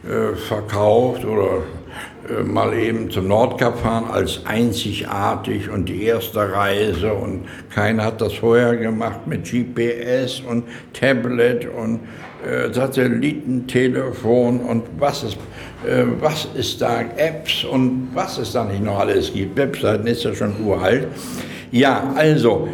äh, 0.03 0.35
verkauft 0.35 1.25
oder 1.25 1.59
äh, 2.29 2.43
mal 2.43 2.75
eben 2.75 3.13
zum 3.13 3.29
Nordkap 3.29 3.79
fahren 3.79 4.07
als 4.11 4.41
einzigartig 4.45 5.71
und 5.71 5.89
die 5.89 6.03
erste 6.03 6.51
Reise 6.53 7.15
und 7.15 7.45
keiner 7.73 8.07
hat 8.07 8.21
das 8.21 8.33
vorher 8.33 8.77
gemacht 8.77 9.25
mit 9.27 9.45
GPS 9.45 10.41
und 10.41 10.65
Tablet 10.93 11.69
und 11.73 12.01
äh, 12.45 12.73
Satellitentelefon 12.73 14.59
und 14.59 14.83
was 14.99 15.23
ist, 15.23 15.37
äh, 15.87 16.07
was 16.19 16.49
ist 16.57 16.83
da, 16.83 17.03
Apps 17.19 17.63
und 17.63 18.09
was 18.15 18.39
es 18.39 18.51
da 18.51 18.65
nicht 18.65 18.83
noch 18.83 18.99
alles 18.99 19.33
gibt. 19.33 19.57
Webseiten 19.57 20.09
ist 20.09 20.25
ja 20.25 20.35
schon 20.35 20.55
uralt. 20.65 21.07
Ja, 21.75 22.13
also, 22.15 22.69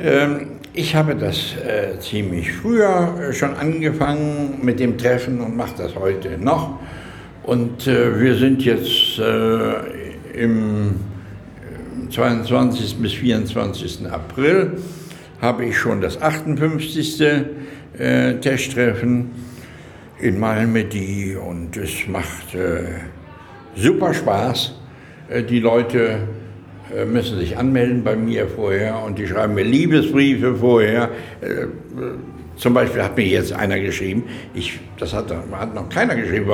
ähm, 0.00 0.52
ich 0.72 0.94
habe 0.94 1.14
das 1.14 1.54
äh, 1.56 2.00
ziemlich 2.00 2.50
früher 2.54 3.14
äh, 3.20 3.32
schon 3.34 3.54
angefangen 3.54 4.60
mit 4.62 4.80
dem 4.80 4.96
Treffen 4.96 5.42
und 5.42 5.54
mache 5.54 5.74
das 5.76 5.94
heute 5.94 6.38
noch. 6.38 6.78
Und 7.42 7.86
äh, 7.86 8.18
wir 8.18 8.34
sind 8.34 8.64
jetzt 8.64 9.18
äh, 9.18 10.42
im 10.42 10.94
22. 12.08 12.96
bis 12.96 13.12
24. 13.12 14.10
April 14.10 14.78
habe 15.42 15.66
ich 15.66 15.76
schon 15.76 16.00
das 16.00 16.22
58. 16.22 17.20
Äh, 17.98 18.40
Testtreffen 18.40 19.32
in 20.18 20.40
Malmedy 20.40 21.36
und 21.36 21.76
es 21.76 22.08
macht 22.08 22.54
äh, 22.54 22.84
super 23.74 24.14
Spaß. 24.14 24.72
Äh, 25.28 25.42
die 25.42 25.60
Leute 25.60 25.98
äh, 25.98 26.45
müssen 27.06 27.38
sich 27.38 27.56
anmelden 27.56 28.04
bei 28.04 28.16
mir 28.16 28.46
vorher 28.48 29.02
und 29.02 29.18
die 29.18 29.26
schreiben 29.26 29.54
mir 29.54 29.64
Liebesbriefe 29.64 30.56
vorher. 30.56 31.10
Äh, 31.40 31.66
zum 32.56 32.74
Beispiel 32.74 33.02
hat 33.02 33.16
mir 33.16 33.26
jetzt 33.26 33.52
einer 33.52 33.78
geschrieben, 33.78 34.24
ich, 34.54 34.78
das 34.98 35.12
hat, 35.12 35.26
hat 35.52 35.74
noch 35.74 35.88
keiner 35.88 36.14
geschrieben, 36.14 36.50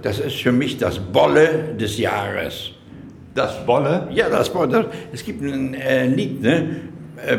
das 0.00 0.18
ist 0.18 0.36
für 0.36 0.52
mich 0.52 0.78
das 0.78 0.98
Bolle 0.98 1.74
des 1.78 1.98
Jahres. 1.98 2.70
Das 3.34 3.66
Bolle? 3.66 4.08
Ja, 4.12 4.30
das 4.30 4.50
Bolle. 4.50 4.86
Es 5.12 5.24
gibt 5.24 5.42
ein 5.42 5.74
äh, 5.74 6.06
Lied, 6.06 6.40
ne? 6.40 6.76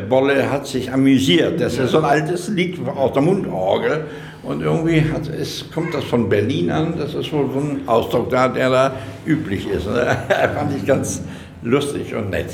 Bolle 0.08 0.50
hat 0.50 0.66
sich 0.68 0.92
amüsiert. 0.92 1.60
Das 1.60 1.78
ist 1.78 1.92
so 1.92 1.98
ein 2.00 2.06
altes 2.06 2.48
Lied 2.50 2.78
aus 2.88 3.14
der 3.14 3.22
Mundorgel. 3.22 4.06
Und 4.44 4.62
irgendwie 4.62 5.02
hat, 5.02 5.30
es, 5.30 5.66
kommt 5.74 5.94
das 5.94 6.04
von 6.04 6.30
Berlin 6.30 6.70
an. 6.70 6.94
Das 6.98 7.14
ist 7.14 7.32
wohl 7.32 7.50
so 7.54 7.60
ein 7.60 7.82
Ausdruck 7.88 8.30
da, 8.30 8.48
der 8.50 8.70
da 8.70 8.94
üblich 9.26 9.68
ist. 9.70 9.88
Ne? 9.88 10.18
Fand 10.56 10.76
ich 10.76 10.86
ganz 10.86 11.22
lustig 11.64 12.16
und 12.16 12.30
nett. 12.30 12.52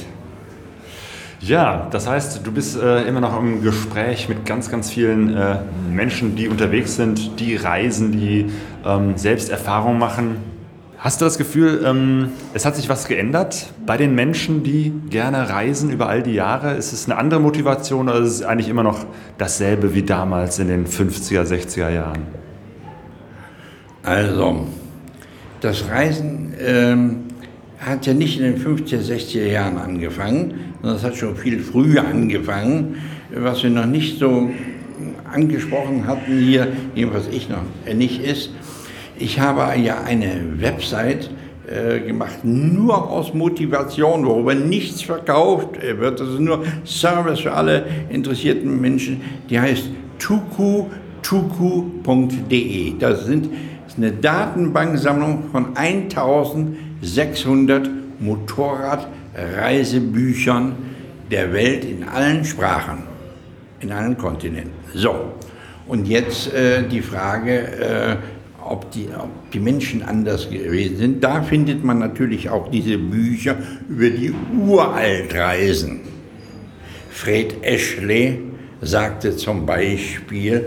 Ja, 1.41 1.87
das 1.89 2.07
heißt, 2.07 2.45
du 2.45 2.51
bist 2.51 2.77
äh, 2.77 3.03
immer 3.03 3.21
noch 3.21 3.39
im 3.39 3.61
Gespräch 3.63 4.27
mit 4.27 4.45
ganz, 4.45 4.69
ganz 4.69 4.89
vielen 4.89 5.35
äh, 5.35 5.59
Menschen, 5.89 6.35
die 6.35 6.49
unterwegs 6.49 6.97
sind, 6.97 7.39
die 7.39 7.55
reisen, 7.55 8.11
die 8.11 8.47
ähm, 8.85 9.17
selbst 9.17 9.49
Erfahrungen 9.49 9.99
machen. 9.99 10.37
Hast 10.97 11.21
du 11.21 11.25
das 11.25 11.37
Gefühl, 11.37 11.81
ähm, 11.85 12.33
es 12.53 12.65
hat 12.65 12.75
sich 12.75 12.89
was 12.89 13.07
geändert 13.07 13.71
bei 13.85 13.95
den 13.95 14.15
Menschen, 14.15 14.63
die 14.63 14.91
gerne 15.09 15.49
reisen 15.49 15.91
über 15.91 16.09
all 16.09 16.21
die 16.21 16.33
Jahre? 16.33 16.73
Ist 16.73 16.91
es 16.91 17.05
eine 17.05 17.17
andere 17.17 17.39
Motivation 17.39 18.09
oder 18.09 18.19
ist 18.19 18.33
es 18.33 18.43
eigentlich 18.43 18.67
immer 18.67 18.83
noch 18.83 19.05
dasselbe 19.37 19.95
wie 19.95 20.03
damals 20.03 20.59
in 20.59 20.67
den 20.67 20.87
50er, 20.87 21.43
60er 21.43 21.89
Jahren? 21.89 22.23
Also, 24.03 24.67
das 25.61 25.87
Reisen 25.89 26.53
ähm, 26.59 27.28
hat 27.79 28.05
ja 28.05 28.13
nicht 28.13 28.39
in 28.39 28.43
den 28.43 28.61
50er, 28.61 28.99
60er 28.99 29.45
Jahren 29.45 29.77
angefangen, 29.77 30.73
sondern 30.81 30.97
es 30.97 31.03
hat 31.03 31.15
schon 31.15 31.35
viel 31.35 31.59
früher 31.59 32.05
angefangen, 32.05 32.97
was 33.33 33.63
wir 33.63 33.69
noch 33.69 33.85
nicht 33.85 34.19
so 34.19 34.49
angesprochen 35.31 36.05
hatten 36.07 36.39
hier, 36.39 36.67
jedenfalls 36.95 37.27
ich 37.31 37.49
noch 37.49 37.63
nicht 37.93 38.21
ist, 38.23 38.51
ich 39.17 39.39
habe 39.39 39.79
ja 39.79 40.01
eine 40.01 40.41
Website 40.57 41.29
äh, 41.67 41.99
gemacht, 41.99 42.43
nur 42.43 43.09
aus 43.09 43.33
Motivation, 43.33 44.25
worüber 44.25 44.55
nichts 44.55 45.01
verkauft 45.01 45.81
wird. 45.81 46.19
Das 46.19 46.29
ist 46.29 46.39
nur 46.39 46.63
Service 46.85 47.41
für 47.41 47.51
alle 47.51 47.85
interessierten 48.09 48.79
Menschen. 48.79 49.21
Die 49.49 49.59
heißt 49.59 49.89
tuku.tuku.de. 50.19 50.89
Das 52.97 53.25
das 53.25 53.27
ist 53.27 53.97
eine 53.97 54.11
Datenbanksammlung 54.11 55.49
von 55.51 55.75
1600 57.01 57.89
Motorradreisebüchern 58.19 60.75
der 61.31 61.53
Welt 61.53 61.85
in 61.85 62.03
allen 62.03 62.43
Sprachen, 62.43 63.03
in 63.79 63.91
allen 63.91 64.17
Kontinenten. 64.17 64.73
So, 64.93 65.33
und 65.87 66.07
jetzt 66.07 66.53
äh, 66.53 66.83
die 66.87 67.01
Frage, 67.01 67.51
äh, 67.51 68.17
ob 68.63 68.91
die, 68.91 69.07
ob 69.17 69.51
die 69.51 69.59
Menschen 69.59 70.03
anders 70.03 70.49
gewesen 70.49 70.97
sind. 70.97 71.23
Da 71.23 71.41
findet 71.41 71.83
man 71.83 71.99
natürlich 71.99 72.49
auch 72.49 72.69
diese 72.69 72.97
Bücher 72.97 73.57
über 73.87 74.09
die 74.09 74.33
Uraltreisen. 74.57 76.01
Fred 77.09 77.63
Ashley 77.63 78.39
sagte 78.81 79.35
zum 79.35 79.65
Beispiel 79.65 80.65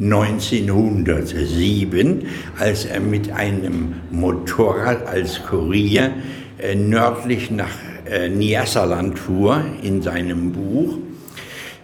1907, 0.00 2.26
als 2.58 2.84
er 2.84 3.00
mit 3.00 3.32
einem 3.32 3.94
Motorrad 4.10 5.06
als 5.06 5.42
Kurier 5.44 6.10
äh, 6.58 6.74
nördlich 6.74 7.50
nach 7.50 7.70
äh, 8.10 8.28
Nyasaland 8.28 9.18
fuhr 9.18 9.62
in 9.82 10.02
seinem 10.02 10.52
Buch. 10.52 10.98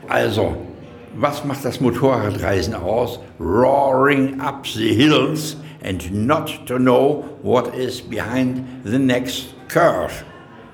Also 0.08 0.56
was 1.20 1.44
macht 1.44 1.64
das 1.64 1.80
Motorradreisen 1.80 2.74
aus? 2.74 3.18
Roaring 3.40 4.40
up 4.40 4.66
the 4.66 4.94
hills 4.94 5.56
and 5.82 6.14
not 6.14 6.60
to 6.66 6.76
know 6.76 7.24
what 7.42 7.74
is 7.74 8.00
behind 8.00 8.62
the 8.84 8.98
next 8.98 9.54
curve. 9.68 10.24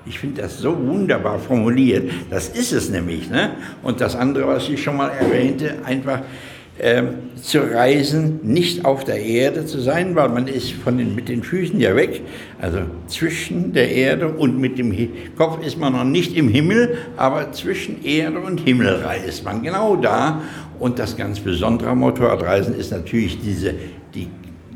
Ich 0.05 0.19
finde 0.19 0.43
das 0.43 0.59
so 0.59 0.77
wunderbar 0.77 1.39
formuliert. 1.39 2.11
Das 2.29 2.49
ist 2.49 2.73
es 2.73 2.89
nämlich. 2.89 3.29
Ne? 3.29 3.55
Und 3.81 4.01
das 4.01 4.15
andere, 4.15 4.47
was 4.47 4.69
ich 4.69 4.83
schon 4.83 4.97
mal 4.97 5.09
erwähnte, 5.09 5.79
einfach 5.83 6.21
ähm, 6.79 7.31
zu 7.41 7.59
reisen, 7.59 8.41
nicht 8.43 8.83
auf 8.83 9.05
der 9.05 9.23
Erde 9.23 9.65
zu 9.65 9.79
sein, 9.79 10.15
weil 10.15 10.29
man 10.29 10.47
ist 10.47 10.71
von 10.71 10.97
den, 10.97 11.15
mit 11.15 11.29
den 11.29 11.41
Füßen 11.43 11.79
ja 11.79 11.95
weg. 11.95 12.21
Also 12.59 12.79
zwischen 13.07 13.71
der 13.73 13.91
Erde 13.91 14.27
und 14.27 14.59
mit 14.59 14.77
dem 14.77 14.93
Kopf 15.37 15.65
ist 15.65 15.77
man 15.77 15.93
noch 15.93 16.03
nicht 16.03 16.35
im 16.35 16.49
Himmel, 16.49 16.97
aber 17.15 17.51
zwischen 17.53 18.03
Erde 18.03 18.39
und 18.39 18.59
Himmel 18.59 18.89
reist 18.89 19.45
man 19.45 19.63
genau 19.63 19.95
da. 19.95 20.41
Und 20.77 20.99
das 20.99 21.15
ganz 21.15 21.39
Besondere 21.39 21.91
am 21.91 21.99
Motorradreisen 21.99 22.75
ist 22.75 22.91
natürlich 22.91 23.39
diese, 23.39 23.73
die 24.13 24.27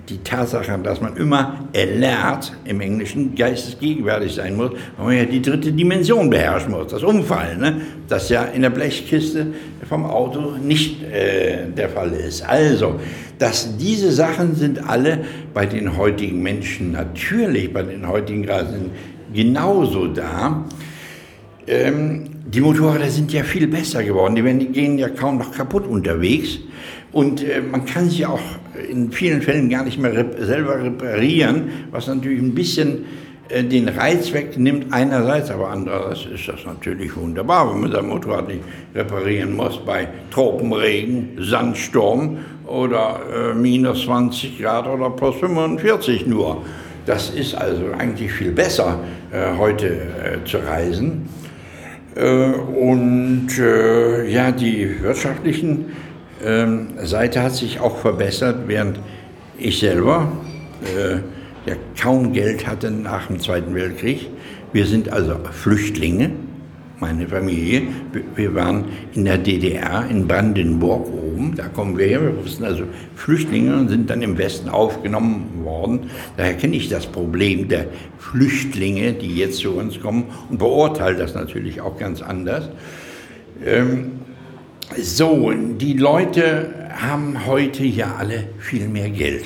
die 0.09 0.17
Tatsache, 0.23 0.77
dass 0.83 1.01
man 1.01 1.15
immer 1.17 1.65
alert 1.75 2.53
im 2.65 2.81
Englischen 2.81 3.35
geistesgegenwärtig 3.35 4.33
sein 4.33 4.55
muss, 4.55 4.71
weil 4.97 5.05
man 5.05 5.17
ja 5.17 5.25
die 5.25 5.41
dritte 5.41 5.71
Dimension 5.71 6.29
beherrschen 6.29 6.71
muss, 6.71 6.91
das 6.91 7.03
Umfallen, 7.03 7.59
ne? 7.59 7.81
das 8.07 8.29
ja 8.29 8.43
in 8.43 8.63
der 8.63 8.71
Blechkiste 8.71 9.47
vom 9.87 10.05
Auto 10.05 10.55
nicht 10.57 11.03
äh, 11.03 11.67
der 11.75 11.89
Fall 11.89 12.11
ist. 12.11 12.41
Also, 12.41 12.99
dass 13.37 13.77
diese 13.77 14.11
Sachen 14.11 14.55
sind 14.55 14.87
alle 14.87 15.19
bei 15.53 15.65
den 15.65 15.95
heutigen 15.95 16.41
Menschen 16.41 16.91
natürlich, 16.91 17.71
bei 17.71 17.83
den 17.83 18.07
heutigen 18.07 18.47
Reisenden 18.47 18.91
genauso 19.33 20.07
da. 20.07 20.65
Ähm, 21.67 22.25
die 22.45 22.61
Motorräder 22.61 23.09
sind 23.09 23.31
ja 23.31 23.43
viel 23.43 23.67
besser 23.67 24.03
geworden, 24.03 24.35
die, 24.35 24.65
gehen 24.67 24.97
ja 24.97 25.09
kaum 25.09 25.37
noch 25.37 25.51
kaputt 25.51 25.85
unterwegs. 25.85 26.59
Und 27.11 27.43
äh, 27.43 27.61
man 27.61 27.85
kann 27.85 28.09
sie 28.09 28.25
auch 28.25 28.41
in 28.89 29.11
vielen 29.11 29.41
Fällen 29.41 29.69
gar 29.69 29.83
nicht 29.83 29.99
mehr 29.99 30.13
rep 30.13 30.37
selber 30.39 30.81
reparieren, 30.83 31.69
was 31.91 32.07
natürlich 32.07 32.41
ein 32.41 32.53
bisschen 32.53 33.05
äh, 33.49 33.63
den 33.63 33.89
Reiz 33.89 34.31
wegnimmt 34.31 34.87
einerseits, 34.91 35.49
aber 35.49 35.69
andererseits 35.69 36.25
ist 36.25 36.47
das 36.47 36.65
natürlich 36.65 37.15
wunderbar, 37.15 37.73
wenn 37.73 37.81
man 37.81 37.91
sein 37.91 38.07
Motorrad 38.07 38.47
nicht 38.47 38.61
reparieren 38.93 39.55
muss 39.55 39.83
bei 39.83 40.07
Tropenregen, 40.31 41.37
Sandsturm 41.39 42.37
oder 42.67 43.19
äh, 43.33 43.53
minus 43.55 44.05
20 44.05 44.59
Grad 44.61 44.87
oder 44.87 45.09
plus 45.09 45.35
45 45.37 46.27
nur. 46.27 46.61
Das 47.07 47.31
ist 47.31 47.55
also 47.55 47.85
eigentlich 47.97 48.31
viel 48.31 48.51
besser, 48.51 48.99
äh, 49.31 49.57
heute 49.57 49.87
äh, 49.87 50.45
zu 50.45 50.57
reisen. 50.57 51.27
Und 52.15 53.51
ja, 54.27 54.51
die 54.51 55.01
wirtschaftlichen 55.01 55.85
ähm, 56.43 56.87
Seite 57.03 57.43
hat 57.43 57.55
sich 57.55 57.79
auch 57.79 57.97
verbessert, 57.97 58.63
während 58.67 58.99
ich 59.57 59.79
selber 59.79 60.31
äh, 60.83 61.15
ja 61.69 61.75
kaum 61.99 62.33
Geld 62.33 62.67
hatte 62.67 62.91
nach 62.91 63.27
dem 63.27 63.39
Zweiten 63.39 63.75
Weltkrieg. 63.75 64.29
Wir 64.71 64.85
sind 64.85 65.11
also 65.11 65.35
Flüchtlinge, 65.51 66.31
meine 66.99 67.27
Familie. 67.27 67.83
Wir 68.35 68.53
waren 68.55 68.85
in 69.13 69.25
der 69.25 69.37
DDR, 69.37 70.05
in 70.09 70.27
Brandenburg 70.27 71.07
oben, 71.07 71.55
da 71.55 71.67
kommen 71.67 71.97
wir 71.97 72.05
her. 72.05 72.21
Wir 72.21 72.51
sind 72.51 72.65
also 72.65 72.83
Flüchtlinge 73.15 73.75
und 73.75 73.89
sind 73.89 74.09
dann 74.09 74.21
im 74.21 74.37
Westen 74.37 74.69
aufgenommen 74.69 75.63
worden. 75.63 76.09
Daher 76.37 76.53
kenne 76.53 76.75
ich 76.75 76.89
das 76.89 77.07
Problem 77.07 77.67
der 77.67 77.87
Flüchtlinge, 78.19 79.13
die 79.13 79.35
jetzt 79.35 79.59
zu 79.59 79.71
uns 79.71 79.99
kommen 79.99 80.25
und 80.49 80.59
beurteile 80.59 81.17
das 81.17 81.33
natürlich 81.33 81.81
auch 81.81 81.97
ganz 81.97 82.21
anders. 82.21 82.69
Ähm, 83.65 84.11
so, 84.97 85.51
die 85.51 85.93
Leute 85.93 86.89
haben 86.95 87.45
heute 87.45 87.85
ja 87.85 88.15
alle 88.17 88.47
viel 88.59 88.87
mehr 88.87 89.09
Geld. 89.09 89.45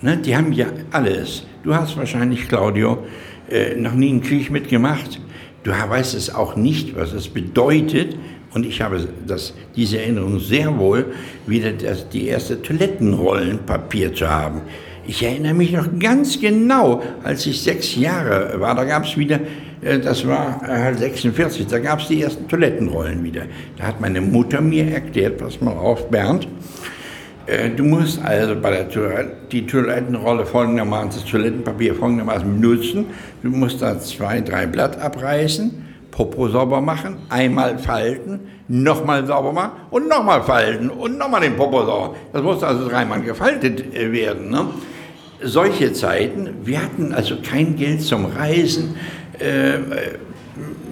Ne? 0.00 0.16
Die 0.16 0.36
haben 0.36 0.52
ja 0.52 0.66
alles. 0.90 1.44
Du 1.62 1.74
hast 1.74 1.96
wahrscheinlich, 1.96 2.48
Claudio, 2.48 3.04
äh, 3.50 3.74
noch 3.74 3.94
nie 3.94 4.10
einen 4.10 4.22
Krieg 4.22 4.50
mitgemacht. 4.50 5.20
Du 5.62 5.70
weißt 5.70 6.14
es 6.14 6.34
auch 6.34 6.56
nicht, 6.56 6.96
was 6.96 7.12
es 7.12 7.28
bedeutet. 7.28 8.16
Und 8.52 8.66
ich 8.66 8.80
habe 8.80 9.06
das, 9.26 9.54
diese 9.76 10.00
Erinnerung 10.00 10.40
sehr 10.40 10.76
wohl, 10.78 11.12
wieder 11.46 11.72
das, 11.72 12.08
die 12.08 12.26
erste 12.26 12.60
Toilettenrollenpapier 12.62 14.14
zu 14.14 14.28
haben. 14.28 14.62
Ich 15.10 15.24
erinnere 15.24 15.54
mich 15.54 15.72
noch 15.72 15.88
ganz 15.98 16.40
genau, 16.40 17.02
als 17.24 17.44
ich 17.44 17.60
sechs 17.60 17.96
Jahre 17.96 18.60
war, 18.60 18.76
da 18.76 18.84
gab 18.84 19.04
es 19.04 19.16
wieder 19.16 19.40
äh, 19.80 19.98
das 19.98 20.24
war 20.24 20.60
halt 20.60 21.00
46, 21.00 21.66
da 21.66 21.80
gab 21.80 21.98
es 21.98 22.06
die 22.06 22.22
ersten 22.22 22.46
Toilettenrollen 22.46 23.24
wieder. 23.24 23.42
Da 23.76 23.88
hat 23.88 24.00
meine 24.00 24.20
Mutter 24.20 24.60
mir 24.60 24.86
erklärt, 24.86 25.38
pass 25.38 25.60
mal 25.60 25.72
auf, 25.72 26.08
Bernd, 26.10 26.46
Äh, 27.46 27.70
du 27.70 27.82
musst 27.82 28.24
also 28.24 28.54
bei 28.54 28.70
der 28.70 28.88
Toilette, 28.88 29.32
die 29.50 29.66
Toilettenrolle 29.66 30.46
folgendermaßen, 30.46 31.10
das 31.10 31.24
Toilettenpapier 31.24 31.96
folgendermaßen 31.96 32.60
benutzen. 32.60 33.06
Du 33.42 33.48
musst 33.48 33.82
da 33.82 33.98
zwei, 33.98 34.40
drei 34.40 34.66
Blatt 34.66 34.96
abreißen, 34.96 35.88
Popo 36.12 36.46
sauber 36.46 36.80
machen, 36.80 37.16
einmal 37.30 37.78
falten, 37.78 38.38
nochmal 38.68 39.26
sauber 39.26 39.52
machen 39.52 39.72
und 39.90 40.08
nochmal 40.08 40.44
falten 40.44 40.88
und 40.88 41.18
nochmal 41.18 41.40
den 41.40 41.56
Popo 41.56 41.84
sauber. 41.84 42.14
Das 42.32 42.42
musste 42.42 42.68
also 42.68 42.88
dreimal 42.88 43.22
gefaltet 43.22 43.92
äh, 43.92 44.12
werden. 44.12 44.50
Ne? 44.50 44.66
Solche 45.42 45.92
Zeiten, 45.92 46.50
wir 46.64 46.82
hatten 46.82 47.12
also 47.12 47.36
kein 47.42 47.76
Geld 47.76 48.02
zum 48.02 48.26
Reisen 48.26 48.96
äh, 49.38 49.78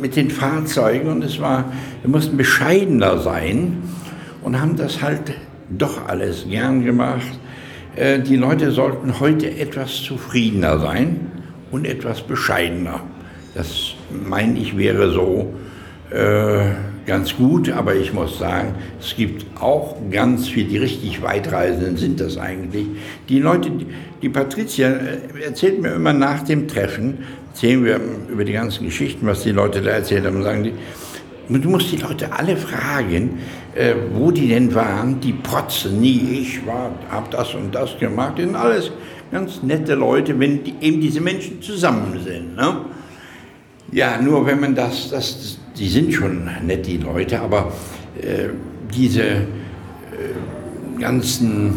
mit 0.01 0.17
den 0.17 0.31
Fahrzeugen 0.31 1.09
und 1.09 1.23
es 1.23 1.41
war, 1.41 1.73
wir 2.03 2.11
mussten 2.11 2.37
bescheidener 2.37 3.19
sein 3.19 3.83
und 4.43 4.61
haben 4.61 4.77
das 4.77 5.03
halt 5.03 5.35
doch 5.69 6.09
alles 6.09 6.47
gern 6.49 6.85
gemacht. 6.85 7.39
Äh, 7.97 8.21
die 8.21 8.37
Leute 8.37 8.71
sollten 8.71 9.21
heute 9.21 9.51
etwas 9.51 10.03
zufriedener 10.03 10.79
sein 10.79 11.31
und 11.71 11.87
etwas 11.87 12.23
bescheidener. 12.23 13.01
Das 13.55 13.95
meine 14.11 14.59
ich 14.59 14.77
wäre 14.77 15.11
so 15.11 15.53
äh, 16.11 16.71
ganz 17.09 17.35
gut, 17.35 17.71
aber 17.71 17.97
ich 17.97 18.13
muss 18.13 18.39
sagen, 18.39 18.75
es 19.01 19.17
gibt 19.17 19.47
auch 19.61 19.97
ganz 20.11 20.47
viel, 20.47 20.65
die 20.65 20.77
richtig 20.77 21.23
Weitreisenden 21.23 21.97
sind 21.97 22.21
das 22.21 22.37
eigentlich. 22.37 22.87
Die 23.29 23.41
Leute, 23.41 23.73
die 24.23 24.29
Patricia 24.29 24.91
äh, 24.91 25.45
erzählt 25.45 25.81
mir 25.81 25.95
immer 25.95 26.13
nach 26.13 26.45
dem 26.45 26.69
Treffen, 26.69 27.19
erzählen 27.49 27.85
wir 27.85 28.01
über 28.31 28.45
die 28.45 28.53
ganzen 28.53 28.85
Geschichten, 28.85 29.27
was 29.27 29.43
die 29.43 29.53
Leute 29.53 29.81
da 29.81 29.91
erzählt 29.91 30.27
haben, 30.27 30.43
sagen 30.43 30.65
die, 30.65 30.73
Du 31.51 31.71
musst 31.71 31.91
die 31.91 31.97
Leute 31.97 32.31
alle 32.31 32.59
fragen, 32.59 33.39
äh, 33.75 33.95
wo 34.13 34.31
die 34.31 34.49
denn 34.49 34.75
waren. 34.75 35.19
Die 35.19 35.33
protzen 35.33 35.99
nie. 35.99 36.41
Ich 36.43 36.67
war, 36.67 36.91
habe 37.11 37.29
das 37.31 37.55
und 37.55 37.75
das 37.75 37.99
gemacht. 37.99 38.35
Das 38.37 38.45
sind 38.45 38.55
alles 38.55 38.93
ganz 39.33 39.63
nette 39.63 39.95
Leute, 39.95 40.39
wenn 40.39 40.63
die, 40.63 40.75
eben 40.83 41.01
diese 41.01 41.23
Menschen 41.23 41.63
zusammen 41.63 42.21
sind. 42.23 42.55
Ne? 42.55 42.83
Ja, 43.93 44.21
nur 44.21 44.45
wenn 44.45 44.61
man 44.61 44.75
das, 44.75 45.09
das, 45.09 45.59
die 45.79 45.89
sind 45.89 46.12
schon 46.12 46.49
nett, 46.66 46.87
die 46.87 46.99
Leute, 46.99 47.41
aber 47.41 47.72
äh, 48.20 48.49
diese 48.95 49.22
äh, 49.22 49.41
ganzen 51.01 51.74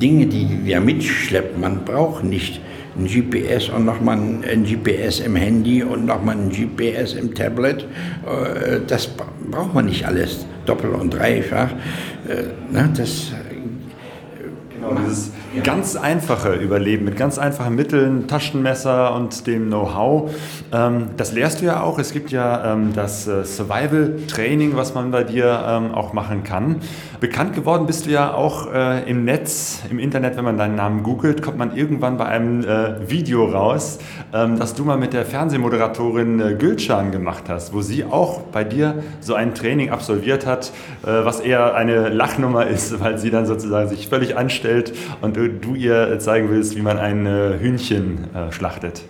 Dinge, 0.00 0.26
die 0.26 0.64
wir 0.64 0.80
mitschleppen, 0.80 1.60
man 1.60 1.84
braucht 1.84 2.24
nicht 2.24 2.60
ein 2.98 3.06
GPS 3.06 3.68
und 3.68 3.84
nochmal 3.84 4.18
ein 4.18 4.64
GPS 4.64 5.20
im 5.20 5.36
Handy 5.36 5.82
und 5.82 6.06
nochmal 6.06 6.36
ein 6.36 6.50
GPS 6.50 7.14
im 7.14 7.34
Tablet. 7.34 7.82
Äh, 7.82 8.80
das 8.86 9.08
braucht 9.50 9.74
man 9.74 9.86
nicht 9.86 10.06
alles 10.06 10.46
doppelt 10.66 10.94
und 10.94 11.10
dreifach. 11.10 11.70
Äh, 12.28 12.72
ne, 12.72 12.90
das 12.96 13.32
Genau, 14.80 14.94
dieses 14.94 15.30
ganz 15.64 15.96
einfache 15.96 16.54
Überleben 16.54 17.04
mit 17.04 17.16
ganz 17.16 17.36
einfachen 17.36 17.74
Mitteln, 17.74 18.28
Taschenmesser 18.28 19.14
und 19.14 19.46
dem 19.48 19.66
Know-how. 19.66 20.30
Ähm, 20.72 21.08
das 21.16 21.32
lehrst 21.32 21.60
du 21.60 21.64
ja 21.64 21.82
auch. 21.82 21.98
Es 21.98 22.12
gibt 22.12 22.30
ja 22.30 22.72
ähm, 22.72 22.92
das 22.94 23.26
äh, 23.26 23.44
Survival-Training, 23.44 24.76
was 24.76 24.94
man 24.94 25.10
bei 25.10 25.24
dir 25.24 25.64
ähm, 25.66 25.92
auch 25.92 26.12
machen 26.12 26.44
kann. 26.44 26.76
Bekannt 27.18 27.54
geworden 27.54 27.86
bist 27.86 28.06
du 28.06 28.10
ja 28.10 28.32
auch 28.32 28.72
äh, 28.72 29.10
im 29.10 29.24
Netz, 29.24 29.82
im 29.90 29.98
Internet, 29.98 30.36
wenn 30.36 30.44
man 30.44 30.56
deinen 30.56 30.76
Namen 30.76 31.02
googelt, 31.02 31.42
kommt 31.42 31.58
man 31.58 31.76
irgendwann 31.76 32.16
bei 32.16 32.26
einem 32.26 32.62
äh, 32.64 33.10
Video 33.10 33.44
raus, 33.46 33.98
dass 34.32 34.74
du 34.74 34.84
mal 34.84 34.96
mit 34.96 35.12
der 35.12 35.24
Fernsehmoderatorin 35.24 36.58
Gülcan 36.58 37.10
gemacht 37.10 37.44
hast, 37.48 37.72
wo 37.72 37.80
sie 37.82 38.04
auch 38.04 38.42
bei 38.42 38.62
dir 38.62 39.02
so 39.20 39.34
ein 39.34 39.54
Training 39.54 39.90
absolviert 39.90 40.46
hat, 40.46 40.72
was 41.02 41.40
eher 41.40 41.74
eine 41.74 42.10
Lachnummer 42.10 42.66
ist, 42.66 43.00
weil 43.00 43.18
sie 43.18 43.30
dann 43.30 43.46
sozusagen 43.46 43.88
sich 43.88 44.08
völlig 44.08 44.36
anstellt 44.36 44.92
und 45.20 45.36
du 45.48 45.74
ihr 45.74 46.18
zeigen 46.18 46.50
willst, 46.50 46.76
wie 46.76 46.82
man 46.82 46.98
ein 46.98 47.26
äh, 47.26 47.58
Hühnchen 47.58 48.26
äh, 48.34 48.52
schlachtet. 48.52 49.02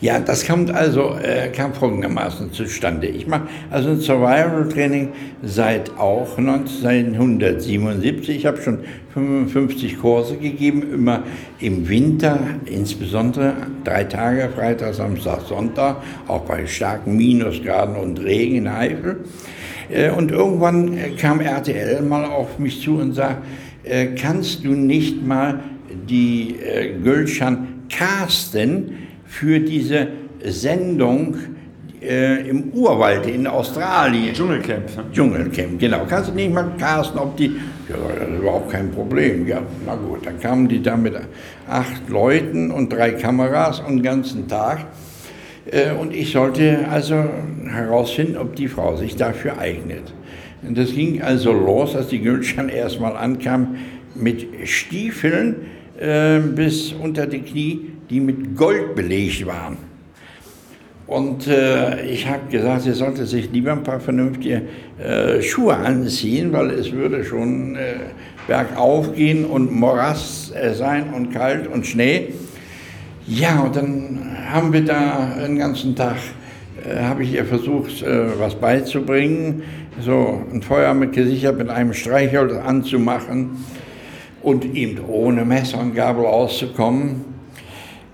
Ja, 0.00 0.20
das 0.20 0.46
kommt 0.46 0.70
also, 0.70 1.16
äh, 1.20 1.48
kam 1.48 1.74
folgendermaßen 1.74 2.52
zustande. 2.52 3.08
Ich 3.08 3.26
mache 3.26 3.48
also 3.68 3.90
ein 3.90 3.98
Survival-Training 4.00 5.08
seit 5.42 5.90
auch 5.98 6.38
1977. 6.38 8.36
Ich 8.36 8.46
habe 8.46 8.62
schon 8.62 8.78
55 9.12 10.00
Kurse 10.00 10.36
gegeben, 10.36 10.84
immer 10.94 11.24
im 11.58 11.88
Winter, 11.88 12.38
insbesondere 12.66 13.54
drei 13.82 14.04
Tage, 14.04 14.50
Freitag, 14.54 14.94
Samstag, 14.94 15.40
Sonntag, 15.48 15.96
auch 16.28 16.42
bei 16.42 16.64
starken 16.66 17.16
Minusgraden 17.16 17.96
und 17.96 18.20
Regen 18.20 18.54
in 18.54 18.68
Eifel. 18.68 19.24
Äh, 19.90 20.10
und 20.10 20.30
irgendwann 20.30 20.96
kam 21.16 21.40
RTL 21.40 22.02
mal 22.02 22.24
auf 22.24 22.60
mich 22.60 22.80
zu 22.80 22.98
und 22.98 23.14
sagte, 23.14 23.42
äh, 23.88 24.14
kannst 24.14 24.64
du 24.64 24.72
nicht 24.72 25.26
mal 25.26 25.60
die 26.08 26.56
äh, 26.56 26.94
Gülschan 27.02 27.84
casten 27.88 28.98
für 29.24 29.60
diese 29.60 30.08
Sendung 30.44 31.36
äh, 32.00 32.48
im 32.48 32.70
Urwald 32.70 33.26
in 33.26 33.46
Australien. 33.46 34.32
Dschungelcamp. 34.32 34.96
Ne? 34.96 35.04
Dschungelcamp, 35.12 35.78
genau. 35.78 36.06
Kannst 36.08 36.30
du 36.30 36.34
nicht 36.34 36.52
mal 36.52 36.70
casten, 36.78 37.18
ob 37.18 37.36
die. 37.36 37.56
Ja, 37.88 37.96
das 38.18 38.28
ist 38.28 38.38
überhaupt 38.38 38.70
kein 38.70 38.90
Problem. 38.90 39.46
Ja, 39.46 39.62
na 39.84 39.94
gut, 39.96 40.26
dann 40.26 40.38
kamen 40.38 40.68
die 40.68 40.82
da 40.82 40.96
mit 40.96 41.14
acht 41.68 42.08
Leuten 42.08 42.70
und 42.70 42.92
drei 42.92 43.12
Kameras 43.12 43.80
und 43.80 43.96
den 43.96 44.02
ganzen 44.02 44.46
Tag. 44.46 44.86
Äh, 45.70 45.92
und 45.92 46.14
ich 46.14 46.32
sollte 46.32 46.86
also 46.90 47.24
herausfinden, 47.66 48.36
ob 48.36 48.54
die 48.56 48.68
Frau 48.68 48.96
sich 48.96 49.16
dafür 49.16 49.58
eignet. 49.58 50.12
Das 50.62 50.92
ging 50.92 51.22
also 51.22 51.52
los, 51.52 51.94
als 51.94 52.08
die 52.08 52.20
Gülcan 52.20 52.68
erstmal 52.68 53.16
ankam, 53.16 53.76
mit 54.14 54.46
Stiefeln 54.64 55.56
äh, 55.98 56.40
bis 56.40 56.92
unter 56.92 57.26
die 57.26 57.40
Knie, 57.40 57.92
die 58.10 58.20
mit 58.20 58.56
Gold 58.56 58.94
belegt 58.96 59.46
waren. 59.46 59.76
Und 61.06 61.46
äh, 61.46 62.04
ich 62.04 62.28
habe 62.28 62.50
gesagt, 62.50 62.82
sie 62.82 62.92
sollte 62.92 63.24
sich 63.24 63.50
lieber 63.50 63.72
ein 63.72 63.82
paar 63.82 64.00
vernünftige 64.00 64.62
äh, 64.98 65.40
Schuhe 65.40 65.74
anziehen, 65.74 66.52
weil 66.52 66.70
es 66.70 66.92
würde 66.92 67.24
schon 67.24 67.76
äh, 67.76 67.94
bergauf 68.46 69.14
gehen 69.14 69.46
und 69.46 69.72
Morass 69.72 70.52
äh, 70.54 70.74
sein 70.74 71.14
und 71.14 71.30
kalt 71.32 71.66
und 71.66 71.86
Schnee. 71.86 72.34
Ja, 73.26 73.60
und 73.60 73.76
dann 73.76 74.36
haben 74.50 74.72
wir 74.72 74.84
da 74.84 75.36
den 75.46 75.58
ganzen 75.58 75.96
Tag, 75.96 76.16
äh, 76.84 77.02
habe 77.02 77.22
ich 77.22 77.32
ihr 77.32 77.46
versucht, 77.46 78.02
äh, 78.02 78.38
was 78.38 78.54
beizubringen 78.54 79.62
so 80.00 80.42
ein 80.52 80.62
Feuer 80.62 80.94
mit 80.94 81.12
gesichert 81.12 81.58
mit 81.58 81.68
einem 81.70 81.92
Streichholz 81.92 82.52
anzumachen 82.52 83.64
und 84.42 84.64
eben 84.64 85.04
ohne 85.06 85.44
Messer 85.44 85.80
und 85.80 85.94
Gabel 85.94 86.24
auszukommen. 86.26 87.24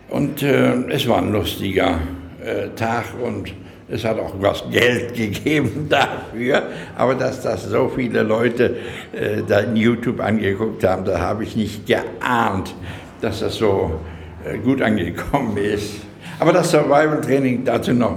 Und 0.09 0.43
äh, 0.43 0.74
es 0.91 1.09
war 1.09 1.18
ein 1.18 1.32
lustiger 1.32 2.01
äh, 2.45 2.68
Tag 2.76 3.05
und 3.22 3.53
es 3.89 4.05
hat 4.05 4.18
auch 4.18 4.35
was 4.41 4.64
Geld 4.70 5.14
gegeben 5.14 5.87
dafür. 5.89 6.62
Aber 6.97 7.14
dass 7.14 7.43
das 7.43 7.64
so 7.64 7.91
viele 7.95 8.22
Leute 8.22 8.76
äh, 9.12 9.43
da 9.47 9.61
in 9.61 9.76
YouTube 9.76 10.20
angeguckt 10.20 10.85
haben, 10.85 11.05
da 11.05 11.20
habe 11.20 11.45
ich 11.45 11.57
nicht 11.57 11.87
geahnt, 11.87 12.74
dass 13.20 13.41
das 13.41 13.57
so 13.57 14.01
äh, 14.45 14.59
gut 14.59 14.80
angekommen 14.82 15.57
ist. 15.57 15.97
Aber 16.39 16.53
das 16.53 16.70
Survival 16.70 17.20
Training, 17.20 17.64
dazu 17.64 17.93
noch 17.93 18.16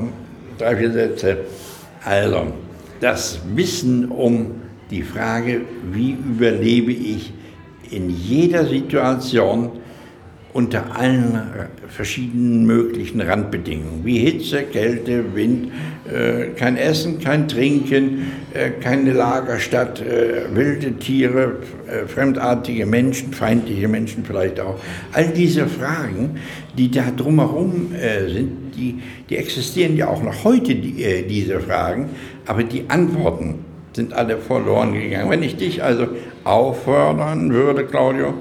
drei, 0.57 0.75
vier 0.75 0.91
Sätze. 0.91 1.37
Also, 2.03 2.47
das 2.99 3.41
Wissen 3.55 4.09
um 4.09 4.61
die 4.89 5.03
Frage, 5.03 5.61
wie 5.91 6.11
überlebe 6.11 6.91
ich 6.91 7.33
in 7.91 8.09
jeder 8.09 8.65
Situation 8.65 9.71
unter 10.53 10.97
allen 10.97 11.39
verschiedenen 11.87 12.65
möglichen 12.65 13.21
Randbedingungen, 13.21 14.03
wie 14.03 14.17
Hitze, 14.17 14.63
Kälte, 14.63 15.35
Wind, 15.35 15.71
äh, 16.11 16.47
kein 16.55 16.77
Essen, 16.77 17.19
kein 17.19 17.47
Trinken, 17.47 18.31
äh, 18.53 18.71
keine 18.81 19.13
Lagerstadt, 19.13 20.01
äh, 20.01 20.45
wilde 20.55 20.93
Tiere, 20.93 21.57
fremdartige 22.07 22.85
Menschen, 22.85 23.33
feindliche 23.33 23.87
Menschen 23.87 24.25
vielleicht 24.25 24.59
auch. 24.59 24.79
All 25.13 25.27
diese 25.27 25.67
Fragen, 25.67 26.37
die 26.77 26.89
da 26.91 27.11
drumherum 27.15 27.91
sind, 28.27 28.75
die, 28.75 28.95
die 29.29 29.37
existieren 29.37 29.95
ja 29.95 30.07
auch 30.09 30.21
noch 30.21 30.43
heute, 30.43 30.75
die, 30.75 31.23
diese 31.29 31.61
Fragen, 31.61 32.09
aber 32.47 32.63
die 32.63 32.85
Antworten 32.89 33.65
sind 33.93 34.13
alle 34.13 34.37
verloren 34.37 34.93
gegangen. 34.93 35.29
Wenn 35.29 35.43
ich 35.43 35.57
dich 35.57 35.83
also 35.83 36.07
auffordern 36.43 37.51
würde, 37.51 37.85
Claudio, 37.85 38.33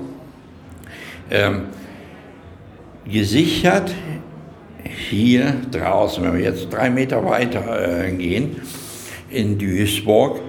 ähm, 1.31 1.63
gesichert 3.05 3.95
hier 4.85 5.55
draußen, 5.71 6.23
wenn 6.23 6.35
wir 6.35 6.45
jetzt 6.45 6.73
drei 6.73 6.91
Meter 6.91 7.25
weiter 7.25 8.05
äh, 8.05 8.13
gehen, 8.13 8.57
in 9.31 9.59
Duisburg, 9.59 10.41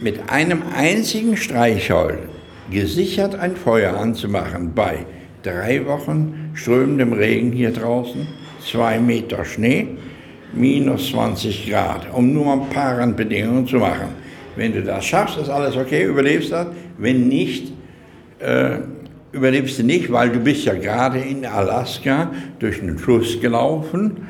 mit 0.00 0.30
einem 0.30 0.62
einzigen 0.74 1.36
Streichholz 1.36 2.18
gesichert 2.70 3.34
ein 3.34 3.56
Feuer 3.56 3.96
anzumachen 3.96 4.72
bei 4.74 5.06
drei 5.42 5.86
Wochen 5.86 6.50
strömendem 6.54 7.12
Regen 7.12 7.52
hier 7.52 7.72
draußen, 7.72 8.26
zwei 8.60 8.98
Meter 8.98 9.44
Schnee, 9.44 9.88
minus 10.56 11.10
20 11.10 11.70
Grad, 11.70 12.06
um 12.12 12.32
nur 12.32 12.52
ein 12.52 12.70
paar 12.70 12.98
Randbedingungen 12.98 13.66
zu 13.66 13.76
machen. 13.76 14.08
Wenn 14.56 14.72
du 14.72 14.82
das 14.82 15.04
schaffst, 15.04 15.38
ist 15.38 15.48
alles 15.48 15.76
okay, 15.76 16.04
überlebst 16.04 16.52
das. 16.52 16.68
Wenn 16.98 17.28
nicht, 17.28 17.72
äh, 18.38 18.78
überlebst 19.32 19.78
du 19.78 19.82
nicht, 19.82 20.10
weil 20.12 20.30
du 20.30 20.38
bist 20.38 20.64
ja 20.64 20.74
gerade 20.74 21.18
in 21.18 21.44
Alaska 21.44 22.30
durch 22.58 22.80
einen 22.80 22.98
Fluss 22.98 23.40
gelaufen. 23.40 24.28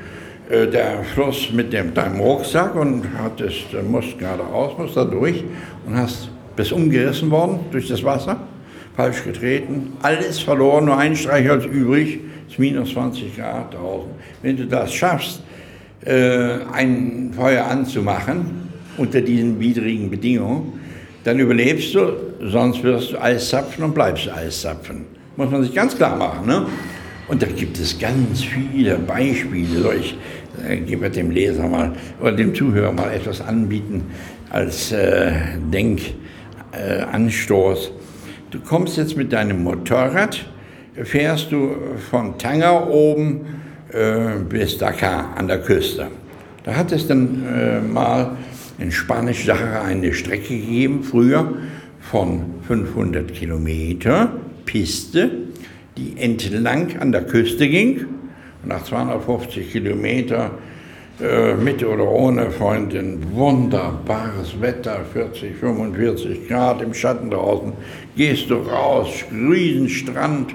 Äh, 0.49 0.67
der 0.67 1.05
Fluss 1.15 1.51
mit 1.53 1.73
dem, 1.73 1.93
deinem 1.95 2.21
Rucksack 2.21 2.75
und 2.75 3.05
hattest, 3.19 3.67
musst 3.89 4.19
geradeaus, 4.19 4.77
musst 4.79 4.97
da 4.97 5.05
durch 5.05 5.45
und 5.87 5.97
hast, 5.97 6.29
bist 6.57 6.73
umgerissen 6.73 7.31
worden 7.31 7.61
durch 7.71 7.89
das 7.89 8.03
Wasser, 8.03 8.41
falsch 8.97 9.25
getreten, 9.25 9.95
alles 10.03 10.39
verloren, 10.39 10.87
nur 10.87 10.97
ein 10.97 11.17
Streichholz 11.17 11.65
übrig, 11.65 12.21
ist 12.49 12.59
minus 12.59 12.93
20 12.93 13.37
Grad 13.37 13.75
draußen. 13.75 14.11
Wenn 14.43 14.57
du 14.57 14.67
das 14.67 14.93
schaffst, 14.93 15.41
äh, 15.41 15.54
ein 16.07 17.33
Feuer 17.35 17.65
anzumachen 17.65 18.69
unter 18.99 19.23
diesen 19.23 19.59
widrigen 19.59 20.11
Bedingungen, 20.11 20.75
dann 21.25 21.39
überlebst 21.39 21.95
du, 21.95 22.13
sonst 22.43 22.83
wirst 22.83 23.13
du 23.13 23.21
Eiszapfen 23.21 23.85
und 23.85 23.95
bleibst 23.95 24.31
Eiszapfen. 24.31 25.05
Muss 25.37 25.51
man 25.51 25.63
sich 25.63 25.75
ganz 25.75 25.97
klar 25.97 26.17
machen. 26.17 26.47
Ne? 26.47 26.67
Und 27.29 27.43
da 27.43 27.47
gibt 27.47 27.79
es 27.79 27.99
ganz 27.99 28.45
viele 28.45 28.99
Beispiele. 28.99 29.95
Ich 29.99 30.19
äh, 30.69 30.77
gebe 30.77 31.09
dem 31.11 31.31
Leser 31.31 31.67
mal 31.67 31.93
oder 32.21 32.33
dem 32.33 32.55
Zuhörer 32.55 32.93
mal 32.93 33.11
etwas 33.13 33.41
anbieten 33.41 34.03
als 34.51 34.93
äh, 34.93 35.33
Denkanstoß. 35.73 37.87
Äh, 37.87 37.91
du 38.51 38.61
kommst 38.61 38.99
jetzt 38.99 39.17
mit 39.17 39.33
deinem 39.33 39.65
Motorrad, 39.65 40.45
fährst 41.03 41.51
du 41.51 41.75
von 42.11 42.37
Tanger 42.39 42.91
oben 42.91 43.41
äh, 43.95 44.41
bis 44.49 44.77
Dakar 44.77 45.37
an 45.37 45.47
der 45.47 45.61
Küste. 45.61 46.09
Da 46.65 46.75
hat 46.75 46.91
es 46.91 47.07
dann 47.07 47.45
äh, 47.47 47.81
mal 47.81 48.37
in 48.79 48.91
Spanisch-Sahara 48.91 49.83
eine 49.83 50.13
Strecke 50.13 50.59
gegeben, 50.59 51.05
früher 51.05 51.53
von 52.01 52.57
500 52.67 53.33
Kilometer 53.33 54.33
Piste, 54.65 55.31
die 55.97 56.17
entlang 56.19 56.99
an 56.99 57.13
der 57.13 57.23
Küste 57.23 57.69
ging. 57.69 58.07
Nach 58.65 58.83
250 58.83 59.71
Kilometer 59.71 60.51
äh, 61.21 61.55
mit 61.55 61.85
oder 61.85 62.09
ohne 62.09 62.51
Freundin, 62.51 63.23
wunderbares 63.33 64.61
Wetter, 64.61 65.05
40, 65.13 65.55
45 65.55 66.49
Grad 66.49 66.83
im 66.83 66.95
Schatten 66.95 67.31
draußen, 67.31 67.73
gehst 68.17 68.51
du 68.51 68.57
raus, 68.57 69.25
Riesenstrand, 69.31 70.53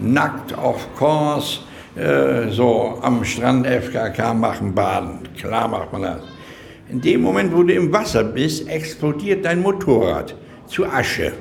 nackt 0.00 0.58
auf 0.58 0.88
Kurs, 0.96 1.64
äh, 1.96 2.48
so 2.50 2.98
am 3.02 3.24
Strand 3.24 3.66
FKK 3.66 4.34
machen, 4.34 4.74
baden. 4.74 5.20
Klar 5.36 5.68
macht 5.68 5.92
man 5.92 6.02
das. 6.02 6.22
In 6.88 7.00
dem 7.00 7.22
Moment, 7.22 7.54
wo 7.54 7.62
du 7.62 7.72
im 7.72 7.92
Wasser 7.92 8.24
bist, 8.24 8.68
explodiert 8.68 9.44
dein 9.44 9.60
Motorrad 9.60 10.34
zu 10.66 10.86
Asche. 10.86 11.32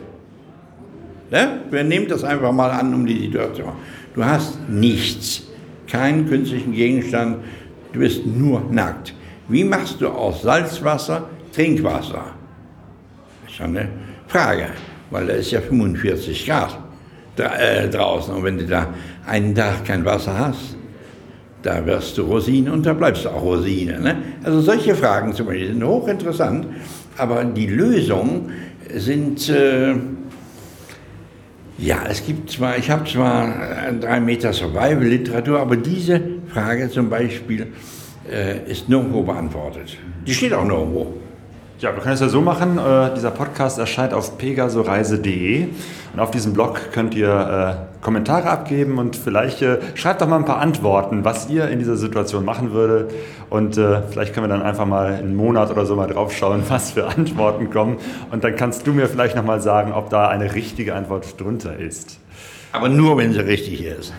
Ne? 1.31 1.61
Wir 1.69 1.83
nehmen 1.83 2.07
das 2.07 2.23
einfach 2.23 2.51
mal 2.51 2.71
an, 2.71 2.93
um 2.93 3.05
die 3.05 3.19
Situation. 3.19 3.73
Du 4.15 4.25
hast 4.25 4.59
nichts, 4.67 5.43
keinen 5.87 6.27
künstlichen 6.27 6.73
Gegenstand, 6.73 7.37
du 7.93 7.99
bist 7.99 8.25
nur 8.25 8.61
nackt. 8.71 9.13
Wie 9.47 9.63
machst 9.63 10.01
du 10.01 10.07
aus 10.07 10.41
Salzwasser 10.41 11.29
Trinkwasser? 11.53 12.25
Das 13.43 13.53
ist 13.53 13.59
ja 13.59 13.65
eine 13.65 13.89
Frage, 14.27 14.67
weil 15.09 15.27
da 15.27 15.33
ist 15.33 15.51
ja 15.51 15.61
45 15.61 16.45
Grad 16.45 16.77
äh, 17.37 17.87
draußen. 17.87 18.35
Und 18.35 18.43
wenn 18.43 18.57
du 18.57 18.65
da 18.65 18.93
einen 19.25 19.55
Tag 19.55 19.85
kein 19.85 20.05
Wasser 20.05 20.37
hast, 20.37 20.75
da 21.61 21.85
wirst 21.85 22.17
du 22.17 22.23
Rosine 22.23 22.71
und 22.71 22.85
da 22.85 22.93
bleibst 22.93 23.25
du 23.25 23.29
auch 23.29 23.41
Rosine. 23.41 23.99
Ne? 23.99 24.17
Also 24.43 24.61
solche 24.61 24.95
Fragen 24.95 25.33
zum 25.33 25.47
Beispiel 25.47 25.67
sind 25.67 25.83
hochinteressant, 25.83 26.67
aber 27.17 27.43
die 27.43 27.67
Lösungen 27.67 28.51
sind, 28.95 29.49
äh, 29.49 29.95
ja, 31.77 31.99
es 32.09 32.25
gibt 32.25 32.51
zwar, 32.51 32.77
ich 32.77 32.89
habe 32.89 33.09
zwar 33.09 33.53
drei 33.99 34.19
Meter 34.19 34.53
Survival-Literatur, 34.53 35.59
aber 35.59 35.75
diese 35.75 36.21
Frage 36.53 36.89
zum 36.89 37.09
Beispiel 37.09 37.67
äh, 38.29 38.69
ist 38.71 38.89
nirgendwo 38.89 39.23
beantwortet. 39.23 39.97
Die 40.25 40.33
steht 40.33 40.53
auch 40.53 40.65
nirgendwo. 40.65 41.13
Ja, 41.79 41.95
wir 41.95 42.01
können 42.01 42.15
es 42.15 42.19
ja 42.19 42.27
so 42.27 42.41
machen. 42.41 42.77
Äh, 42.77 43.13
dieser 43.15 43.31
Podcast 43.31 43.79
erscheint 43.79 44.13
auf 44.13 44.37
pegasoreise.de 44.37 45.69
und 46.11 46.19
auf 46.19 46.29
diesem 46.29 46.51
Blog 46.51 46.91
könnt 46.91 47.15
ihr 47.15 47.87
äh, 48.01 48.03
Kommentare 48.03 48.49
abgeben 48.49 48.97
und 48.97 49.15
vielleicht 49.15 49.61
äh, 49.61 49.79
schreibt 49.95 50.19
doch 50.19 50.27
mal 50.27 50.35
ein 50.35 50.43
paar 50.43 50.57
Antworten, 50.57 51.23
was 51.23 51.49
ihr 51.49 51.69
in 51.69 51.79
dieser 51.79 51.95
Situation 51.95 52.43
machen 52.43 52.73
würdet. 52.73 53.13
Und 53.49 53.77
äh, 53.77 54.01
vielleicht 54.09 54.33
können 54.33 54.49
wir 54.49 54.53
dann 54.53 54.61
einfach 54.61 54.85
mal 54.85 55.13
einen 55.13 55.37
Monat 55.37 55.71
oder 55.71 55.85
so 55.85 55.95
mal 55.95 56.07
drauf 56.07 56.35
schauen, 56.35 56.63
was 56.67 56.91
für 56.91 57.07
Antworten 57.07 57.69
kommen. 57.69 57.95
Und 58.29 58.43
dann 58.43 58.57
kannst 58.57 58.85
du 58.85 58.91
mir 58.91 59.07
vielleicht 59.07 59.37
noch 59.37 59.45
mal 59.45 59.61
sagen, 59.61 59.93
ob 59.93 60.09
da 60.09 60.27
eine 60.27 60.55
richtige 60.55 60.95
Antwort 60.95 61.39
drunter 61.39 61.77
ist. 61.77 62.19
Aber 62.73 62.89
nur, 62.89 63.15
wenn 63.17 63.31
sie 63.31 63.39
richtig 63.39 63.85
ist. 63.85 64.13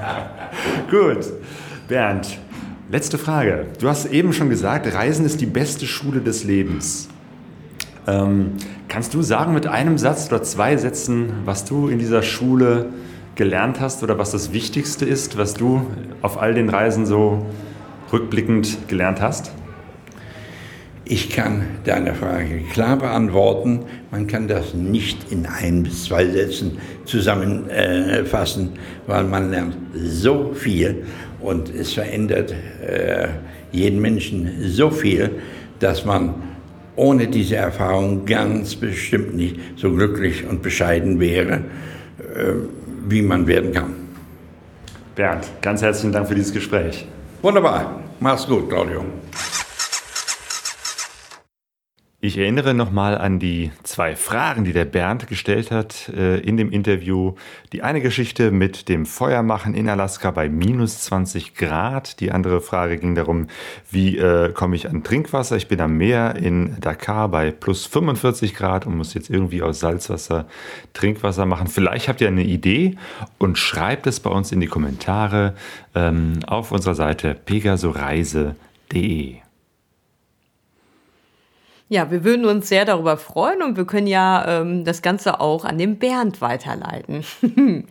Gut. 0.90 1.24
Bernd, 1.88 2.38
Letzte 2.94 3.18
Frage. 3.18 3.66
Du 3.80 3.88
hast 3.88 4.06
eben 4.06 4.32
schon 4.32 4.50
gesagt, 4.50 4.94
Reisen 4.94 5.26
ist 5.26 5.40
die 5.40 5.46
beste 5.46 5.84
Schule 5.84 6.20
des 6.20 6.44
Lebens. 6.44 7.08
Ähm, 8.06 8.52
kannst 8.86 9.14
du 9.14 9.22
sagen 9.22 9.52
mit 9.52 9.66
einem 9.66 9.98
Satz 9.98 10.28
oder 10.28 10.44
zwei 10.44 10.76
Sätzen, 10.76 11.32
was 11.44 11.64
du 11.64 11.88
in 11.88 11.98
dieser 11.98 12.22
Schule 12.22 12.90
gelernt 13.34 13.80
hast 13.80 14.04
oder 14.04 14.16
was 14.16 14.30
das 14.30 14.52
Wichtigste 14.52 15.06
ist, 15.06 15.36
was 15.36 15.54
du 15.54 15.84
auf 16.22 16.40
all 16.40 16.54
den 16.54 16.68
Reisen 16.68 17.04
so 17.04 17.44
rückblickend 18.12 18.86
gelernt 18.86 19.20
hast? 19.20 19.50
Ich 21.04 21.30
kann 21.30 21.64
deine 21.84 22.14
Frage 22.14 22.60
klar 22.72 22.96
beantworten. 22.96 23.80
Man 24.12 24.28
kann 24.28 24.46
das 24.46 24.72
nicht 24.72 25.32
in 25.32 25.46
ein 25.46 25.82
bis 25.82 26.04
zwei 26.04 26.26
Sätzen 26.26 26.78
zusammenfassen, 27.06 28.70
weil 29.08 29.24
man 29.24 29.50
lernt 29.50 29.76
so 29.94 30.52
viel 30.54 31.04
und 31.44 31.72
es 31.74 31.92
verändert 31.92 32.54
äh, 32.82 33.28
jeden 33.70 34.00
Menschen 34.00 34.50
so 34.62 34.90
viel, 34.90 35.30
dass 35.78 36.04
man 36.04 36.34
ohne 36.96 37.26
diese 37.28 37.56
Erfahrung 37.56 38.24
ganz 38.24 38.76
bestimmt 38.76 39.34
nicht 39.34 39.56
so 39.76 39.92
glücklich 39.92 40.46
und 40.46 40.62
bescheiden 40.62 41.20
wäre, 41.20 41.54
äh, 42.18 42.52
wie 43.06 43.22
man 43.22 43.46
werden 43.46 43.72
kann. 43.72 43.94
Bernd, 45.14 45.46
ganz 45.60 45.82
herzlichen 45.82 46.12
Dank 46.12 46.28
für 46.28 46.34
dieses 46.34 46.52
Gespräch. 46.52 47.06
Wunderbar. 47.42 48.00
Mach's 48.20 48.46
gut, 48.46 48.68
Claudio. 48.68 49.04
Ich 52.24 52.38
erinnere 52.38 52.72
nochmal 52.72 53.18
an 53.18 53.38
die 53.38 53.70
zwei 53.82 54.16
Fragen, 54.16 54.64
die 54.64 54.72
der 54.72 54.86
Bernd 54.86 55.26
gestellt 55.26 55.70
hat 55.70 56.08
äh, 56.08 56.38
in 56.38 56.56
dem 56.56 56.70
Interview. 56.70 57.34
Die 57.74 57.82
eine 57.82 58.00
Geschichte 58.00 58.50
mit 58.50 58.88
dem 58.88 59.04
Feuermachen 59.04 59.74
in 59.74 59.90
Alaska 59.90 60.30
bei 60.30 60.48
minus 60.48 61.00
20 61.00 61.54
Grad. 61.54 62.20
Die 62.20 62.32
andere 62.32 62.62
Frage 62.62 62.96
ging 62.96 63.14
darum, 63.14 63.48
wie 63.90 64.16
äh, 64.16 64.54
komme 64.54 64.74
ich 64.74 64.88
an 64.88 65.04
Trinkwasser? 65.04 65.58
Ich 65.58 65.68
bin 65.68 65.82
am 65.82 65.98
Meer 65.98 66.36
in 66.36 66.80
Dakar 66.80 67.28
bei 67.28 67.50
plus 67.50 67.84
45 67.84 68.54
Grad 68.54 68.86
und 68.86 68.96
muss 68.96 69.12
jetzt 69.12 69.28
irgendwie 69.28 69.60
aus 69.60 69.80
Salzwasser 69.80 70.46
Trinkwasser 70.94 71.44
machen. 71.44 71.66
Vielleicht 71.66 72.08
habt 72.08 72.22
ihr 72.22 72.28
eine 72.28 72.44
Idee 72.44 72.96
und 73.36 73.58
schreibt 73.58 74.06
es 74.06 74.20
bei 74.20 74.30
uns 74.30 74.50
in 74.50 74.60
die 74.60 74.68
Kommentare 74.68 75.52
ähm, 75.94 76.38
auf 76.46 76.72
unserer 76.72 76.94
Seite 76.94 77.34
pegasoreise.de. 77.34 79.43
Ja, 81.94 82.10
wir 82.10 82.24
würden 82.24 82.44
uns 82.44 82.68
sehr 82.68 82.84
darüber 82.84 83.16
freuen 83.16 83.62
und 83.62 83.76
wir 83.76 83.84
können 83.84 84.08
ja 84.08 84.62
ähm, 84.62 84.84
das 84.84 85.00
Ganze 85.00 85.38
auch 85.38 85.64
an 85.64 85.78
den 85.78 86.00
Bernd 86.00 86.40
weiterleiten. 86.40 87.24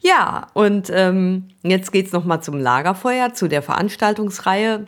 ja, 0.00 0.46
und 0.54 0.88
ähm, 0.88 1.48
jetzt 1.62 1.92
geht's 1.92 2.12
noch 2.12 2.24
mal 2.24 2.40
zum 2.40 2.58
Lagerfeuer, 2.58 3.34
zu 3.34 3.48
der 3.48 3.60
Veranstaltungsreihe 3.60 4.86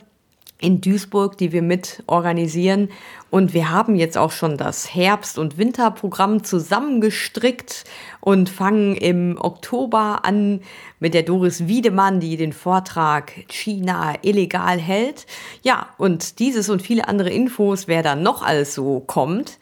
in 0.59 0.81
Duisburg, 0.81 1.37
die 1.37 1.51
wir 1.51 1.61
mit 1.61 2.01
organisieren. 2.07 2.89
Und 3.29 3.53
wir 3.53 3.69
haben 3.71 3.95
jetzt 3.95 4.17
auch 4.17 4.31
schon 4.31 4.57
das 4.57 4.95
Herbst- 4.95 5.37
und 5.37 5.57
Winterprogramm 5.57 6.43
zusammengestrickt 6.43 7.83
und 8.21 8.49
fangen 8.49 8.95
im 8.95 9.37
Oktober 9.39 10.21
an 10.23 10.61
mit 10.99 11.13
der 11.13 11.23
Doris 11.23 11.67
Wiedemann, 11.67 12.21
die 12.21 12.37
den 12.37 12.53
Vortrag 12.53 13.33
China 13.49 14.13
illegal 14.21 14.79
hält. 14.79 15.25
Ja, 15.61 15.89
und 15.97 16.39
dieses 16.39 16.69
und 16.69 16.81
viele 16.81 17.09
andere 17.09 17.29
Infos, 17.29 17.87
wer 17.87 18.01
da 18.01 18.15
noch 18.15 18.41
alles 18.41 18.73
so 18.73 19.01
kommt, 19.01 19.59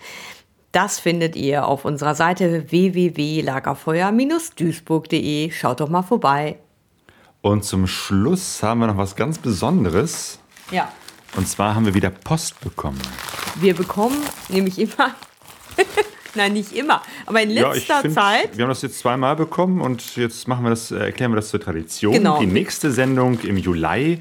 das 0.72 1.00
findet 1.00 1.36
ihr 1.36 1.68
auf 1.68 1.86
unserer 1.86 2.14
Seite 2.16 2.72
www.lagerfeuer-duisburg.de. 2.72 5.52
Schaut 5.52 5.80
doch 5.80 5.90
mal 5.90 6.04
vorbei. 6.04 6.60
Und 7.42 7.66
zum 7.66 7.88
Schluss 7.88 8.62
haben 8.64 8.80
wir 8.80 8.88
noch 8.88 8.98
was 8.98 9.16
ganz 9.16 9.38
Besonderes. 9.38 10.40
Ja. 10.74 10.92
Und 11.36 11.48
zwar 11.48 11.76
haben 11.76 11.86
wir 11.86 11.94
wieder 11.94 12.10
Post 12.10 12.60
bekommen. 12.62 13.00
Wir 13.56 13.76
bekommen 13.76 14.18
nämlich 14.50 14.80
immer. 14.80 15.14
Nein, 16.36 16.54
nicht 16.54 16.74
immer. 16.74 17.04
Aber 17.28 17.42
in 17.42 17.52
letzter 17.52 17.96
ja, 17.96 18.02
find, 18.02 18.14
Zeit. 18.16 18.58
Wir 18.58 18.64
haben 18.64 18.70
das 18.70 18.82
jetzt 18.82 18.98
zweimal 18.98 19.36
bekommen 19.36 19.82
und 19.82 20.16
jetzt 20.16 20.48
machen 20.48 20.64
wir 20.64 20.72
das, 20.72 20.90
äh, 20.90 20.98
erklären 20.98 21.32
wir 21.32 21.36
das 21.36 21.50
zur 21.50 21.60
Tradition. 21.60 22.14
Genau. 22.14 22.40
Die 22.40 22.48
nächste 22.48 22.92
Sendung 22.92 23.40
im 23.42 23.58
Juli 23.58 24.20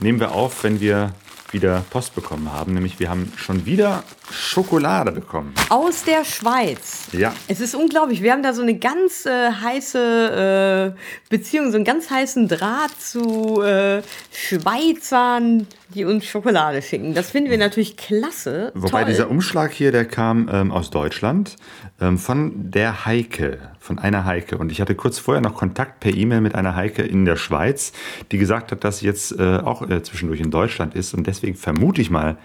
nehmen 0.00 0.18
wir 0.18 0.32
auf, 0.32 0.64
wenn 0.64 0.80
wir 0.80 1.12
wieder 1.52 1.84
Post 1.90 2.14
bekommen 2.14 2.52
haben. 2.52 2.74
Nämlich 2.74 2.98
wir 2.98 3.08
haben 3.08 3.32
schon 3.36 3.64
wieder 3.66 4.02
Schokolade 4.30 5.12
bekommen. 5.12 5.54
Aus 5.68 6.02
der 6.04 6.24
Schweiz. 6.24 7.08
Ja. 7.12 7.32
Es 7.46 7.60
ist 7.60 7.74
unglaublich. 7.74 8.22
Wir 8.22 8.32
haben 8.32 8.42
da 8.42 8.52
so 8.52 8.62
eine 8.62 8.78
ganz 8.78 9.26
äh, 9.26 9.52
heiße 9.52 10.94
äh, 10.96 10.98
Beziehung, 11.28 11.70
so 11.70 11.76
einen 11.76 11.84
ganz 11.84 12.10
heißen 12.10 12.48
Draht 12.48 13.00
zu 13.00 13.62
äh, 13.62 14.02
Schweizern, 14.32 15.66
die 15.94 16.04
uns 16.04 16.24
Schokolade 16.24 16.82
schicken. 16.82 17.14
Das 17.14 17.30
finden 17.30 17.50
wir 17.50 17.58
natürlich 17.58 17.96
klasse. 17.96 18.72
Wobei 18.74 19.02
Toll. 19.02 19.10
dieser 19.10 19.30
Umschlag 19.30 19.72
hier, 19.72 19.92
der 19.92 20.04
kam 20.04 20.48
ähm, 20.52 20.72
aus 20.72 20.90
Deutschland 20.90 21.56
ähm, 22.00 22.18
von 22.18 22.70
der 22.70 23.06
Heike, 23.06 23.58
von 23.78 23.98
einer 23.98 24.24
Heike. 24.24 24.58
Und 24.58 24.72
ich 24.72 24.80
hatte 24.80 24.94
kurz 24.94 25.18
vorher 25.18 25.40
noch 25.40 25.54
Kontakt 25.54 26.00
per 26.00 26.14
E-Mail 26.14 26.40
mit 26.40 26.54
einer 26.54 26.74
Heike 26.74 27.02
in 27.02 27.24
der 27.24 27.36
Schweiz, 27.36 27.92
die 28.30 28.38
gesagt 28.38 28.72
hat, 28.72 28.84
dass 28.84 28.98
sie 28.98 29.06
jetzt 29.06 29.38
äh, 29.38 29.58
auch 29.58 29.88
äh, 29.88 30.02
zwischendurch 30.02 30.40
in 30.40 30.50
Deutschland 30.50 30.94
ist. 30.94 31.14
Und 31.14 31.26
deswegen 31.26 31.56
vermute 31.56 32.00
ich 32.00 32.10
mal, 32.10 32.36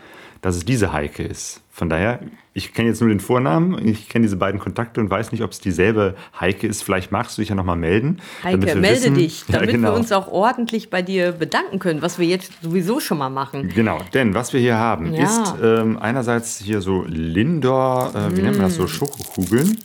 dass 0.42 0.56
es 0.56 0.66
diese 0.66 0.94
Heike 0.94 1.24
ist. 1.24 1.62
Von 1.72 1.90
daher, 1.90 2.20
ich 2.54 2.74
kenne 2.74 2.90
jetzt 2.90 3.02
nur 3.02 3.10
den 3.10 3.20
Vornamen, 3.20 3.78
ich 3.88 4.10
kenne 4.10 4.24
diese 4.24 4.36
beiden 4.36 4.60
Kontakte 4.60 5.00
und 5.00 5.10
weiß 5.12 5.32
nicht, 5.32 5.44
ob 5.44 5.52
es 5.52 5.60
dieselbe 5.60 6.16
Heike 6.40 6.66
ist. 6.66 6.82
Vielleicht 6.82 7.12
magst 7.12 7.38
du 7.38 7.42
dich 7.44 7.50
ja 7.50 7.56
nochmal 7.56 7.76
melden. 7.76 8.18
damit 8.44 8.68
Heike, 8.70 8.80
melde 8.80 9.02
wissen- 9.02 9.16
dich, 9.16 9.44
Ja, 9.48 9.60
damit 9.60 9.72
genau. 9.72 9.90
wir 9.92 9.94
uns 9.96 10.12
auch 10.12 10.28
ordentlich 10.28 10.90
bei 10.90 11.04
dir 11.04 11.34
bedanken 11.34 11.78
können, 11.78 12.02
was 12.02 12.18
wir 12.18 12.26
jetzt 12.26 12.52
sowieso 12.64 13.00
schon 13.00 13.20
mal 13.20 13.30
machen. 13.30 13.70
Genau, 13.76 14.00
denn 14.14 14.34
was 14.34 14.54
wir 14.54 14.60
hier 14.60 14.78
haben, 14.78 15.14
Ja. 15.14 15.24
ist 15.26 15.54
ähm, 15.64 15.98
einerseits 16.00 16.58
hier 16.60 16.82
so 16.82 17.04
Lindor, 17.08 18.12
äh, 18.16 18.36
wie 18.36 18.42
nennt 18.42 18.58
man 18.58 18.66
das 18.68 18.78
Mm. 18.78 18.82
so, 18.82 18.88
Schokokugeln. 18.88 19.78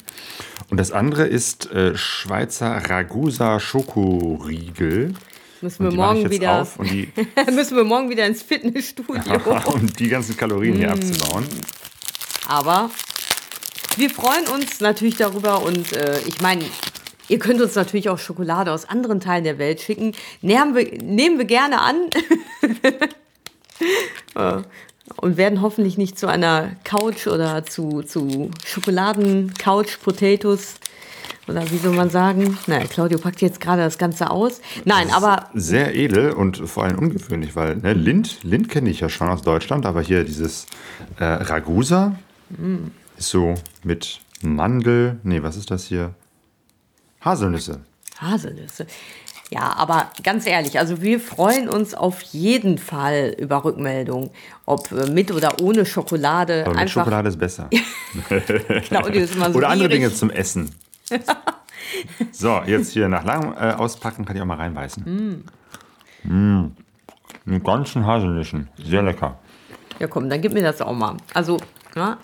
Und 0.70 0.80
das 0.80 0.92
andere 0.92 1.26
ist 1.26 1.70
äh, 1.72 1.94
Schweizer 1.94 2.70
Ragusa 2.88 3.60
Schokoriegel. 3.60 5.12
Müssen 5.62 5.84
wir 5.84 5.92
morgen 5.92 6.28
wieder, 6.28 6.66
müssen 7.52 7.76
wir 7.76 7.84
morgen 7.84 8.10
wieder 8.10 8.26
ins 8.26 8.42
Fitnessstudio. 8.42 9.22
um 9.72 9.86
die 9.94 10.08
ganzen 10.08 10.36
Kalorien 10.36 10.74
Mm. 10.74 10.78
hier 10.78 10.90
abzubauen. 10.90 11.46
Aber 12.48 12.90
wir 13.96 14.10
freuen 14.10 14.48
uns 14.48 14.80
natürlich 14.80 15.16
darüber 15.16 15.62
und 15.62 15.92
äh, 15.92 16.18
ich 16.26 16.40
meine, 16.40 16.64
ihr 17.28 17.38
könnt 17.38 17.60
uns 17.60 17.76
natürlich 17.76 18.08
auch 18.08 18.18
Schokolade 18.18 18.72
aus 18.72 18.88
anderen 18.88 19.20
Teilen 19.20 19.44
der 19.44 19.58
Welt 19.58 19.80
schicken. 19.80 20.16
Nehmen 20.40 20.74
wir, 20.74 20.90
nehmen 21.02 21.38
wir 21.38 21.46
gerne 21.46 21.80
an. 21.80 22.10
Äh, 24.36 24.62
und 25.16 25.36
werden 25.36 25.62
hoffentlich 25.62 25.98
nicht 25.98 26.16
zu 26.16 26.28
einer 26.28 26.76
Couch 26.84 27.26
oder 27.26 27.66
zu, 27.66 28.02
zu 28.02 28.52
Schokoladen-Couch-Potatoes 28.64 30.74
oder 31.48 31.68
wie 31.70 31.78
soll 31.78 31.94
man 31.94 32.08
sagen? 32.10 32.56
Naja, 32.66 32.86
Claudio 32.86 33.18
packt 33.18 33.40
jetzt 33.40 33.60
gerade 33.60 33.82
das 33.82 33.98
Ganze 33.98 34.30
aus. 34.30 34.60
Nein, 34.84 35.10
aber 35.12 35.48
Sehr 35.54 35.94
edel 35.94 36.30
und 36.32 36.56
vor 36.68 36.84
allem 36.84 36.98
ungewöhnlich, 36.98 37.56
weil 37.56 37.76
ne, 37.76 37.92
Lind, 37.94 38.38
Lind 38.42 38.68
kenne 38.68 38.90
ich 38.90 39.00
ja 39.00 39.08
schon 39.08 39.28
aus 39.28 39.42
Deutschland, 39.42 39.86
aber 39.86 40.00
hier 40.02 40.24
dieses 40.24 40.66
äh, 41.18 41.24
Ragusa 41.24 42.16
Mm. 42.50 42.88
ist 43.16 43.30
so 43.30 43.54
mit 43.82 44.20
Mandel, 44.42 45.18
nee, 45.22 45.42
was 45.42 45.56
ist 45.56 45.70
das 45.70 45.84
hier? 45.84 46.14
Haselnüsse. 47.24 47.80
Haselnüsse. 48.18 48.86
Ja, 49.50 49.74
aber 49.76 50.10
ganz 50.22 50.46
ehrlich, 50.46 50.78
also 50.78 51.02
wir 51.02 51.20
freuen 51.20 51.68
uns 51.68 51.94
auf 51.94 52.20
jeden 52.22 52.78
Fall 52.78 53.34
über 53.38 53.64
Rückmeldungen, 53.64 54.30
ob 54.66 54.90
mit 55.10 55.30
oder 55.30 55.60
ohne 55.60 55.84
Schokolade. 55.86 56.62
Aber 56.62 56.70
mit 56.72 56.80
Einfach 56.80 57.02
Schokolade 57.04 57.28
ist 57.28 57.38
besser. 57.38 57.68
Claudio 58.84 59.22
ist 59.22 59.34
immer 59.34 59.50
so 59.52 59.58
Oder 59.58 59.68
andere. 59.68 59.88
Dinge 59.88 60.12
zum 60.12 60.30
Essen. 60.30 60.74
so, 62.32 62.60
jetzt 62.66 62.92
hier 62.92 63.08
nach 63.08 63.24
langem 63.24 63.52
äh, 63.52 63.72
Auspacken 63.72 64.24
kann 64.24 64.36
ich 64.36 64.42
auch 64.42 64.46
mal 64.46 64.56
reinbeißen. 64.56 65.44
Mm. 66.24 66.66
Mit 67.44 67.64
ganzen 67.64 68.06
Haselnüssen. 68.06 68.68
Sehr 68.82 69.02
lecker. 69.02 69.38
Ja, 69.98 70.06
komm, 70.06 70.30
dann 70.30 70.40
gib 70.40 70.52
mir 70.52 70.62
das 70.62 70.80
auch 70.80 70.94
mal. 70.94 71.16
Also, 71.34 71.58
ja. 71.96 72.18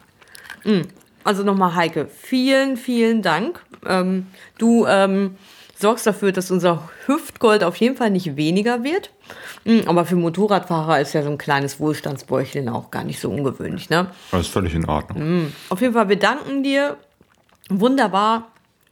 Mm. 0.65 0.83
Also 1.25 1.43
nochmal, 1.43 1.75
Heike, 1.75 2.07
vielen, 2.07 2.77
vielen 2.77 3.23
Dank. 3.23 3.61
Ähm, 3.87 4.29
du 4.57 4.87
ähm, 4.87 5.37
sorgst 5.77 6.07
dafür, 6.07 6.33
dass 6.33 6.51
unser 6.51 6.89
Hüftgold 7.07 7.65
auf 7.65 7.77
jeden 7.77 7.97
Fall 7.97 8.11
nicht 8.11 8.37
weniger 8.37 8.83
wird. 8.83 9.11
Mm, 9.65 9.81
Aber 9.87 10.07
für 10.07 10.17
Motorradfahrer 10.17 11.01
ist 11.01 11.13
ja 11.13 11.23
so 11.23 11.31
ein 11.31 11.39
kleines 11.39 11.81
Wohlstandsbäuchchen 11.81 12.69
auch 12.69 12.91
gar 12.91 13.05
nicht 13.05 13.21
so 13.21 13.31
ungewöhnlich, 13.31 13.91
ne? 13.91 14.07
Das 14.31 14.43
ist 14.43 14.49
völlig 14.49 14.75
in 14.75 14.89
Ordnung. 14.89 15.53
Auf 15.69 15.81
jeden 15.81 15.93
Fall, 15.93 16.09
wir 16.09 16.19
danken 16.19 16.63
dir 16.63 16.97
wunderbar 17.69 18.49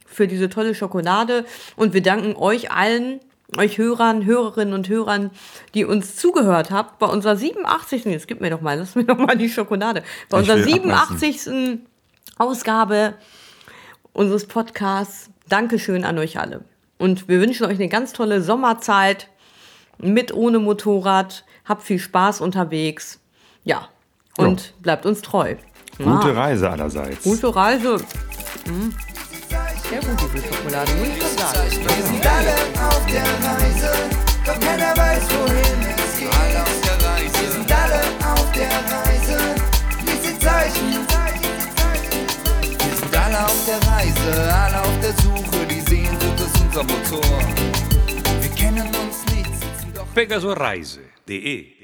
für 0.07 0.27
diese 0.27 0.49
tolle 0.49 0.73
Schokolade 0.73 1.45
und 1.75 1.93
wir 1.93 2.01
danken 2.01 2.35
euch 2.35 2.71
allen, 2.71 3.19
euch 3.55 3.77
Hörern, 3.77 4.25
Hörerinnen 4.25 4.73
und 4.73 4.89
Hörern, 4.89 5.29
die 5.73 5.85
uns 5.85 6.15
zugehört 6.15 6.71
habt 6.71 6.97
bei 6.99 7.05
unserer 7.05 7.35
87. 7.35 8.05
Jetzt 8.05 8.27
gib 8.27 8.41
mir 8.41 8.49
doch 8.49 8.61
mal, 8.61 8.79
lass 8.79 8.95
mir 8.95 9.05
doch 9.05 9.17
mal 9.17 9.37
die 9.37 9.49
Schokolade. 9.49 10.03
Bei 10.29 10.41
Ich 10.41 10.49
unserer 10.49 10.65
will 10.65 10.73
87. 10.73 11.79
Ausgabe 12.37 13.13
unseres 14.13 14.47
Podcasts. 14.47 15.29
Dankeschön 15.47 16.03
an 16.03 16.17
euch 16.17 16.39
alle. 16.39 16.65
Und 16.97 17.27
wir 17.27 17.39
wünschen 17.39 17.65
euch 17.65 17.77
eine 17.77 17.87
ganz 17.87 18.13
tolle 18.13 18.41
Sommerzeit 18.41 19.29
mit 19.97 20.33
ohne 20.33 20.59
Motorrad. 20.59 21.45
Habt 21.65 21.83
viel 21.83 21.99
Spaß 21.99 22.41
unterwegs. 22.41 23.19
Ja. 23.63 23.89
Und 24.37 24.73
bleibt 24.81 25.05
uns 25.05 25.21
treu. 25.21 25.55
Gute 25.97 26.27
Ja. 26.27 26.33
Reise 26.33 26.69
allerseits. 26.69 27.23
Gute 27.23 27.55
Reise. 27.55 27.97
Hm. 28.65 28.93
Sehr 29.89 30.01
gut, 30.01 30.19
diese 30.35 30.47
Schokolade, 30.53 30.91
muss 30.95 31.07
ich 31.07 31.21
schon 31.21 31.37
sagen. 31.37 31.71
Wir 31.71 32.03
sind 32.03 32.25
alle 32.27 32.55
auf 32.89 33.05
der 33.05 33.23
Reise, 33.23 33.91
doch 34.45 34.59
keiner 34.59 34.97
weiß, 34.97 35.23
wohin 35.31 35.81
es 35.95 36.19
geht. 36.19 36.27
Alle 36.33 36.61
auf 36.61 36.81
der 36.81 36.97
Reise. 37.07 37.41
Wir 37.41 37.51
sind 37.51 37.71
alle 37.71 38.01
auf 38.33 38.51
der 38.51 38.67
Reise, 38.67 39.55
lies 40.05 40.21
die 40.23 40.39
Zeichen. 40.39 41.07
Wir 42.85 42.95
sind 42.97 43.15
alle 43.15 43.45
auf 43.45 43.65
der 43.65 43.79
Reise, 43.89 44.53
alle 44.53 44.81
auf 44.81 44.99
der 45.01 45.13
Suche, 45.23 45.65
die 45.67 45.79
Sehnsucht 45.79 46.39
ist 46.41 46.61
unser 46.61 46.83
Motor. 46.83 47.39
Wir 48.41 48.49
kennen 48.49 48.87
uns 48.87 49.23
nicht, 49.33 49.53
sitzen 49.53 49.93
doch 49.95 50.07
pegasoreise.de 50.13 51.76